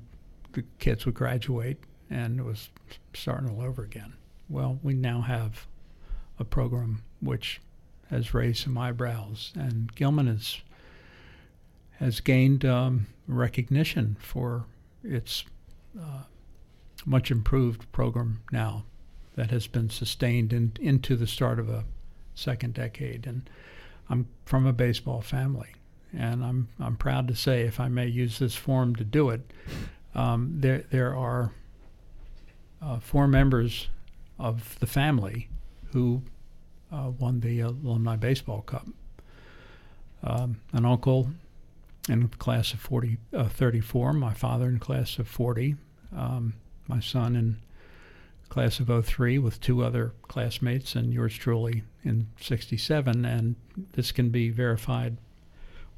the 0.52 0.64
kids 0.78 1.04
would 1.06 1.14
graduate, 1.14 1.78
and 2.10 2.40
it 2.40 2.44
was 2.44 2.70
starting 3.14 3.50
all 3.50 3.62
over 3.62 3.82
again. 3.82 4.14
Well, 4.48 4.78
we 4.82 4.94
now 4.94 5.20
have 5.20 5.66
a 6.38 6.44
program 6.44 7.02
which 7.20 7.60
has 8.10 8.32
raised 8.32 8.64
some 8.64 8.78
eyebrows, 8.78 9.52
and 9.54 9.94
Gilman 9.94 10.26
has 10.26 10.62
has 11.98 12.20
gained 12.20 12.64
um, 12.64 13.08
recognition 13.26 14.16
for 14.20 14.64
its 15.02 15.44
uh, 16.00 16.22
much 17.04 17.30
improved 17.30 17.90
program 17.90 18.40
now 18.52 18.84
that 19.34 19.50
has 19.50 19.66
been 19.66 19.90
sustained 19.90 20.52
in, 20.52 20.72
into 20.80 21.16
the 21.16 21.26
start 21.26 21.58
of 21.58 21.68
a 21.68 21.84
second 22.34 22.74
decade. 22.74 23.26
And 23.26 23.50
I'm 24.10 24.26
from 24.44 24.66
a 24.66 24.72
baseball 24.72 25.20
family, 25.20 25.68
and 26.16 26.44
I'm 26.44 26.68
I'm 26.80 26.96
proud 26.96 27.28
to 27.28 27.36
say, 27.36 27.62
if 27.62 27.80
I 27.80 27.88
may 27.88 28.06
use 28.06 28.38
this 28.38 28.54
forum 28.54 28.96
to 28.96 29.04
do 29.04 29.30
it, 29.30 29.52
um, 30.14 30.54
there 30.56 30.84
there 30.90 31.14
are 31.14 31.52
uh, 32.82 33.00
four 33.00 33.26
members 33.26 33.88
of 34.38 34.78
the 34.78 34.86
family 34.86 35.48
who 35.92 36.22
uh, 36.92 37.10
won 37.18 37.40
the 37.40 37.60
Alumni 37.60 38.16
Baseball 38.16 38.62
Cup. 38.62 38.86
Um, 40.22 40.60
an 40.72 40.84
uncle 40.84 41.30
in 42.08 42.28
class 42.28 42.72
of 42.72 42.80
40, 42.80 43.18
uh, 43.32 43.48
34, 43.48 44.12
my 44.14 44.34
father 44.34 44.66
in 44.66 44.78
class 44.78 45.18
of 45.18 45.28
40, 45.28 45.76
um, 46.16 46.54
my 46.88 47.00
son 47.00 47.36
in 47.36 47.58
class 48.48 48.80
of 48.80 49.06
03 49.06 49.38
with 49.38 49.60
two 49.60 49.84
other 49.84 50.12
classmates, 50.22 50.94
and 50.94 51.12
yours 51.12 51.34
truly 51.34 51.82
in 52.02 52.28
67. 52.40 53.24
And 53.24 53.56
this 53.92 54.12
can 54.12 54.30
be 54.30 54.50
verified 54.50 55.18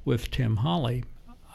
with 0.04 0.30
Tim 0.30 0.56
Holly. 0.56 1.04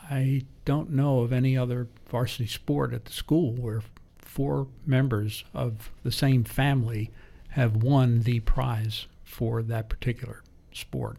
I 0.09 0.43
don't 0.65 0.91
know 0.91 1.21
of 1.21 1.33
any 1.33 1.57
other 1.57 1.87
varsity 2.09 2.47
sport 2.47 2.93
at 2.93 3.05
the 3.05 3.13
school 3.13 3.53
where 3.53 3.81
four 4.19 4.67
members 4.85 5.43
of 5.53 5.91
the 6.03 6.11
same 6.11 6.43
family 6.43 7.11
have 7.49 7.83
won 7.83 8.21
the 8.21 8.41
prize 8.41 9.07
for 9.23 9.63
that 9.63 9.89
particular 9.89 10.43
sport 10.73 11.17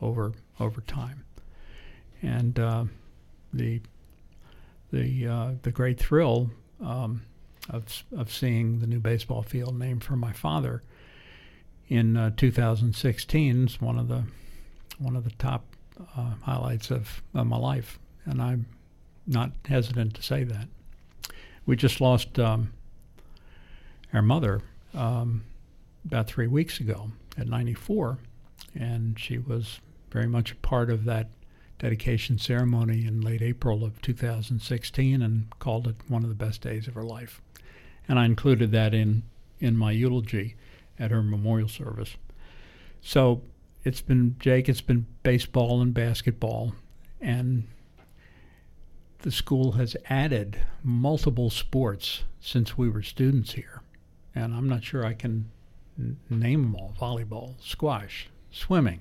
over 0.00 0.32
over 0.60 0.80
time. 0.80 1.24
And 2.22 2.58
uh, 2.58 2.84
the 3.52 3.80
the 4.92 5.26
uh, 5.26 5.50
the 5.62 5.72
great 5.72 5.98
thrill 5.98 6.50
um, 6.80 7.22
of 7.70 8.04
of 8.16 8.32
seeing 8.32 8.80
the 8.80 8.86
new 8.86 9.00
baseball 9.00 9.42
field 9.42 9.78
named 9.78 10.04
for 10.04 10.16
my 10.16 10.32
father 10.32 10.82
in 11.88 12.16
uh, 12.16 12.30
2016 12.36 13.66
is 13.66 13.80
one 13.80 13.98
of 13.98 14.08
the 14.08 14.24
one 14.98 15.16
of 15.16 15.24
the 15.24 15.30
top 15.32 15.64
uh, 16.16 16.34
highlights 16.42 16.90
of, 16.90 17.22
of 17.34 17.46
my 17.46 17.56
life, 17.56 17.98
and 18.24 18.40
I'm 18.40 18.66
not 19.26 19.50
hesitant 19.66 20.14
to 20.14 20.22
say 20.22 20.44
that. 20.44 20.68
We 21.66 21.76
just 21.76 22.00
lost 22.00 22.38
um, 22.38 22.72
our 24.12 24.22
mother 24.22 24.62
um, 24.94 25.44
about 26.04 26.26
three 26.26 26.46
weeks 26.46 26.78
ago, 26.80 27.10
at 27.36 27.48
94, 27.48 28.18
and 28.74 29.18
she 29.18 29.38
was 29.38 29.80
very 30.10 30.26
much 30.26 30.52
a 30.52 30.56
part 30.56 30.90
of 30.90 31.04
that 31.04 31.28
dedication 31.78 32.38
ceremony 32.38 33.06
in 33.06 33.20
late 33.20 33.42
April 33.42 33.84
of 33.84 34.00
2016 34.00 35.22
and 35.22 35.46
called 35.58 35.88
it 35.88 35.96
one 36.08 36.22
of 36.22 36.28
the 36.28 36.34
best 36.34 36.60
days 36.60 36.86
of 36.86 36.94
her 36.94 37.02
life. 37.02 37.40
And 38.08 38.18
I 38.18 38.24
included 38.24 38.70
that 38.72 38.94
in, 38.94 39.22
in 39.60 39.76
my 39.76 39.92
eulogy 39.92 40.56
at 40.98 41.10
her 41.10 41.22
memorial 41.22 41.68
service. 41.68 42.16
So 43.00 43.42
it's 43.84 44.00
been, 44.00 44.36
Jake, 44.38 44.68
it's 44.68 44.80
been 44.80 45.06
baseball 45.22 45.80
and 45.80 45.92
basketball, 45.92 46.74
and 47.20 47.64
the 49.20 49.30
school 49.30 49.72
has 49.72 49.96
added 50.08 50.60
multiple 50.82 51.50
sports 51.50 52.24
since 52.40 52.76
we 52.76 52.88
were 52.88 53.02
students 53.02 53.52
here. 53.52 53.82
And 54.34 54.54
I'm 54.54 54.68
not 54.68 54.84
sure 54.84 55.04
I 55.04 55.14
can 55.14 55.50
name 56.28 56.62
them 56.62 56.76
all 56.76 56.94
volleyball, 56.98 57.54
squash, 57.60 58.28
swimming, 58.50 59.00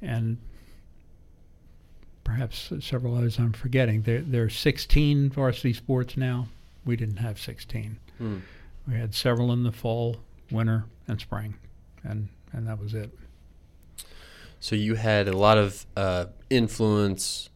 and 0.00 0.38
perhaps 2.24 2.72
several 2.80 3.16
others 3.16 3.38
I'm 3.38 3.52
forgetting. 3.52 4.02
There, 4.02 4.20
there 4.20 4.44
are 4.44 4.50
16 4.50 5.30
varsity 5.30 5.72
sports 5.72 6.16
now. 6.16 6.48
We 6.84 6.96
didn't 6.96 7.18
have 7.18 7.40
16. 7.40 7.98
Hmm. 8.18 8.38
We 8.88 8.94
had 8.94 9.14
several 9.14 9.52
in 9.52 9.62
the 9.62 9.72
fall, 9.72 10.16
winter, 10.50 10.84
and 11.06 11.20
spring, 11.20 11.54
and, 12.02 12.28
and 12.52 12.66
that 12.66 12.80
was 12.80 12.94
it. 12.94 13.10
So 14.58 14.76
you 14.76 14.94
had 14.94 15.28
a 15.28 15.36
lot 15.36 15.58
of 15.58 15.86
uh, 15.96 16.26
influence 16.50 17.50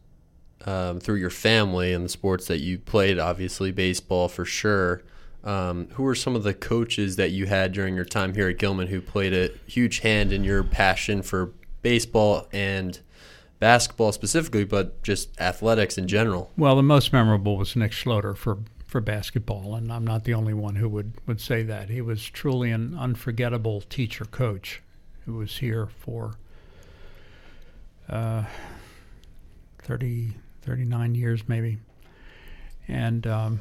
um, 0.65 0.99
through 0.99 1.15
your 1.15 1.29
family 1.29 1.93
and 1.93 2.03
the 2.03 2.09
sports 2.09 2.47
that 2.47 2.59
you 2.59 2.77
played, 2.77 3.19
obviously, 3.19 3.71
baseball 3.71 4.27
for 4.27 4.45
sure. 4.45 5.03
Um, 5.43 5.87
who 5.93 6.03
were 6.03 6.15
some 6.15 6.35
of 6.35 6.43
the 6.43 6.53
coaches 6.53 7.15
that 7.15 7.31
you 7.31 7.45
had 7.45 7.71
during 7.71 7.95
your 7.95 8.03
time 8.03 8.33
here 8.33 8.49
at 8.49 8.57
Gilman 8.57 8.87
who 8.87 8.99
played 8.99 9.33
a 9.33 9.49
huge 9.65 9.99
hand 9.99 10.33
in 10.33 10.43
your 10.43 10.61
passion 10.63 11.21
for 11.21 11.53
baseball 11.81 12.47
and 12.51 12.99
basketball 13.59 14.11
specifically, 14.11 14.65
but 14.65 15.01
just 15.03 15.39
athletics 15.39 15.97
in 15.97 16.07
general? 16.07 16.51
Well, 16.57 16.75
the 16.75 16.83
most 16.83 17.13
memorable 17.13 17.55
was 17.55 17.75
Nick 17.75 17.93
Schloeder 17.93 18.35
for 18.35 18.57
for 18.87 19.01
basketball, 19.01 19.75
and 19.75 19.91
I'm 19.91 20.07
not 20.07 20.23
the 20.23 20.33
only 20.33 20.53
one 20.53 20.75
who 20.75 20.87
would, 20.89 21.13
would 21.27 21.41
say 21.41 21.61
that. 21.63 21.89
He 21.89 22.01
was 22.01 22.23
truly 22.23 22.71
an 22.71 22.97
unforgettable 22.97 23.81
teacher 23.81 24.23
coach 24.25 24.81
who 25.25 25.33
was 25.33 25.57
here 25.57 25.87
for 25.99 26.35
uh, 28.09 28.45
30, 29.79 30.35
39 30.61 31.15
years 31.15 31.47
maybe. 31.49 31.77
And 32.87 33.27
um, 33.27 33.59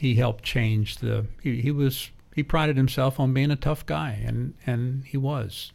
he 0.00 0.16
helped 0.16 0.42
change 0.42 0.96
the. 0.96 1.26
He, 1.40 1.60
he, 1.60 1.70
was 1.70 2.10
he 2.34 2.42
prided 2.42 2.76
himself 2.76 3.20
on 3.20 3.32
being 3.32 3.52
a 3.52 3.56
tough 3.56 3.86
guy, 3.86 4.20
and 4.26 4.54
and 4.66 5.04
he 5.04 5.16
was, 5.16 5.70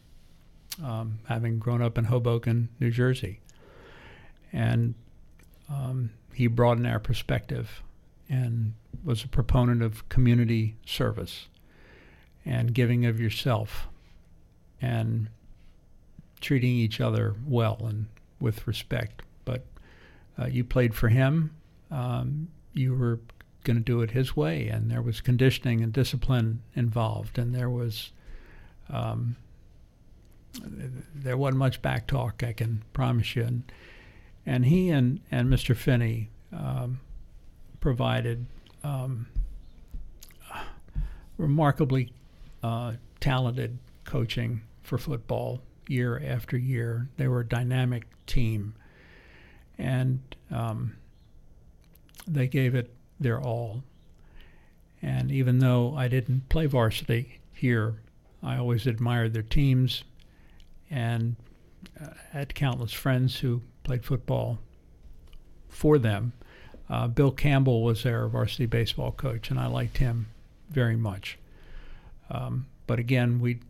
um, 0.84 1.20
having 1.24 1.58
grown 1.58 1.80
up 1.80 1.96
in 1.96 2.04
Hoboken, 2.04 2.68
New 2.78 2.90
Jersey, 2.90 3.40
and 4.52 4.94
um, 5.70 6.10
he 6.34 6.46
broadened 6.48 6.86
our 6.86 7.00
perspective, 7.00 7.82
and 8.28 8.74
was 9.04 9.24
a 9.24 9.28
proponent 9.28 9.82
of 9.82 10.08
community 10.08 10.76
service, 10.86 11.48
and 12.44 12.74
giving 12.74 13.06
of 13.06 13.20
yourself, 13.20 13.88
and 14.80 15.28
treating 16.40 16.72
each 16.74 17.00
other 17.00 17.34
well 17.46 17.78
and 17.86 18.06
with 18.40 18.66
respect. 18.66 19.22
But 19.44 19.64
uh, 20.38 20.46
you 20.46 20.64
played 20.64 20.94
for 20.94 21.08
him. 21.08 21.54
Um, 21.90 22.48
you 22.74 22.94
were 22.94 23.20
going 23.64 23.76
to 23.76 23.82
do 23.82 24.00
it 24.00 24.10
his 24.10 24.36
way, 24.36 24.68
and 24.68 24.90
there 24.90 25.02
was 25.02 25.20
conditioning 25.20 25.82
and 25.82 25.92
discipline 25.92 26.62
involved, 26.74 27.38
and 27.38 27.54
there 27.54 27.70
was 27.70 28.10
um, 28.90 29.36
there 31.14 31.36
wasn't 31.36 31.58
much 31.58 31.80
back 31.80 32.06
talk. 32.06 32.42
I 32.42 32.52
can 32.52 32.82
promise 32.92 33.36
you. 33.36 33.44
And, 33.44 33.72
and 34.44 34.66
he 34.66 34.90
and 34.90 35.20
and 35.30 35.48
Mr. 35.48 35.76
Finney 35.76 36.30
um, 36.52 37.00
provided 37.80 38.46
um, 38.84 39.26
remarkably 41.38 42.12
uh, 42.62 42.92
talented 43.20 43.78
coaching 44.04 44.62
for 44.82 44.98
football 44.98 45.60
year 45.88 46.22
after 46.24 46.56
year. 46.56 47.08
They 47.16 47.28
were 47.28 47.40
a 47.40 47.48
dynamic 47.48 48.04
team, 48.26 48.74
and 49.78 50.20
um, 50.50 50.96
they 52.26 52.46
gave 52.46 52.74
it 52.74 52.92
their 53.18 53.40
all. 53.40 53.82
And 55.00 55.32
even 55.32 55.58
though 55.58 55.94
I 55.96 56.08
didn't 56.08 56.48
play 56.48 56.66
varsity 56.66 57.40
here, 57.52 57.96
I 58.42 58.56
always 58.56 58.86
admired 58.86 59.32
their 59.32 59.42
teams 59.42 60.04
and 60.90 61.36
uh, 62.00 62.10
had 62.30 62.54
countless 62.54 62.92
friends 62.92 63.40
who 63.40 63.62
played 63.82 64.04
football 64.04 64.58
for 65.68 65.98
them. 65.98 66.32
Uh, 66.92 67.08
Bill 67.08 67.30
Campbell 67.30 67.82
was 67.82 68.02
their 68.02 68.28
varsity 68.28 68.66
baseball 68.66 69.12
coach, 69.12 69.50
and 69.50 69.58
I 69.58 69.66
liked 69.66 69.96
him 69.96 70.26
very 70.68 70.94
much. 70.94 71.38
Um, 72.28 72.66
but 72.86 72.98
again, 72.98 73.40
we 73.40 73.60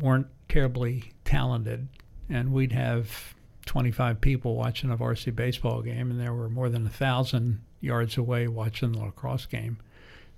weren't 0.00 0.28
terribly 0.48 1.12
talented, 1.26 1.86
and 2.30 2.54
we'd 2.54 2.72
have 2.72 3.34
25 3.66 4.22
people 4.22 4.56
watching 4.56 4.90
a 4.90 4.96
varsity 4.96 5.32
baseball 5.32 5.82
game, 5.82 6.10
and 6.10 6.18
there 6.18 6.32
were 6.32 6.48
more 6.48 6.70
than 6.70 6.86
a 6.86 6.90
thousand 6.90 7.60
yards 7.82 8.16
away 8.16 8.48
watching 8.48 8.92
the 8.92 9.00
lacrosse 9.00 9.44
game. 9.44 9.76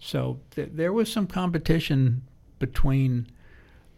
So 0.00 0.40
th- 0.50 0.70
there 0.72 0.92
was 0.92 1.12
some 1.12 1.28
competition 1.28 2.22
between 2.58 3.28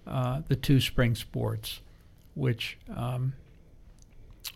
uh, 0.07 0.43
the 0.47 0.57
two 0.57 0.83
spring 0.83 1.15
sports, 1.15 1.81
which 2.35 2.77
um, 2.95 3.33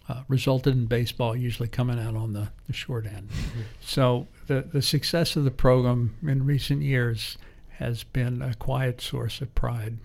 uh, 0.09 0.23
resulted 0.29 0.75
in 0.75 0.87
baseball 0.87 1.35
usually 1.35 1.69
coming 1.69 1.99
out 1.99 2.15
on 2.15 2.33
the, 2.33 2.49
the 2.67 2.73
short 2.73 3.07
end. 3.07 3.29
Mm-hmm. 3.31 3.61
So 3.81 4.27
the, 4.47 4.63
the 4.73 4.83
success 4.83 5.37
of 5.37 5.45
the 5.45 5.51
program 5.51 6.17
in 6.23 6.45
recent 6.45 6.83
years 6.83 7.39
has 7.79 8.05
been 8.05 8.43
a 8.43 8.55
quiet 8.55 9.01
source 9.01 9.41
of 9.41 9.55
pride 9.55 9.97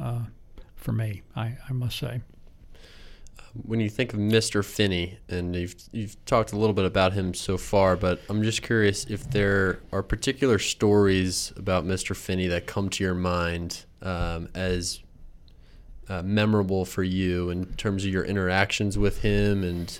uh, 0.00 0.20
for 0.76 0.92
me, 0.92 1.22
I, 1.34 1.56
I 1.68 1.72
must 1.72 1.98
say. 1.98 2.20
when 3.62 3.80
you 3.80 3.88
think 3.90 4.12
of 4.12 4.18
Mr. 4.18 4.64
Finney, 4.64 5.18
and 5.28 5.54
you've 5.54 5.74
you've 5.92 6.22
talked 6.24 6.52
a 6.52 6.56
little 6.56 6.74
bit 6.74 6.84
about 6.84 7.12
him 7.12 7.34
so 7.34 7.56
far, 7.56 7.96
but 7.96 8.20
I'm 8.28 8.42
just 8.42 8.62
curious 8.62 9.04
if 9.04 9.30
there 9.30 9.80
are 9.92 10.02
particular 10.02 10.58
stories 10.58 11.52
about 11.56 11.84
Mr. 11.84 12.16
Finney 12.16 12.48
that 12.48 12.66
come 12.66 12.88
to 12.90 13.04
your 13.04 13.14
mind 13.14 13.84
um, 14.02 14.48
as 14.54 15.00
uh, 16.08 16.22
memorable 16.22 16.84
for 16.84 17.02
you 17.02 17.50
in 17.50 17.66
terms 17.74 18.04
of 18.04 18.10
your 18.10 18.24
interactions 18.24 18.98
with 18.98 19.22
him 19.22 19.64
and 19.64 19.98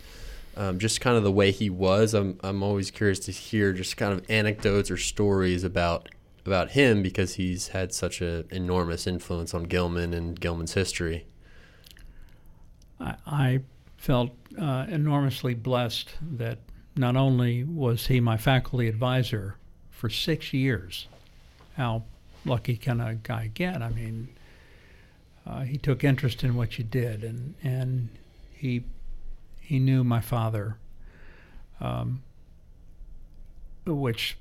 um, 0.56 0.78
just 0.78 1.00
kind 1.00 1.16
of 1.16 1.22
the 1.24 1.32
way 1.32 1.50
he 1.50 1.70
was. 1.70 2.14
I'm 2.14 2.38
I'm 2.42 2.62
always 2.62 2.90
curious 2.90 3.18
to 3.20 3.32
hear 3.32 3.72
just 3.72 3.96
kind 3.96 4.12
of 4.12 4.24
anecdotes 4.30 4.90
or 4.90 4.96
stories 4.96 5.64
about 5.64 6.08
about 6.44 6.70
him 6.72 7.02
because 7.02 7.34
he's 7.34 7.68
had 7.68 7.92
such 7.92 8.20
an 8.20 8.46
enormous 8.50 9.06
influence 9.06 9.54
on 9.54 9.64
Gilman 9.64 10.12
and 10.12 10.38
Gilman's 10.38 10.74
history. 10.74 11.26
I, 13.00 13.14
I 13.26 13.60
felt 13.96 14.30
uh, 14.60 14.86
enormously 14.88 15.54
blessed 15.54 16.10
that 16.36 16.58
not 16.96 17.16
only 17.16 17.64
was 17.64 18.06
he 18.06 18.20
my 18.20 18.36
faculty 18.36 18.88
advisor 18.88 19.56
for 19.90 20.08
six 20.08 20.52
years, 20.52 21.08
how 21.76 22.04
lucky 22.44 22.76
can 22.76 23.00
a 23.00 23.14
guy 23.14 23.50
get? 23.52 23.82
I 23.82 23.88
mean, 23.88 24.28
uh, 25.46 25.62
he 25.62 25.76
took 25.76 26.02
interest 26.02 26.42
in 26.42 26.54
what 26.54 26.78
you 26.78 26.84
did, 26.84 27.22
and 27.22 27.54
and 27.62 28.08
he 28.52 28.84
he 29.60 29.78
knew 29.78 30.02
my 30.02 30.20
father, 30.20 30.76
um, 31.80 32.22
which 33.86 34.36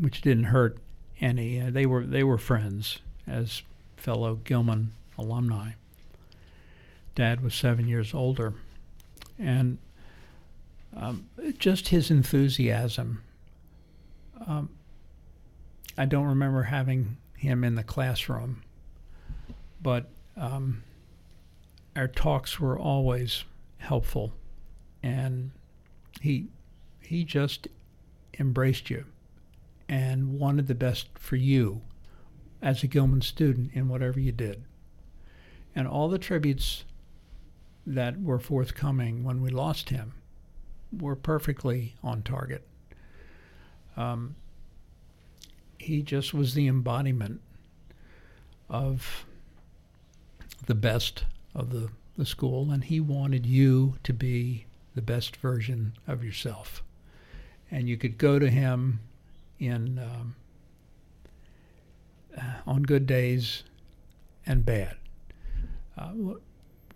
which 0.00 0.22
didn't 0.22 0.44
hurt 0.44 0.78
any. 1.20 1.60
Uh, 1.60 1.70
they 1.70 1.86
were 1.86 2.04
they 2.04 2.24
were 2.24 2.38
friends 2.38 3.00
as 3.26 3.62
fellow 3.96 4.36
Gilman 4.36 4.92
alumni. 5.18 5.72
Dad 7.14 7.42
was 7.42 7.54
seven 7.54 7.88
years 7.88 8.14
older, 8.14 8.54
and 9.38 9.78
um, 10.96 11.28
just 11.58 11.88
his 11.88 12.10
enthusiasm. 12.10 13.22
Um, 14.46 14.70
I 15.98 16.06
don't 16.06 16.26
remember 16.26 16.62
having 16.62 17.16
him 17.36 17.64
in 17.64 17.74
the 17.74 17.82
classroom, 17.82 18.62
but 19.82 20.08
um, 20.38 20.84
our 21.96 22.08
talks 22.08 22.60
were 22.60 22.78
always 22.78 23.44
helpful, 23.78 24.32
and 25.02 25.50
he 26.20 26.46
he 27.00 27.24
just 27.24 27.68
embraced 28.38 28.88
you 28.90 29.04
and 29.88 30.38
wanted 30.38 30.66
the 30.66 30.74
best 30.74 31.08
for 31.18 31.36
you 31.36 31.80
as 32.60 32.82
a 32.82 32.86
Gilman 32.86 33.22
student 33.22 33.70
in 33.72 33.88
whatever 33.88 34.20
you 34.20 34.32
did. 34.32 34.62
And 35.74 35.88
all 35.88 36.08
the 36.08 36.18
tributes 36.18 36.84
that 37.86 38.20
were 38.20 38.38
forthcoming 38.38 39.24
when 39.24 39.40
we 39.40 39.50
lost 39.50 39.88
him 39.88 40.14
were 40.92 41.16
perfectly 41.16 41.94
on 42.02 42.22
target. 42.22 42.66
Um, 43.96 44.36
he 45.78 46.02
just 46.02 46.34
was 46.34 46.54
the 46.54 46.66
embodiment 46.66 47.40
of 48.68 49.24
the 50.66 50.74
best 50.74 51.24
of 51.54 51.70
the, 51.70 51.88
the 52.16 52.26
school, 52.26 52.70
and 52.70 52.84
he 52.84 53.00
wanted 53.00 53.46
you 53.46 53.96
to 54.02 54.12
be 54.12 54.66
the 54.94 55.02
best 55.02 55.36
version 55.36 55.92
of 56.06 56.24
yourself. 56.24 56.82
And 57.70 57.88
you 57.88 57.96
could 57.96 58.18
go 58.18 58.38
to 58.38 58.50
him 58.50 59.00
in 59.58 59.98
um, 59.98 60.34
uh, 62.36 62.42
on 62.66 62.82
good 62.82 63.06
days 63.06 63.64
and 64.46 64.64
bad. 64.64 64.96
Uh, 65.96 66.12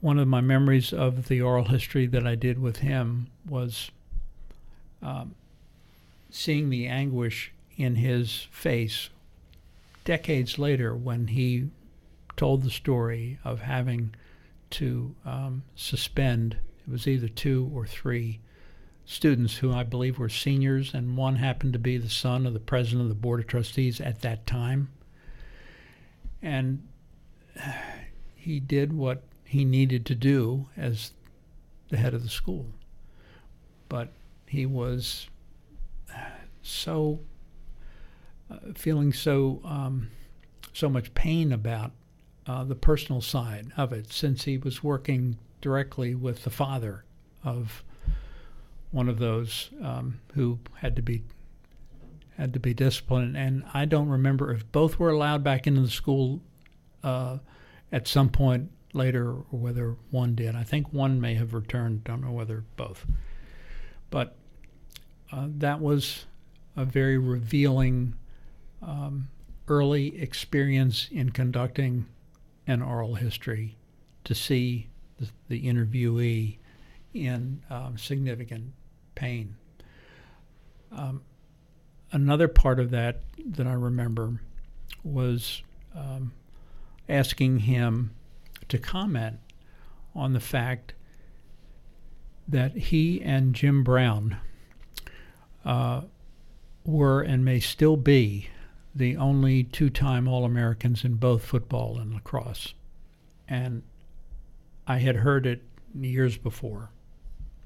one 0.00 0.18
of 0.18 0.26
my 0.28 0.40
memories 0.40 0.92
of 0.92 1.28
the 1.28 1.40
oral 1.40 1.64
history 1.64 2.06
that 2.06 2.26
I 2.26 2.34
did 2.34 2.60
with 2.60 2.78
him 2.78 3.28
was 3.48 3.90
um, 5.02 5.34
seeing 6.30 6.70
the 6.70 6.86
anguish 6.86 7.52
in 7.76 7.96
his 7.96 8.48
face 8.50 9.10
decades 10.04 10.58
later 10.58 10.94
when 10.94 11.28
he 11.28 11.70
told 12.36 12.62
the 12.62 12.70
story 12.70 13.38
of 13.44 13.60
having 13.60 14.14
to 14.70 15.14
um, 15.24 15.62
suspend, 15.74 16.56
it 16.86 16.90
was 16.90 17.06
either 17.06 17.28
two 17.28 17.70
or 17.74 17.86
three 17.86 18.40
students 19.04 19.56
who 19.56 19.72
I 19.72 19.82
believe 19.82 20.18
were 20.18 20.28
seniors, 20.28 20.94
and 20.94 21.16
one 21.16 21.36
happened 21.36 21.72
to 21.74 21.78
be 21.78 21.98
the 21.98 22.08
son 22.08 22.46
of 22.46 22.54
the 22.54 22.60
president 22.60 23.02
of 23.02 23.08
the 23.08 23.14
Board 23.14 23.40
of 23.40 23.46
Trustees 23.46 24.00
at 24.00 24.22
that 24.22 24.46
time. 24.46 24.88
And 26.40 26.86
he 28.34 28.60
did 28.60 28.92
what 28.92 29.22
he 29.44 29.64
needed 29.64 30.06
to 30.06 30.14
do 30.14 30.68
as 30.76 31.12
the 31.90 31.98
head 31.98 32.14
of 32.14 32.22
the 32.22 32.28
school. 32.28 32.66
But 33.88 34.12
he 34.46 34.64
was 34.64 35.26
so 36.62 37.20
uh, 38.50 38.56
feeling 38.74 39.12
so 39.12 39.60
um, 39.64 40.10
so 40.72 40.88
much 40.88 41.12
pain 41.14 41.52
about 41.52 41.92
uh, 42.46 42.64
the 42.64 42.74
personal 42.74 43.20
side 43.20 43.72
of 43.76 43.92
it, 43.92 44.12
since 44.12 44.44
he 44.44 44.58
was 44.58 44.82
working 44.82 45.38
directly 45.60 46.14
with 46.14 46.44
the 46.44 46.50
father 46.50 47.04
of 47.44 47.84
one 48.90 49.08
of 49.08 49.18
those 49.18 49.70
um, 49.82 50.20
who 50.34 50.58
had 50.74 50.96
to 50.96 51.02
be 51.02 51.22
had 52.36 52.52
to 52.54 52.60
be 52.60 52.74
disciplined. 52.74 53.36
And 53.36 53.62
I 53.74 53.84
don't 53.84 54.08
remember 54.08 54.52
if 54.52 54.70
both 54.72 54.98
were 54.98 55.10
allowed 55.10 55.44
back 55.44 55.66
into 55.66 55.82
the 55.82 55.90
school 55.90 56.40
uh, 57.04 57.38
at 57.92 58.08
some 58.08 58.30
point 58.30 58.70
later 58.94 59.30
or 59.30 59.44
whether 59.50 59.96
one 60.10 60.34
did. 60.34 60.56
I 60.56 60.64
think 60.64 60.92
one 60.92 61.20
may 61.20 61.34
have 61.34 61.54
returned, 61.54 62.04
don't 62.04 62.22
know 62.22 62.32
whether 62.32 62.64
both. 62.76 63.06
But 64.10 64.34
uh, 65.30 65.48
that 65.58 65.80
was 65.80 66.24
a 66.76 66.84
very 66.84 67.18
revealing 67.18 68.14
um, 68.82 69.28
early 69.68 70.20
experience 70.20 71.08
in 71.10 71.30
conducting 71.30 72.06
an 72.66 72.82
oral 72.82 73.14
history 73.14 73.76
to 74.24 74.34
see 74.34 74.88
the, 75.18 75.28
the 75.48 75.66
interviewee 75.66 76.58
in 77.12 77.62
um, 77.70 77.98
significant 77.98 78.72
pain. 79.14 79.56
Um, 80.90 81.22
another 82.12 82.48
part 82.48 82.78
of 82.78 82.90
that 82.90 83.22
that 83.44 83.66
I 83.66 83.72
remember 83.72 84.40
was 85.04 85.62
um, 85.96 86.32
asking 87.08 87.60
him 87.60 88.14
to 88.68 88.78
comment 88.78 89.38
on 90.14 90.32
the 90.32 90.40
fact 90.40 90.94
that 92.46 92.76
he 92.76 93.20
and 93.22 93.54
Jim 93.54 93.82
Brown 93.82 94.36
uh, 95.64 96.02
were 96.84 97.22
and 97.22 97.44
may 97.44 97.60
still 97.60 97.96
be 97.96 98.48
the 98.94 99.16
only 99.16 99.64
two 99.64 99.90
time 99.90 100.28
All 100.28 100.44
Americans 100.44 101.04
in 101.04 101.14
both 101.14 101.44
football 101.44 101.98
and 101.98 102.12
lacrosse. 102.12 102.74
And 103.48 103.82
I 104.86 104.98
had 104.98 105.16
heard 105.16 105.46
it 105.46 105.62
years 105.94 106.36
before, 106.36 106.90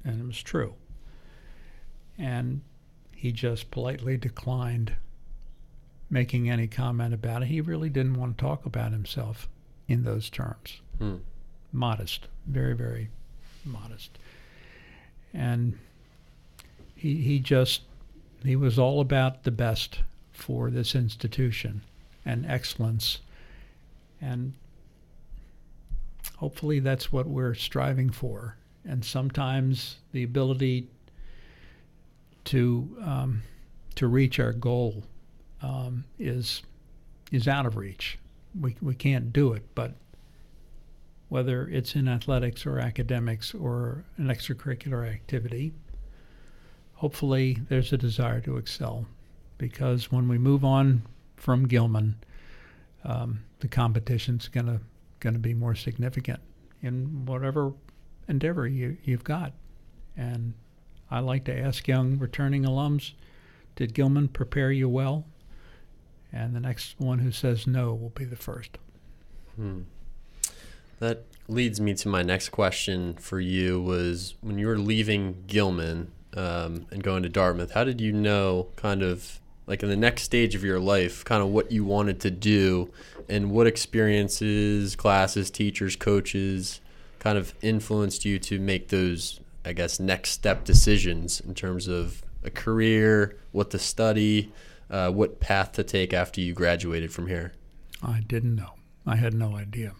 and 0.05 0.20
it 0.20 0.27
was 0.27 0.43
true. 0.43 0.74
And 2.18 2.62
he 3.14 3.33
just 3.33 3.70
politely 3.70 4.16
declined 4.16 4.93
making 6.09 6.49
any 6.49 6.66
comment 6.66 7.12
about 7.12 7.43
it. 7.43 7.47
He 7.47 7.61
really 7.61 7.91
didn't 7.91 8.14
want 8.14 8.39
to 8.39 8.45
talk 8.45 8.64
about 8.64 8.93
himself 8.93 9.49
in 9.89 10.05
those 10.05 10.31
terms. 10.31 10.81
Hmm. 10.99 11.16
Modest, 11.72 12.29
very, 12.47 12.74
very 12.74 13.09
modest. 13.64 14.18
And 15.35 15.79
he, 16.95 17.16
he 17.16 17.39
just, 17.39 17.83
he 18.45 18.57
was 18.57 18.79
all 18.79 19.01
about 19.01 19.43
the 19.43 19.51
best 19.51 20.01
for 20.37 20.70
this 20.70 20.95
institution 20.95 21.82
and 22.24 22.47
excellence. 22.47 23.20
And 24.20 24.55
hopefully 26.37 26.80
that's 26.80 27.12
what 27.12 27.26
we're 27.26 27.55
striving 27.55 28.11
for. 28.11 28.57
And 28.84 29.05
sometimes 29.05 29.97
the 30.12 30.22
ability 30.22 30.89
to 32.45 32.97
um, 33.03 33.43
to 33.97 34.07
reach 34.07 34.39
our 34.39 34.53
goal 34.53 35.03
um, 35.62 36.05
is 36.18 36.62
is 37.32 37.49
out 37.49 37.66
of 37.66 37.76
reach. 37.76 38.18
We 38.61 38.76
we 38.80 38.95
can't 38.95 39.32
do 39.32 39.53
it, 39.53 39.64
but 39.74 39.95
whether 41.28 41.66
it's 41.66 41.97
in 41.97 42.07
athletics 42.07 42.64
or 42.64 42.78
academics 42.78 43.53
or 43.53 44.05
an 44.16 44.28
extracurricular 44.28 45.11
activity, 45.11 45.72
hopefully 46.95 47.59
there's 47.68 47.93
a 47.93 47.99
desire 47.99 48.41
to 48.43 48.57
excel. 48.57 49.07
Because 49.59 50.13
when 50.13 50.29
we 50.29 50.39
move 50.39 50.65
on 50.65 51.03
from 51.37 51.67
Gilman, 51.67 52.17
um, 53.05 53.45
the 53.61 53.69
competition's 53.69 54.49
gonna 54.49 54.81
gonna 55.21 55.39
be 55.39 55.55
more 55.55 55.75
significant 55.75 56.41
in 56.83 57.25
whatever 57.25 57.73
endeavor 58.29 58.67
you 58.67 58.97
you've 59.03 59.25
got. 59.25 59.53
And 60.17 60.55
I 61.11 61.21
like 61.21 61.45
to 61.45 61.59
ask 61.59 61.87
young 61.87 62.19
returning 62.19 62.65
alums, 62.65 63.13
did 63.77 63.95
Gilman 63.95 64.29
prepare 64.29 64.73
you 64.73 64.89
well? 64.89 65.25
And 66.33 66.55
the 66.55 66.61
next 66.61 66.97
one 66.99 67.21
who 67.21 67.31
says 67.31 67.67
no 67.67 67.95
will 67.95 68.11
be 68.11 68.25
the 68.25 68.37
first. 68.37 68.79
Hmm. 69.55 69.83
That 70.99 71.25
leads 71.49 71.81
me 71.81 71.95
to 71.95 72.09
my 72.09 72.23
next 72.23 72.49
question 72.49 73.15
for 73.15 73.39
you 73.39 73.81
was 73.81 74.35
when 74.41 74.59
you 74.59 74.67
were 74.67 74.79
leaving 74.79 75.45
Gilman 75.47 76.11
um, 76.35 76.87
and 76.91 77.03
going 77.03 77.23
to 77.23 77.29
Dartmouth, 77.29 77.73
how 77.73 77.85
did 77.85 78.01
you 78.01 78.13
know 78.13 78.69
kind 78.77 79.03
of 79.03 79.41
like 79.67 79.83
in 79.83 79.89
the 79.89 79.97
next 79.97 80.23
stage 80.23 80.55
of 80.55 80.62
your 80.62 80.79
life, 80.79 81.25
kind 81.25 81.43
of 81.43 81.49
what 81.49 81.73
you 81.73 81.85
wanted 81.85 82.21
to 82.21 82.31
do 82.31 82.91
and 83.29 83.51
what 83.51 83.67
experiences, 83.67 84.95
classes, 84.95 85.51
teachers, 85.51 85.97
coaches 85.97 86.81
kind 87.19 87.37
of 87.37 87.55
influenced 87.62 88.25
you 88.25 88.39
to 88.39 88.61
make 88.61 88.89
those, 88.89 89.41
I 89.64 89.73
guess, 89.73 89.99
next 89.99 90.31
step 90.31 90.64
decisions 90.64 91.41
in 91.41 91.55
terms 91.55 91.89
of 91.89 92.23
a 92.45 92.51
career, 92.51 93.37
what 93.51 93.71
to 93.71 93.79
study, 93.79 94.53
uh, 94.91 95.11
what 95.11 95.41
path 95.41 95.73
to 95.73 95.83
take 95.83 96.12
after 96.12 96.41
you 96.41 96.53
graduated 96.55 97.12
from 97.12 97.27
here? 97.27 97.53
I 98.03 98.21
didn't 98.21 98.55
know. 98.55 98.75
I 99.05 99.17
had 99.17 99.35
no 99.35 99.57
idea. 99.57 99.95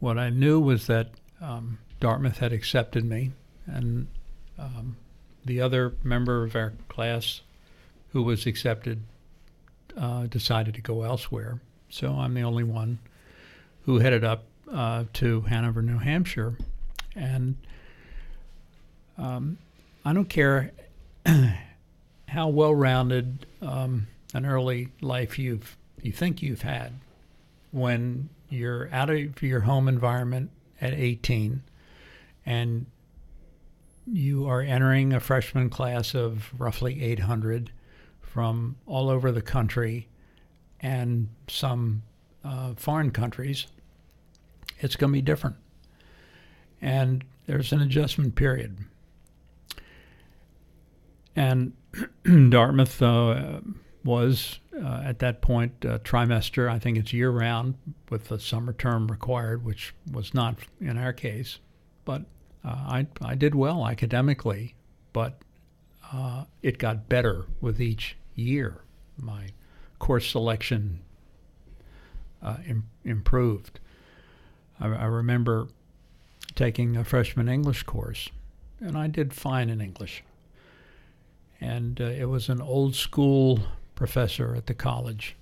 What 0.00 0.18
I 0.18 0.30
knew 0.30 0.58
was 0.58 0.88
that 0.88 1.10
um, 1.40 1.78
Dartmouth 2.00 2.38
had 2.38 2.52
accepted 2.52 3.04
me, 3.04 3.30
and 3.66 4.08
um, 4.58 4.96
the 5.44 5.60
other 5.60 5.94
member 6.02 6.42
of 6.42 6.56
our 6.56 6.72
class 6.88 7.42
who 8.12 8.22
was 8.22 8.46
accepted 8.46 9.02
uh, 9.96 10.26
decided 10.26 10.74
to 10.74 10.80
go 10.80 11.02
elsewhere. 11.02 11.60
So 11.88 12.12
I'm 12.12 12.34
the 12.34 12.42
only 12.42 12.64
one 12.64 12.98
who 13.84 13.98
headed 13.98 14.24
up 14.24 14.44
uh, 14.70 15.04
to 15.14 15.42
Hanover, 15.42 15.82
New 15.82 15.98
Hampshire. 15.98 16.56
And 17.14 17.56
um, 19.18 19.58
I 20.04 20.12
don't 20.12 20.28
care 20.28 20.70
how 22.28 22.48
well 22.48 22.74
rounded 22.74 23.46
um, 23.60 24.06
an 24.34 24.46
early 24.46 24.88
life 25.00 25.38
you've 25.38 25.76
you 26.00 26.10
think 26.10 26.42
you've 26.42 26.62
had 26.62 26.92
when 27.70 28.28
you're 28.48 28.88
out 28.92 29.08
of 29.08 29.40
your 29.40 29.60
home 29.60 29.86
environment 29.86 30.50
at 30.80 30.92
18 30.92 31.62
and 32.44 32.86
you 34.04 34.46
are 34.48 34.60
entering 34.60 35.12
a 35.12 35.20
freshman 35.20 35.70
class 35.70 36.12
of 36.14 36.50
roughly 36.58 37.02
800 37.04 37.70
from 38.32 38.76
all 38.86 39.10
over 39.10 39.30
the 39.30 39.42
country 39.42 40.08
and 40.80 41.28
some 41.48 42.02
uh, 42.42 42.72
foreign 42.76 43.10
countries, 43.10 43.66
it's 44.78 44.96
going 44.96 45.12
to 45.12 45.16
be 45.16 45.20
different. 45.22 45.56
And 46.80 47.24
there's 47.46 47.72
an 47.72 47.82
adjustment 47.82 48.34
period. 48.34 48.78
And 51.36 51.74
Dartmouth 52.24 53.02
uh, 53.02 53.60
was 54.02 54.60
uh, 54.74 55.02
at 55.04 55.18
that 55.18 55.42
point 55.42 55.84
uh, 55.84 55.98
trimester. 55.98 56.70
I 56.70 56.78
think 56.78 56.96
it's 56.96 57.12
year 57.12 57.30
round 57.30 57.74
with 58.08 58.28
the 58.28 58.38
summer 58.38 58.72
term 58.72 59.08
required, 59.08 59.62
which 59.62 59.94
was 60.10 60.32
not 60.32 60.56
in 60.80 60.96
our 60.96 61.12
case. 61.12 61.58
But 62.06 62.22
uh, 62.64 62.68
I 62.68 63.06
I 63.20 63.34
did 63.34 63.54
well 63.54 63.86
academically, 63.86 64.74
but 65.12 65.38
uh, 66.12 66.44
it 66.62 66.78
got 66.78 67.08
better 67.08 67.44
with 67.60 67.80
each 67.80 68.16
year. 68.34 68.76
My 69.18 69.48
course 69.98 70.30
selection 70.30 71.00
uh, 72.42 72.56
Im- 72.66 72.88
improved. 73.04 73.78
I, 74.80 74.86
I 74.86 75.04
remember 75.04 75.68
taking 76.54 76.96
a 76.96 77.04
freshman 77.04 77.48
English 77.48 77.84
course, 77.84 78.28
and 78.80 78.96
I 78.96 79.06
did 79.06 79.32
fine 79.32 79.70
in 79.70 79.80
English. 79.80 80.22
And 81.60 82.00
uh, 82.00 82.04
it 82.04 82.28
was 82.28 82.48
an 82.48 82.60
old 82.60 82.96
school 82.96 83.60
professor 83.94 84.54
at 84.56 84.66
the 84.66 84.74
college, 84.74 85.36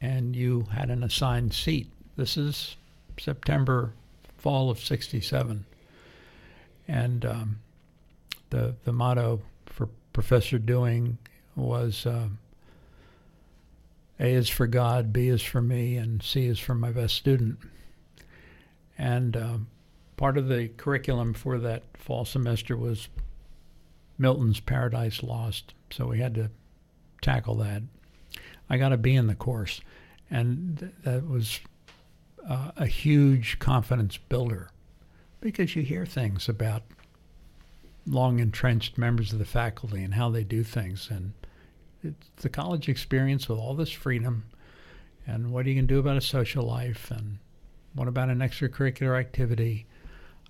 and 0.00 0.36
you 0.36 0.66
had 0.72 0.90
an 0.90 1.02
assigned 1.02 1.52
seat. 1.52 1.88
This 2.16 2.36
is 2.36 2.76
September, 3.18 3.92
fall 4.38 4.70
of 4.70 4.78
'67, 4.78 5.64
and 6.86 7.24
um, 7.24 7.58
the 8.50 8.76
the 8.84 8.92
motto 8.92 9.40
for 9.66 9.88
Professor 10.12 10.58
Dewing 10.58 11.18
was 11.56 12.06
uh, 12.06 12.28
A 14.20 14.32
is 14.32 14.48
for 14.48 14.66
God, 14.66 15.12
B 15.12 15.28
is 15.28 15.42
for 15.42 15.62
me, 15.62 15.96
and 15.96 16.22
C 16.22 16.46
is 16.46 16.58
for 16.58 16.74
my 16.74 16.90
best 16.90 17.14
student. 17.14 17.58
And 18.96 19.36
um, 19.36 19.66
part 20.16 20.38
of 20.38 20.48
the 20.48 20.68
curriculum 20.68 21.34
for 21.34 21.58
that 21.58 21.82
fall 21.94 22.24
semester 22.24 22.76
was 22.76 23.08
Milton's 24.18 24.60
Paradise 24.60 25.22
Lost, 25.22 25.74
so 25.90 26.06
we 26.06 26.20
had 26.20 26.34
to 26.36 26.50
tackle 27.20 27.56
that. 27.56 27.82
I 28.70 28.78
got 28.78 28.92
a 28.92 28.96
B 28.96 29.14
in 29.14 29.26
the 29.26 29.34
course, 29.34 29.80
and 30.30 30.78
th- 30.78 30.92
that 31.02 31.28
was 31.28 31.60
uh, 32.48 32.70
a 32.76 32.86
huge 32.86 33.58
confidence 33.58 34.16
builder 34.16 34.70
because 35.40 35.76
you 35.76 35.82
hear 35.82 36.06
things 36.06 36.48
about 36.48 36.82
long 38.06 38.38
entrenched 38.38 38.96
members 38.96 39.32
of 39.32 39.38
the 39.38 39.44
faculty 39.44 40.02
and 40.02 40.14
how 40.14 40.30
they 40.30 40.44
do 40.44 40.62
things, 40.62 41.08
and 41.10 41.32
it's 42.04 42.42
the 42.42 42.48
college 42.48 42.88
experience 42.88 43.48
with 43.48 43.58
all 43.58 43.74
this 43.74 43.90
freedom, 43.90 44.44
and 45.26 45.52
what 45.52 45.64
are 45.64 45.68
you 45.68 45.74
going 45.74 45.88
to 45.88 45.94
do 45.94 46.00
about 46.00 46.16
a 46.16 46.20
social 46.20 46.64
life, 46.64 47.10
and 47.10 47.38
what 47.94 48.08
about 48.08 48.28
an 48.28 48.38
extracurricular 48.38 49.18
activity? 49.18 49.86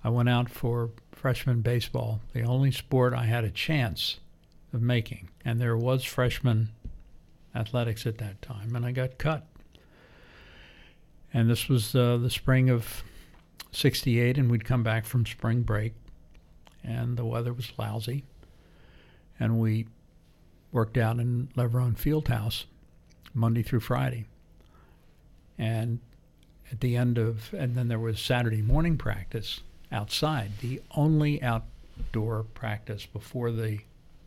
I 0.03 0.09
went 0.09 0.29
out 0.29 0.49
for 0.49 0.91
freshman 1.11 1.61
baseball, 1.61 2.21
the 2.33 2.43
only 2.43 2.71
sport 2.71 3.13
I 3.13 3.25
had 3.25 3.43
a 3.43 3.49
chance 3.49 4.19
of 4.73 4.81
making, 4.81 5.29
and 5.43 5.59
there 5.59 5.77
was 5.77 6.03
freshman 6.03 6.69
athletics 7.55 8.05
at 8.05 8.17
that 8.17 8.41
time, 8.41 8.75
and 8.75 8.85
I 8.85 8.91
got 8.91 9.17
cut. 9.17 9.47
And 11.33 11.49
this 11.49 11.67
was 11.67 11.95
uh, 11.95 12.17
the 12.17 12.29
spring 12.29 12.69
of 12.69 13.03
68, 13.71 14.37
and 14.37 14.49
we'd 14.49 14.65
come 14.65 14.83
back 14.83 15.05
from 15.05 15.25
spring 15.25 15.61
break, 15.61 15.93
and 16.83 17.17
the 17.17 17.25
weather 17.25 17.53
was 17.53 17.71
lousy. 17.77 18.23
And 19.39 19.59
we 19.59 19.87
worked 20.75 20.97
out 20.97 21.19
in 21.19 21.47
Leverone 21.55 21.95
Fieldhouse 21.95 22.65
Monday 23.33 23.63
through 23.63 23.79
Friday. 23.79 24.25
And 25.57 26.01
at 26.69 26.81
the 26.81 26.97
end 26.97 27.17
of, 27.17 27.53
and 27.53 27.75
then 27.75 27.87
there 27.87 27.97
was 27.97 28.19
Saturday 28.19 28.61
morning 28.61 28.97
practice 28.97 29.61
outside, 29.89 30.51
the 30.59 30.81
only 30.91 31.41
outdoor 31.41 32.43
practice 32.43 33.05
before 33.05 33.51
the 33.51 33.79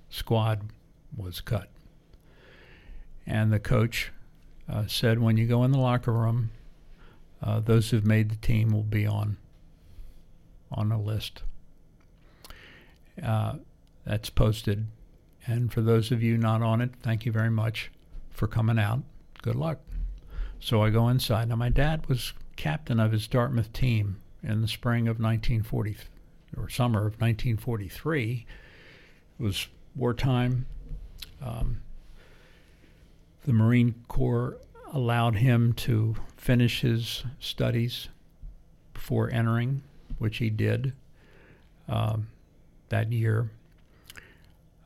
squad 0.09 0.71
was 1.15 1.43
cut. 1.43 1.69
And 3.27 3.53
the 3.53 3.61
coach 3.61 4.11
uh, 4.73 4.87
said, 4.87 5.19
when 5.19 5.37
you 5.37 5.47
go 5.47 5.65
in 5.65 5.73
the 5.73 5.79
locker 5.79 6.13
room, 6.13 6.51
uh, 7.43 7.61
those 7.61 7.91
who've 7.91 8.07
made 8.07 8.31
the 8.31 8.37
team 8.37 8.71
will 8.71 8.83
be 8.83 9.07
on 9.07 9.37
on 10.73 10.93
a 10.93 11.01
list. 11.01 11.43
Uh, 13.23 13.57
that's 14.05 14.31
posted. 14.31 14.87
And 15.49 15.73
for 15.73 15.81
those 15.81 16.13
of 16.13 16.23
you 16.23 16.37
not 16.37 16.61
on 16.61 16.83
it, 16.83 16.91
thank 17.03 17.25
you 17.25 17.33
very 17.33 17.51
much 17.51 17.91
for 18.31 18.47
coming 18.47 18.79
out. 18.79 19.01
Good 19.41 19.57
luck. 19.57 19.79
So 20.61 20.83
I 20.83 20.91
go 20.91 21.09
inside. 21.09 21.49
Now, 21.49 21.57
my 21.57 21.71
dad 21.71 22.07
was 22.07 22.35
captain 22.57 23.01
of 23.01 23.13
his 23.13 23.27
Dartmouth 23.27 23.73
team 23.73 24.21
in 24.43 24.61
the 24.61 24.69
spring 24.69 25.09
of 25.09 25.19
1940 25.19 25.97
or 26.57 26.69
summer 26.69 27.01
of 27.01 27.21
1943. 27.21 28.47
It 29.39 29.43
was 29.43 29.69
wartime. 29.97 30.67
Um, 31.43 31.81
the 33.47 33.53
Marine 33.55 33.95
Corps 34.09 34.59
allowed 34.93 35.37
him 35.37 35.73
to 35.73 36.17
finish 36.37 36.83
his 36.83 37.25
studies 37.41 38.09
before 38.93 39.31
entering, 39.31 39.83
which 40.19 40.39
he 40.39 40.51
did 40.51 40.93
um, 41.89 42.29
that 42.91 43.13
year. 43.13 43.51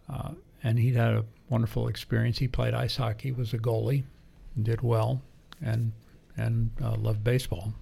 Uh, 0.08 0.32
and 0.62 0.78
he 0.78 0.92
had 0.92 1.14
a 1.14 1.24
wonderful 1.48 1.88
experience. 1.88 2.38
He 2.38 2.48
played 2.48 2.74
ice 2.74 2.96
hockey, 2.96 3.32
was 3.32 3.52
a 3.52 3.58
goalie, 3.58 4.04
did 4.60 4.80
well, 4.82 5.22
and 5.60 5.92
and 6.36 6.70
uh, 6.82 6.94
loved 6.96 7.22
baseball. 7.24 7.74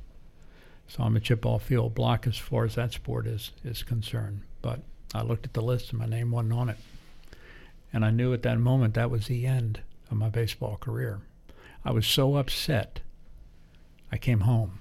So 0.88 1.02
I'm 1.04 1.14
a 1.16 1.20
chip 1.20 1.42
ball 1.42 1.58
field 1.60 1.94
block 1.94 2.26
as 2.26 2.36
far 2.36 2.64
as 2.64 2.74
that 2.74 2.92
sport 2.92 3.26
is 3.26 3.52
is 3.64 3.82
concerned. 3.82 4.42
But 4.62 4.80
I 5.14 5.22
looked 5.22 5.46
at 5.46 5.52
the 5.54 5.62
list 5.62 5.90
and 5.90 5.98
my 5.98 6.06
name 6.06 6.30
wasn't 6.30 6.52
on 6.54 6.68
it, 6.68 6.78
and 7.92 8.04
I 8.04 8.10
knew 8.10 8.32
at 8.32 8.42
that 8.42 8.58
moment 8.58 8.94
that 8.94 9.10
was 9.10 9.26
the 9.26 9.46
end 9.46 9.80
of 10.10 10.16
my 10.16 10.28
baseball 10.28 10.76
career. 10.76 11.20
I 11.84 11.92
was 11.92 12.06
so 12.06 12.36
upset. 12.36 13.00
I 14.12 14.18
came 14.18 14.40
home 14.40 14.78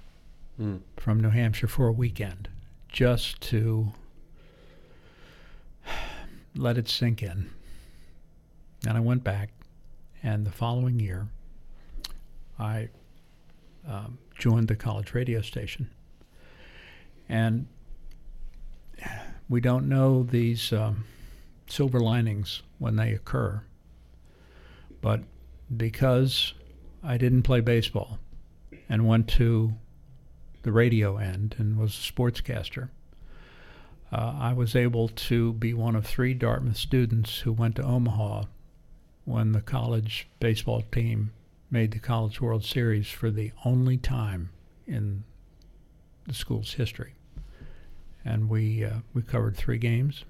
Mm. 0.59 0.81
from 0.97 1.21
New 1.21 1.29
Hampshire 1.29 1.67
for 1.69 1.87
a 1.87 1.91
weekend 1.93 2.49
just 2.89 3.39
to 3.43 3.93
let 6.55 6.77
it 6.77 6.89
sink 6.89 7.23
in. 7.23 7.49
And 8.87 8.97
I 8.97 9.01
went 9.01 9.23
back, 9.23 9.49
and 10.23 10.45
the 10.45 10.51
following 10.51 10.99
year, 10.99 11.27
I 12.57 12.89
um, 13.87 14.17
joined 14.37 14.67
the 14.67 14.75
college 14.75 15.13
radio 15.13 15.41
station. 15.41 15.89
And 17.27 17.67
we 19.49 19.61
don't 19.61 19.87
know 19.87 20.23
these 20.23 20.71
um, 20.71 21.05
silver 21.67 21.99
linings 21.99 22.61
when 22.77 22.95
they 22.95 23.13
occur, 23.13 23.61
but 25.01 25.21
because 25.75 26.53
I 27.03 27.17
didn't 27.17 27.43
play 27.43 27.61
baseball 27.61 28.19
and 28.87 29.07
went 29.07 29.27
to 29.29 29.73
the 30.63 30.71
radio 30.71 31.17
end 31.17 31.55
and 31.57 31.77
was 31.77 31.91
a 31.91 32.11
sportscaster. 32.11 32.89
Uh, 34.11 34.35
I 34.39 34.53
was 34.53 34.75
able 34.75 35.07
to 35.07 35.53
be 35.53 35.73
one 35.73 35.95
of 35.95 36.05
three 36.05 36.33
Dartmouth 36.33 36.77
students 36.77 37.39
who 37.39 37.53
went 37.53 37.75
to 37.75 37.83
Omaha 37.83 38.43
when 39.29 39.51
the 39.51 39.61
college 39.61 40.27
baseball 40.39 40.81
team 40.91 41.31
made 41.69 41.91
the 41.91 41.99
College 41.99 42.41
World 42.41 42.65
Series 42.65 43.07
for 43.07 43.29
the 43.29 43.51
only 43.63 43.95
time 43.95 44.49
in 44.87 45.23
the 46.25 46.33
school's 46.33 46.73
history. 46.73 47.13
And 48.25 48.49
we 48.49 48.83
uh, 48.83 48.97
we 49.13 49.21
covered 49.21 49.55
three 49.55 49.77
games, 49.77 50.25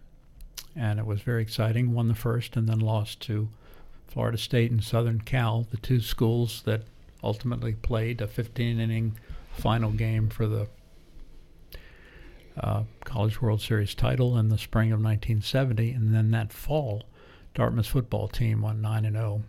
and 0.76 1.00
it 1.00 1.06
was 1.06 1.22
very 1.22 1.41
exciting. 1.41 1.93
Won 1.93 2.10
the 2.10 2.14
first, 2.14 2.58
and 2.58 2.68
then 2.68 2.80
lost 2.80 3.22
to 3.22 3.47
Florida 4.08 4.38
State 4.38 4.70
and 4.70 4.84
Southern 4.84 5.22
Cal, 5.22 5.66
the 5.72 5.78
two 5.78 6.02
schools 6.02 6.62
that 6.66 6.84
ultimately 7.24 7.74
played 7.74 8.20
a 8.20 8.28
15 8.28 8.82
inning 8.82 9.18
final 9.54 9.91
game 9.91 10.28
for 10.28 10.45
the 10.45 10.68
uh, 12.60 12.84
College 13.06 13.41
World 13.41 13.62
Series 13.62 13.95
title 13.95 14.38
in 14.38 14.50
the 14.50 14.58
spring 14.58 14.91
of 14.91 15.00
1970. 15.00 15.91
And 15.91 16.14
then 16.14 16.32
that 16.32 16.52
fall, 16.52 17.04
Dartmouth's 17.54 17.89
football 17.89 18.28
team 18.28 18.62
won 18.62 18.82
9 18.82 19.06
and 19.06 19.16
0 19.16 19.43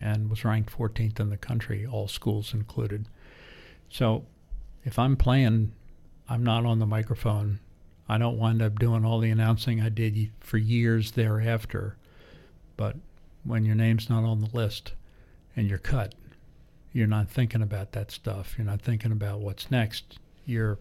and 0.00 0.30
was 0.30 0.44
ranked 0.44 0.76
14th 0.76 1.20
in 1.20 1.30
the 1.30 1.36
country, 1.36 1.86
all 1.86 2.08
schools 2.08 2.54
included. 2.54 3.06
So 3.88 4.24
if 4.84 4.98
I'm 4.98 5.16
playing, 5.16 5.72
I'm 6.28 6.42
not 6.42 6.64
on 6.64 6.78
the 6.78 6.86
microphone. 6.86 7.60
I 8.08 8.18
don't 8.18 8.38
wind 8.38 8.60
up 8.60 8.78
doing 8.78 9.04
all 9.04 9.18
the 9.18 9.30
announcing 9.30 9.80
I 9.80 9.88
did 9.88 10.30
for 10.40 10.58
years 10.58 11.12
thereafter. 11.12 11.96
But 12.76 12.96
when 13.44 13.64
your 13.64 13.76
name's 13.76 14.10
not 14.10 14.24
on 14.24 14.40
the 14.40 14.50
list 14.52 14.92
and 15.56 15.68
you're 15.68 15.78
cut, 15.78 16.14
you're 16.92 17.06
not 17.06 17.28
thinking 17.28 17.62
about 17.62 17.92
that 17.92 18.10
stuff. 18.10 18.54
You're 18.56 18.66
not 18.66 18.82
thinking 18.82 19.12
about 19.12 19.40
what's 19.40 19.70
next. 19.70 20.18
You're 20.44 20.78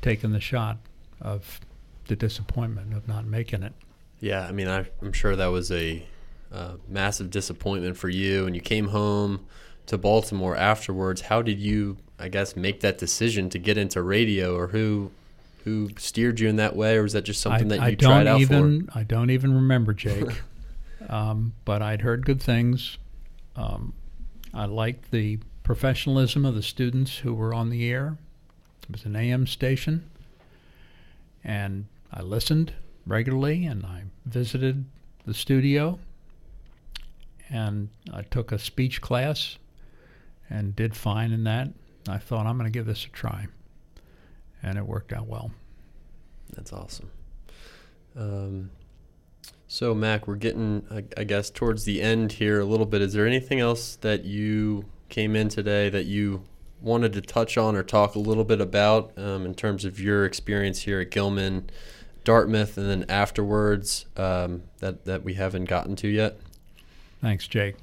taking 0.00 0.32
the 0.32 0.40
shot 0.40 0.78
of 1.20 1.60
the 2.06 2.16
disappointment 2.16 2.94
of 2.94 3.06
not 3.08 3.26
making 3.26 3.62
it. 3.62 3.72
Yeah, 4.20 4.46
I 4.46 4.52
mean, 4.52 4.68
I, 4.68 4.86
am 5.02 5.12
sure 5.12 5.36
that 5.36 5.46
was 5.46 5.70
a 5.70 6.04
uh, 6.52 6.74
massive 6.88 7.30
disappointment 7.30 7.96
for 7.96 8.08
you, 8.08 8.46
and 8.46 8.54
you 8.54 8.60
came 8.60 8.88
home 8.88 9.46
to 9.86 9.96
Baltimore 9.96 10.56
afterwards. 10.56 11.22
How 11.22 11.42
did 11.42 11.60
you, 11.60 11.98
I 12.18 12.28
guess, 12.28 12.56
make 12.56 12.80
that 12.80 12.98
decision 12.98 13.48
to 13.50 13.58
get 13.58 13.78
into 13.78 14.02
radio, 14.02 14.56
or 14.56 14.68
who 14.68 15.10
who 15.64 15.90
steered 15.98 16.40
you 16.40 16.48
in 16.48 16.56
that 16.56 16.74
way, 16.74 16.96
or 16.96 17.02
was 17.02 17.12
that 17.12 17.22
just 17.22 17.40
something 17.40 17.70
I, 17.72 17.76
that 17.76 17.90
you 17.90 17.92
I 17.92 17.94
tried 17.94 18.26
out 18.26 18.40
even, 18.40 18.86
for? 18.86 18.98
I 18.98 19.02
don't 19.02 19.30
even 19.30 19.54
remember, 19.54 19.92
Jake. 19.92 20.42
um, 21.08 21.52
but 21.64 21.82
I'd 21.82 22.00
heard 22.00 22.26
good 22.26 22.42
things. 22.42 22.98
Um, 23.54 23.92
I 24.54 24.64
liked 24.64 25.10
the 25.10 25.38
professionalism 25.62 26.44
of 26.44 26.54
the 26.54 26.62
students 26.62 27.18
who 27.18 27.34
were 27.34 27.52
on 27.52 27.70
the 27.70 27.88
air. 27.90 28.16
It 28.82 28.92
was 28.92 29.04
an 29.04 29.14
AM 29.14 29.46
station, 29.46 30.08
and 31.44 31.86
I 32.12 32.22
listened 32.22 32.72
regularly, 33.08 33.66
and 33.66 33.84
I 33.84 34.04
visited 34.26 34.84
the 35.26 35.34
studio, 35.34 35.98
and 37.50 37.88
I 38.12 38.22
took 38.22 38.52
a 38.52 38.58
speech 38.58 39.00
class, 39.00 39.58
and 40.50 40.76
did 40.76 40.96
fine 40.96 41.32
in 41.32 41.44
that. 41.44 41.68
I 42.08 42.18
thought 42.18 42.46
I'm 42.46 42.56
going 42.56 42.70
to 42.70 42.76
give 42.76 42.86
this 42.86 43.04
a 43.04 43.08
try, 43.08 43.46
and 44.62 44.78
it 44.78 44.86
worked 44.86 45.12
out 45.12 45.26
well. 45.26 45.50
That's 46.54 46.72
awesome. 46.72 47.10
Um, 48.16 48.70
so, 49.66 49.94
Mac, 49.94 50.26
we're 50.26 50.36
getting, 50.36 50.86
I, 50.90 51.04
I, 51.20 51.24
guess, 51.24 51.50
towards 51.50 51.84
the 51.84 52.00
end 52.00 52.32
here 52.32 52.60
a 52.60 52.64
little 52.64 52.86
bit. 52.86 53.02
Is 53.02 53.12
there 53.12 53.26
anything 53.26 53.60
else 53.60 53.96
that 53.96 54.24
you 54.24 54.86
came 55.08 55.36
in 55.36 55.48
today 55.48 55.90
that 55.90 56.06
you 56.06 56.42
wanted 56.80 57.12
to 57.12 57.20
touch 57.20 57.58
on 57.58 57.76
or 57.76 57.82
talk 57.82 58.14
a 58.14 58.18
little 58.18 58.44
bit 58.44 58.60
about 58.60 59.12
um, 59.18 59.44
in 59.44 59.54
terms 59.54 59.84
of 59.84 60.00
your 60.00 60.24
experience 60.24 60.82
here 60.82 61.00
at 61.00 61.10
Gilman, 61.10 61.68
Dartmouth, 62.28 62.76
and 62.76 62.90
then 62.90 63.06
afterwards 63.08 64.04
um, 64.18 64.64
that, 64.80 65.06
that 65.06 65.24
we 65.24 65.32
haven't 65.32 65.64
gotten 65.64 65.96
to 65.96 66.08
yet? 66.08 66.38
Thanks, 67.22 67.48
Jake. 67.48 67.76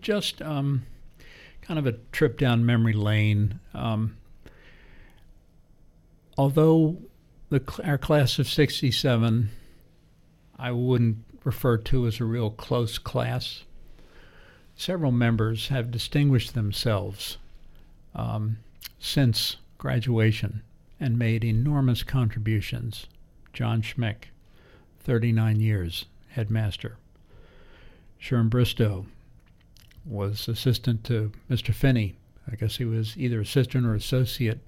Just 0.00 0.40
um, 0.40 0.86
kind 1.60 1.78
of 1.78 1.86
a 1.86 1.92
trip 2.10 2.38
down 2.38 2.64
memory 2.64 2.94
lane. 2.94 3.60
Um, 3.74 4.16
although 6.38 6.96
the, 7.50 7.62
our 7.84 7.98
class 7.98 8.38
of 8.38 8.48
67 8.48 9.50
I 10.58 10.72
wouldn't 10.72 11.18
refer 11.44 11.76
to 11.76 12.06
as 12.06 12.18
a 12.18 12.24
real 12.24 12.48
close 12.48 12.96
class. 12.96 13.64
Several 14.74 15.12
members 15.12 15.68
have 15.68 15.90
distinguished 15.90 16.54
themselves 16.54 17.36
um, 18.14 18.56
since 18.98 19.56
graduation 19.76 20.62
and 20.98 21.18
made 21.18 21.44
enormous 21.44 22.02
contributions. 22.02 23.06
John 23.56 23.80
Schmick, 23.80 24.26
39 25.00 25.60
years, 25.60 26.04
headmaster. 26.28 26.98
Sherm 28.20 28.50
Bristow 28.50 29.06
was 30.04 30.46
assistant 30.46 31.04
to 31.04 31.32
Mr. 31.50 31.72
Finney. 31.72 32.18
I 32.46 32.56
guess 32.56 32.76
he 32.76 32.84
was 32.84 33.16
either 33.16 33.40
assistant 33.40 33.86
or 33.86 33.94
associate 33.94 34.60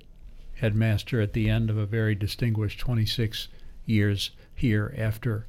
headmaster 0.55 1.21
at 1.21 1.35
the 1.35 1.51
end 1.51 1.69
of 1.69 1.77
a 1.77 1.85
very 1.85 2.15
distinguished 2.15 2.81
26 2.81 3.49
years 3.85 4.31
here 4.55 4.95
after 4.97 5.47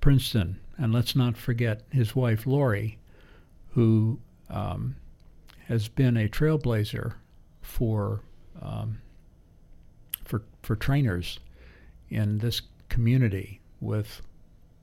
Princeton. 0.00 0.58
And 0.78 0.90
let's 0.90 1.14
not 1.14 1.36
forget 1.36 1.82
his 1.90 2.16
wife, 2.16 2.46
Lori, 2.46 2.96
who 3.72 4.20
um, 4.48 4.96
has 5.68 5.88
been 5.88 6.16
a 6.16 6.30
trailblazer 6.30 7.12
for, 7.60 8.22
um, 8.62 9.02
for, 10.24 10.40
for 10.62 10.76
trainers 10.76 11.40
in 12.14 12.38
this 12.38 12.62
community 12.88 13.60
with 13.80 14.22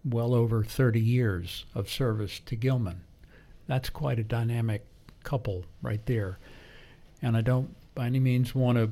well 0.04 0.34
over 0.34 0.64
30 0.64 1.00
years 1.00 1.66
of 1.74 1.90
service 1.90 2.40
to 2.46 2.56
Gilman. 2.56 3.02
That's 3.68 3.90
quite 3.90 4.20
a 4.20 4.24
dynamic 4.24 4.86
couple 5.24 5.66
right 5.82 6.06
there. 6.06 6.40
And 7.22 7.38
I 7.38 7.42
don't 7.42 7.76
by 7.94 8.06
any 8.06 8.20
means 8.20 8.56
want 8.56 8.78
to 8.78 8.92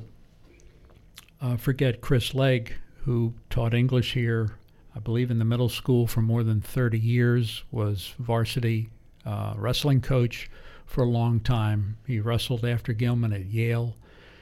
uh, 1.40 1.56
forget 1.56 2.00
Chris 2.00 2.34
Legg, 2.34 2.74
who 3.04 3.34
taught 3.48 3.74
English 3.74 4.12
here 4.12 4.52
I 4.94 4.98
believe 4.98 5.30
in 5.30 5.38
the 5.38 5.44
middle 5.44 5.68
school 5.68 6.06
for 6.06 6.20
more 6.20 6.42
than 6.42 6.60
30 6.60 6.98
years, 6.98 7.62
was 7.70 8.14
varsity 8.18 8.90
uh, 9.24 9.54
wrestling 9.56 10.00
coach 10.00 10.50
for 10.84 11.04
a 11.04 11.08
long 11.08 11.40
time. 11.40 11.96
He 12.06 12.18
wrestled 12.18 12.64
after 12.64 12.92
Gilman 12.92 13.32
at 13.32 13.46
Yale. 13.46 13.94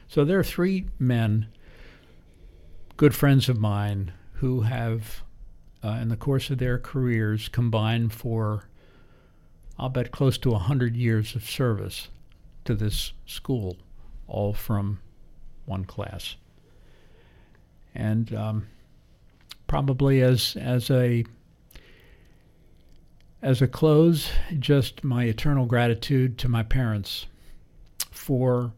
So 0.07 0.25
there 0.25 0.39
are 0.39 0.43
three 0.43 0.87
men, 0.97 1.47
good 2.99 3.15
friends 3.15 3.47
of 3.47 3.57
mine, 3.57 4.11
who 4.33 4.59
have, 4.59 5.23
uh, 5.81 5.99
in 6.01 6.09
the 6.09 6.17
course 6.17 6.49
of 6.49 6.57
their 6.57 6.77
careers, 6.77 7.47
combined 7.47 8.11
for, 8.11 8.65
I'll 9.77 9.87
bet, 9.87 10.11
close 10.11 10.37
to 10.39 10.49
100 10.49 10.97
years 10.97 11.33
of 11.33 11.49
service 11.49 12.09
to 12.65 12.75
this 12.75 13.13
school, 13.25 13.77
all 14.27 14.51
from 14.51 14.99
one 15.65 15.85
class. 15.85 16.35
And 17.95 18.35
um, 18.35 18.67
probably 19.65 20.21
as 20.21 20.57
as 20.57 20.91
a 20.91 21.23
as 23.41 23.61
a 23.61 23.67
close, 23.67 24.29
just 24.59 25.05
my 25.05 25.23
eternal 25.23 25.65
gratitude 25.65 26.37
to 26.39 26.49
my 26.49 26.63
parents 26.63 27.27
for 28.11 28.73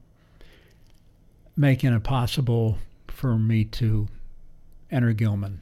making 1.58 1.92
it 1.92 2.04
possible 2.04 2.78
for 3.22 3.38
me 3.38 3.64
to 3.64 4.08
enter 4.90 5.14
Gilman 5.14 5.62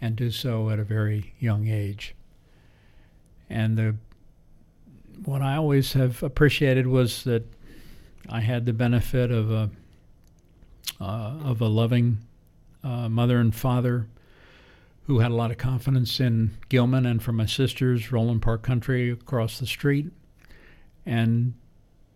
and 0.00 0.14
do 0.14 0.30
so 0.30 0.70
at 0.70 0.78
a 0.78 0.84
very 0.84 1.34
young 1.40 1.66
age. 1.66 2.14
And 3.50 3.76
the 3.76 3.96
what 5.24 5.42
I 5.42 5.56
always 5.56 5.94
have 5.94 6.22
appreciated 6.22 6.86
was 6.86 7.24
that 7.24 7.42
I 8.28 8.42
had 8.42 8.64
the 8.64 8.72
benefit 8.72 9.32
of 9.32 9.50
a 9.50 9.70
uh, 11.00 11.34
of 11.42 11.60
a 11.60 11.66
loving 11.66 12.18
uh, 12.84 13.08
mother 13.08 13.40
and 13.40 13.52
father 13.52 14.06
who 15.08 15.18
had 15.18 15.32
a 15.32 15.34
lot 15.34 15.50
of 15.50 15.58
confidence 15.58 16.20
in 16.20 16.56
Gilman 16.68 17.06
and 17.06 17.20
for 17.20 17.32
my 17.32 17.46
sisters, 17.46 18.12
Roland 18.12 18.42
Park 18.42 18.62
Country 18.62 19.10
across 19.10 19.58
the 19.58 19.66
street. 19.66 20.12
And 21.04 21.54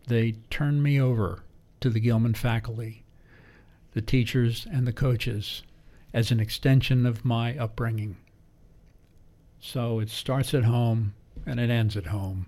they 0.06 0.36
turned 0.50 0.84
me 0.84 1.00
over 1.00 1.42
to 1.80 1.90
the 1.90 1.98
Gilman 1.98 2.34
faculty, 2.34 3.01
the 3.94 4.02
teachers, 4.02 4.66
and 4.70 4.86
the 4.86 4.92
coaches 4.92 5.62
as 6.14 6.30
an 6.30 6.40
extension 6.40 7.06
of 7.06 7.24
my 7.24 7.56
upbringing. 7.56 8.16
So 9.60 10.00
it 10.00 10.10
starts 10.10 10.54
at 10.54 10.64
home 10.64 11.14
and 11.46 11.60
it 11.60 11.70
ends 11.70 11.96
at 11.96 12.06
home. 12.06 12.46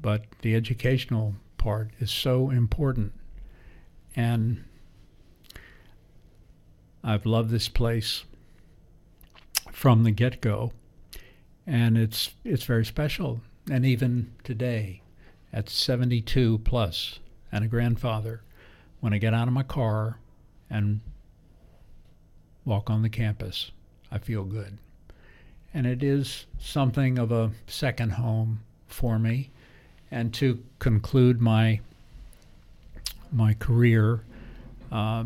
But 0.00 0.24
the 0.42 0.54
educational 0.54 1.34
part 1.56 1.90
is 1.98 2.10
so 2.10 2.50
important. 2.50 3.12
And 4.16 4.64
I've 7.04 7.26
loved 7.26 7.50
this 7.50 7.68
place 7.68 8.24
from 9.72 10.02
the 10.02 10.10
get 10.10 10.40
go, 10.40 10.72
and 11.66 11.96
it's 11.96 12.30
it's 12.44 12.64
very 12.64 12.84
special. 12.84 13.40
And 13.70 13.84
even 13.84 14.32
today, 14.42 15.02
at 15.52 15.68
72 15.68 16.58
plus 16.64 17.20
and 17.52 17.64
a 17.64 17.68
grandfather, 17.68 18.42
when 19.00 19.12
I 19.12 19.18
get 19.18 19.34
out 19.34 19.46
of 19.46 19.54
my 19.54 19.62
car 19.62 20.18
and 20.70 21.00
walk 22.64 22.90
on 22.90 23.02
the 23.02 23.08
campus, 23.08 23.72
I 24.10 24.18
feel 24.18 24.44
good. 24.44 24.78
And 25.72 25.86
it 25.86 26.02
is 26.02 26.46
something 26.58 27.18
of 27.18 27.30
a 27.30 27.50
second 27.66 28.12
home 28.12 28.60
for 28.86 29.18
me. 29.18 29.50
And 30.10 30.32
to 30.34 30.62
conclude 30.78 31.40
my 31.40 31.80
my 33.30 33.52
career, 33.52 34.24
uh, 34.90 35.24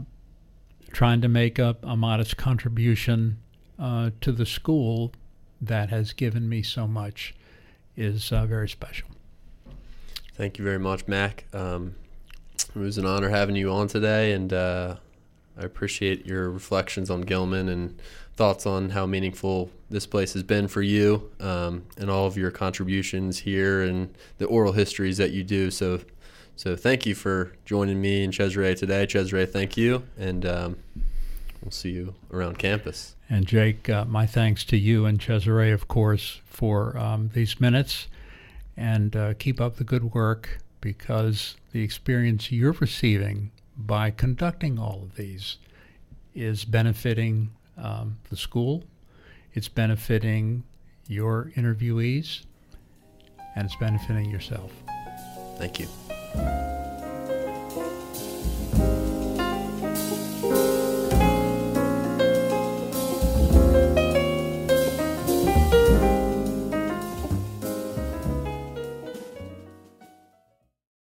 trying 0.91 1.21
to 1.21 1.29
make 1.29 1.61
up 1.61 1.85
a 1.85 1.97
modest 1.97 2.37
contribution 2.37 3.39
uh, 3.79 4.11
to 4.21 4.33
the 4.33 4.45
school 4.45 5.13
that 5.61 5.91
has 5.91 6.13
given 6.13 6.49
me 6.49 6.63
so 6.63 6.89
much 6.89 7.35
is 7.97 8.33
uh, 8.33 8.45
very 8.47 8.69
special. 8.69 9.09
Thank 10.35 10.59
you 10.59 10.65
very 10.65 10.79
much, 10.79 11.07
Mac. 11.07 11.45
Um, 11.53 11.95
it 12.75 12.79
was 12.79 12.99
an 12.99 13.07
honor 13.07 13.29
having 13.29 13.55
you 13.55 13.71
on 13.71 13.87
today, 13.87 14.33
and 14.33 14.53
uh, 14.53 14.97
I 15.59 15.65
appreciate 15.65 16.27
your 16.27 16.51
reflections 16.51 17.11
on 17.11 17.23
Gilman 17.23 17.69
and 17.69 18.01
thoughts 18.35 18.67
on 18.67 18.91
how 18.91 19.07
meaningful 19.07 19.71
this 19.91 20.07
place 20.07 20.33
has 20.33 20.43
been 20.43 20.67
for 20.67 20.83
you 20.83 21.31
um, 21.41 21.85
and 21.99 22.11
all 22.11 22.27
of 22.27 22.37
your 22.37 22.51
contributions 22.51 23.41
here 23.41 23.83
and 23.83 24.15
the 24.39 24.47
oral 24.47 24.73
histories 24.73 25.19
that 25.19 25.31
you 25.31 25.45
do. 25.45 25.71
So, 25.71 26.01
so 26.57 26.75
thank 26.77 27.05
you 27.05 27.15
for 27.15 27.53
joining 27.65 28.01
me 28.01 28.25
and 28.25 28.33
Cesare 28.33 28.75
today. 28.75 29.07
Cesare, 29.07 29.47
thank 29.47 29.77
you, 29.77 30.05
and 30.19 30.47
um, 30.47 30.77
we'll 31.63 31.71
see 31.71 31.91
you 31.91 32.15
around 32.33 32.59
campus. 32.59 33.15
And 33.29 33.47
Jake, 33.47 33.89
uh, 33.89 34.05
my 34.07 34.27
thanks 34.27 34.65
to 34.65 34.77
you 34.77 35.05
and 35.05 35.21
Cesare, 35.21 35.73
of 35.73 35.89
course, 35.89 36.41
for 36.47 36.97
um, 36.97 37.31
these 37.35 37.61
minutes, 37.61 38.09
and 38.77 39.15
uh, 39.15 39.35
keep 39.35 39.61
up 39.61 39.77
the 39.77 39.85
good 39.85 40.15
work 40.15 40.59
because 40.81 41.57
the 41.73 41.83
experience 41.83 42.51
you're 42.51 42.73
receiving 42.73 43.51
by 43.77 44.11
conducting 44.11 44.79
all 44.79 45.03
of 45.03 45.17
these 45.17 45.59
is 46.35 46.65
benefiting 46.65 47.51
um, 47.77 48.19
the 48.31 48.37
school, 48.37 48.85
it's 49.55 49.69
benefiting 49.69 50.63
your 51.09 51.53
interviewees, 51.57 52.45
and 53.57 53.65
it's 53.67 53.77
benefiting 53.77 54.31
yourself. 54.31 54.73
Thank 55.59 55.79
you. 55.79 55.89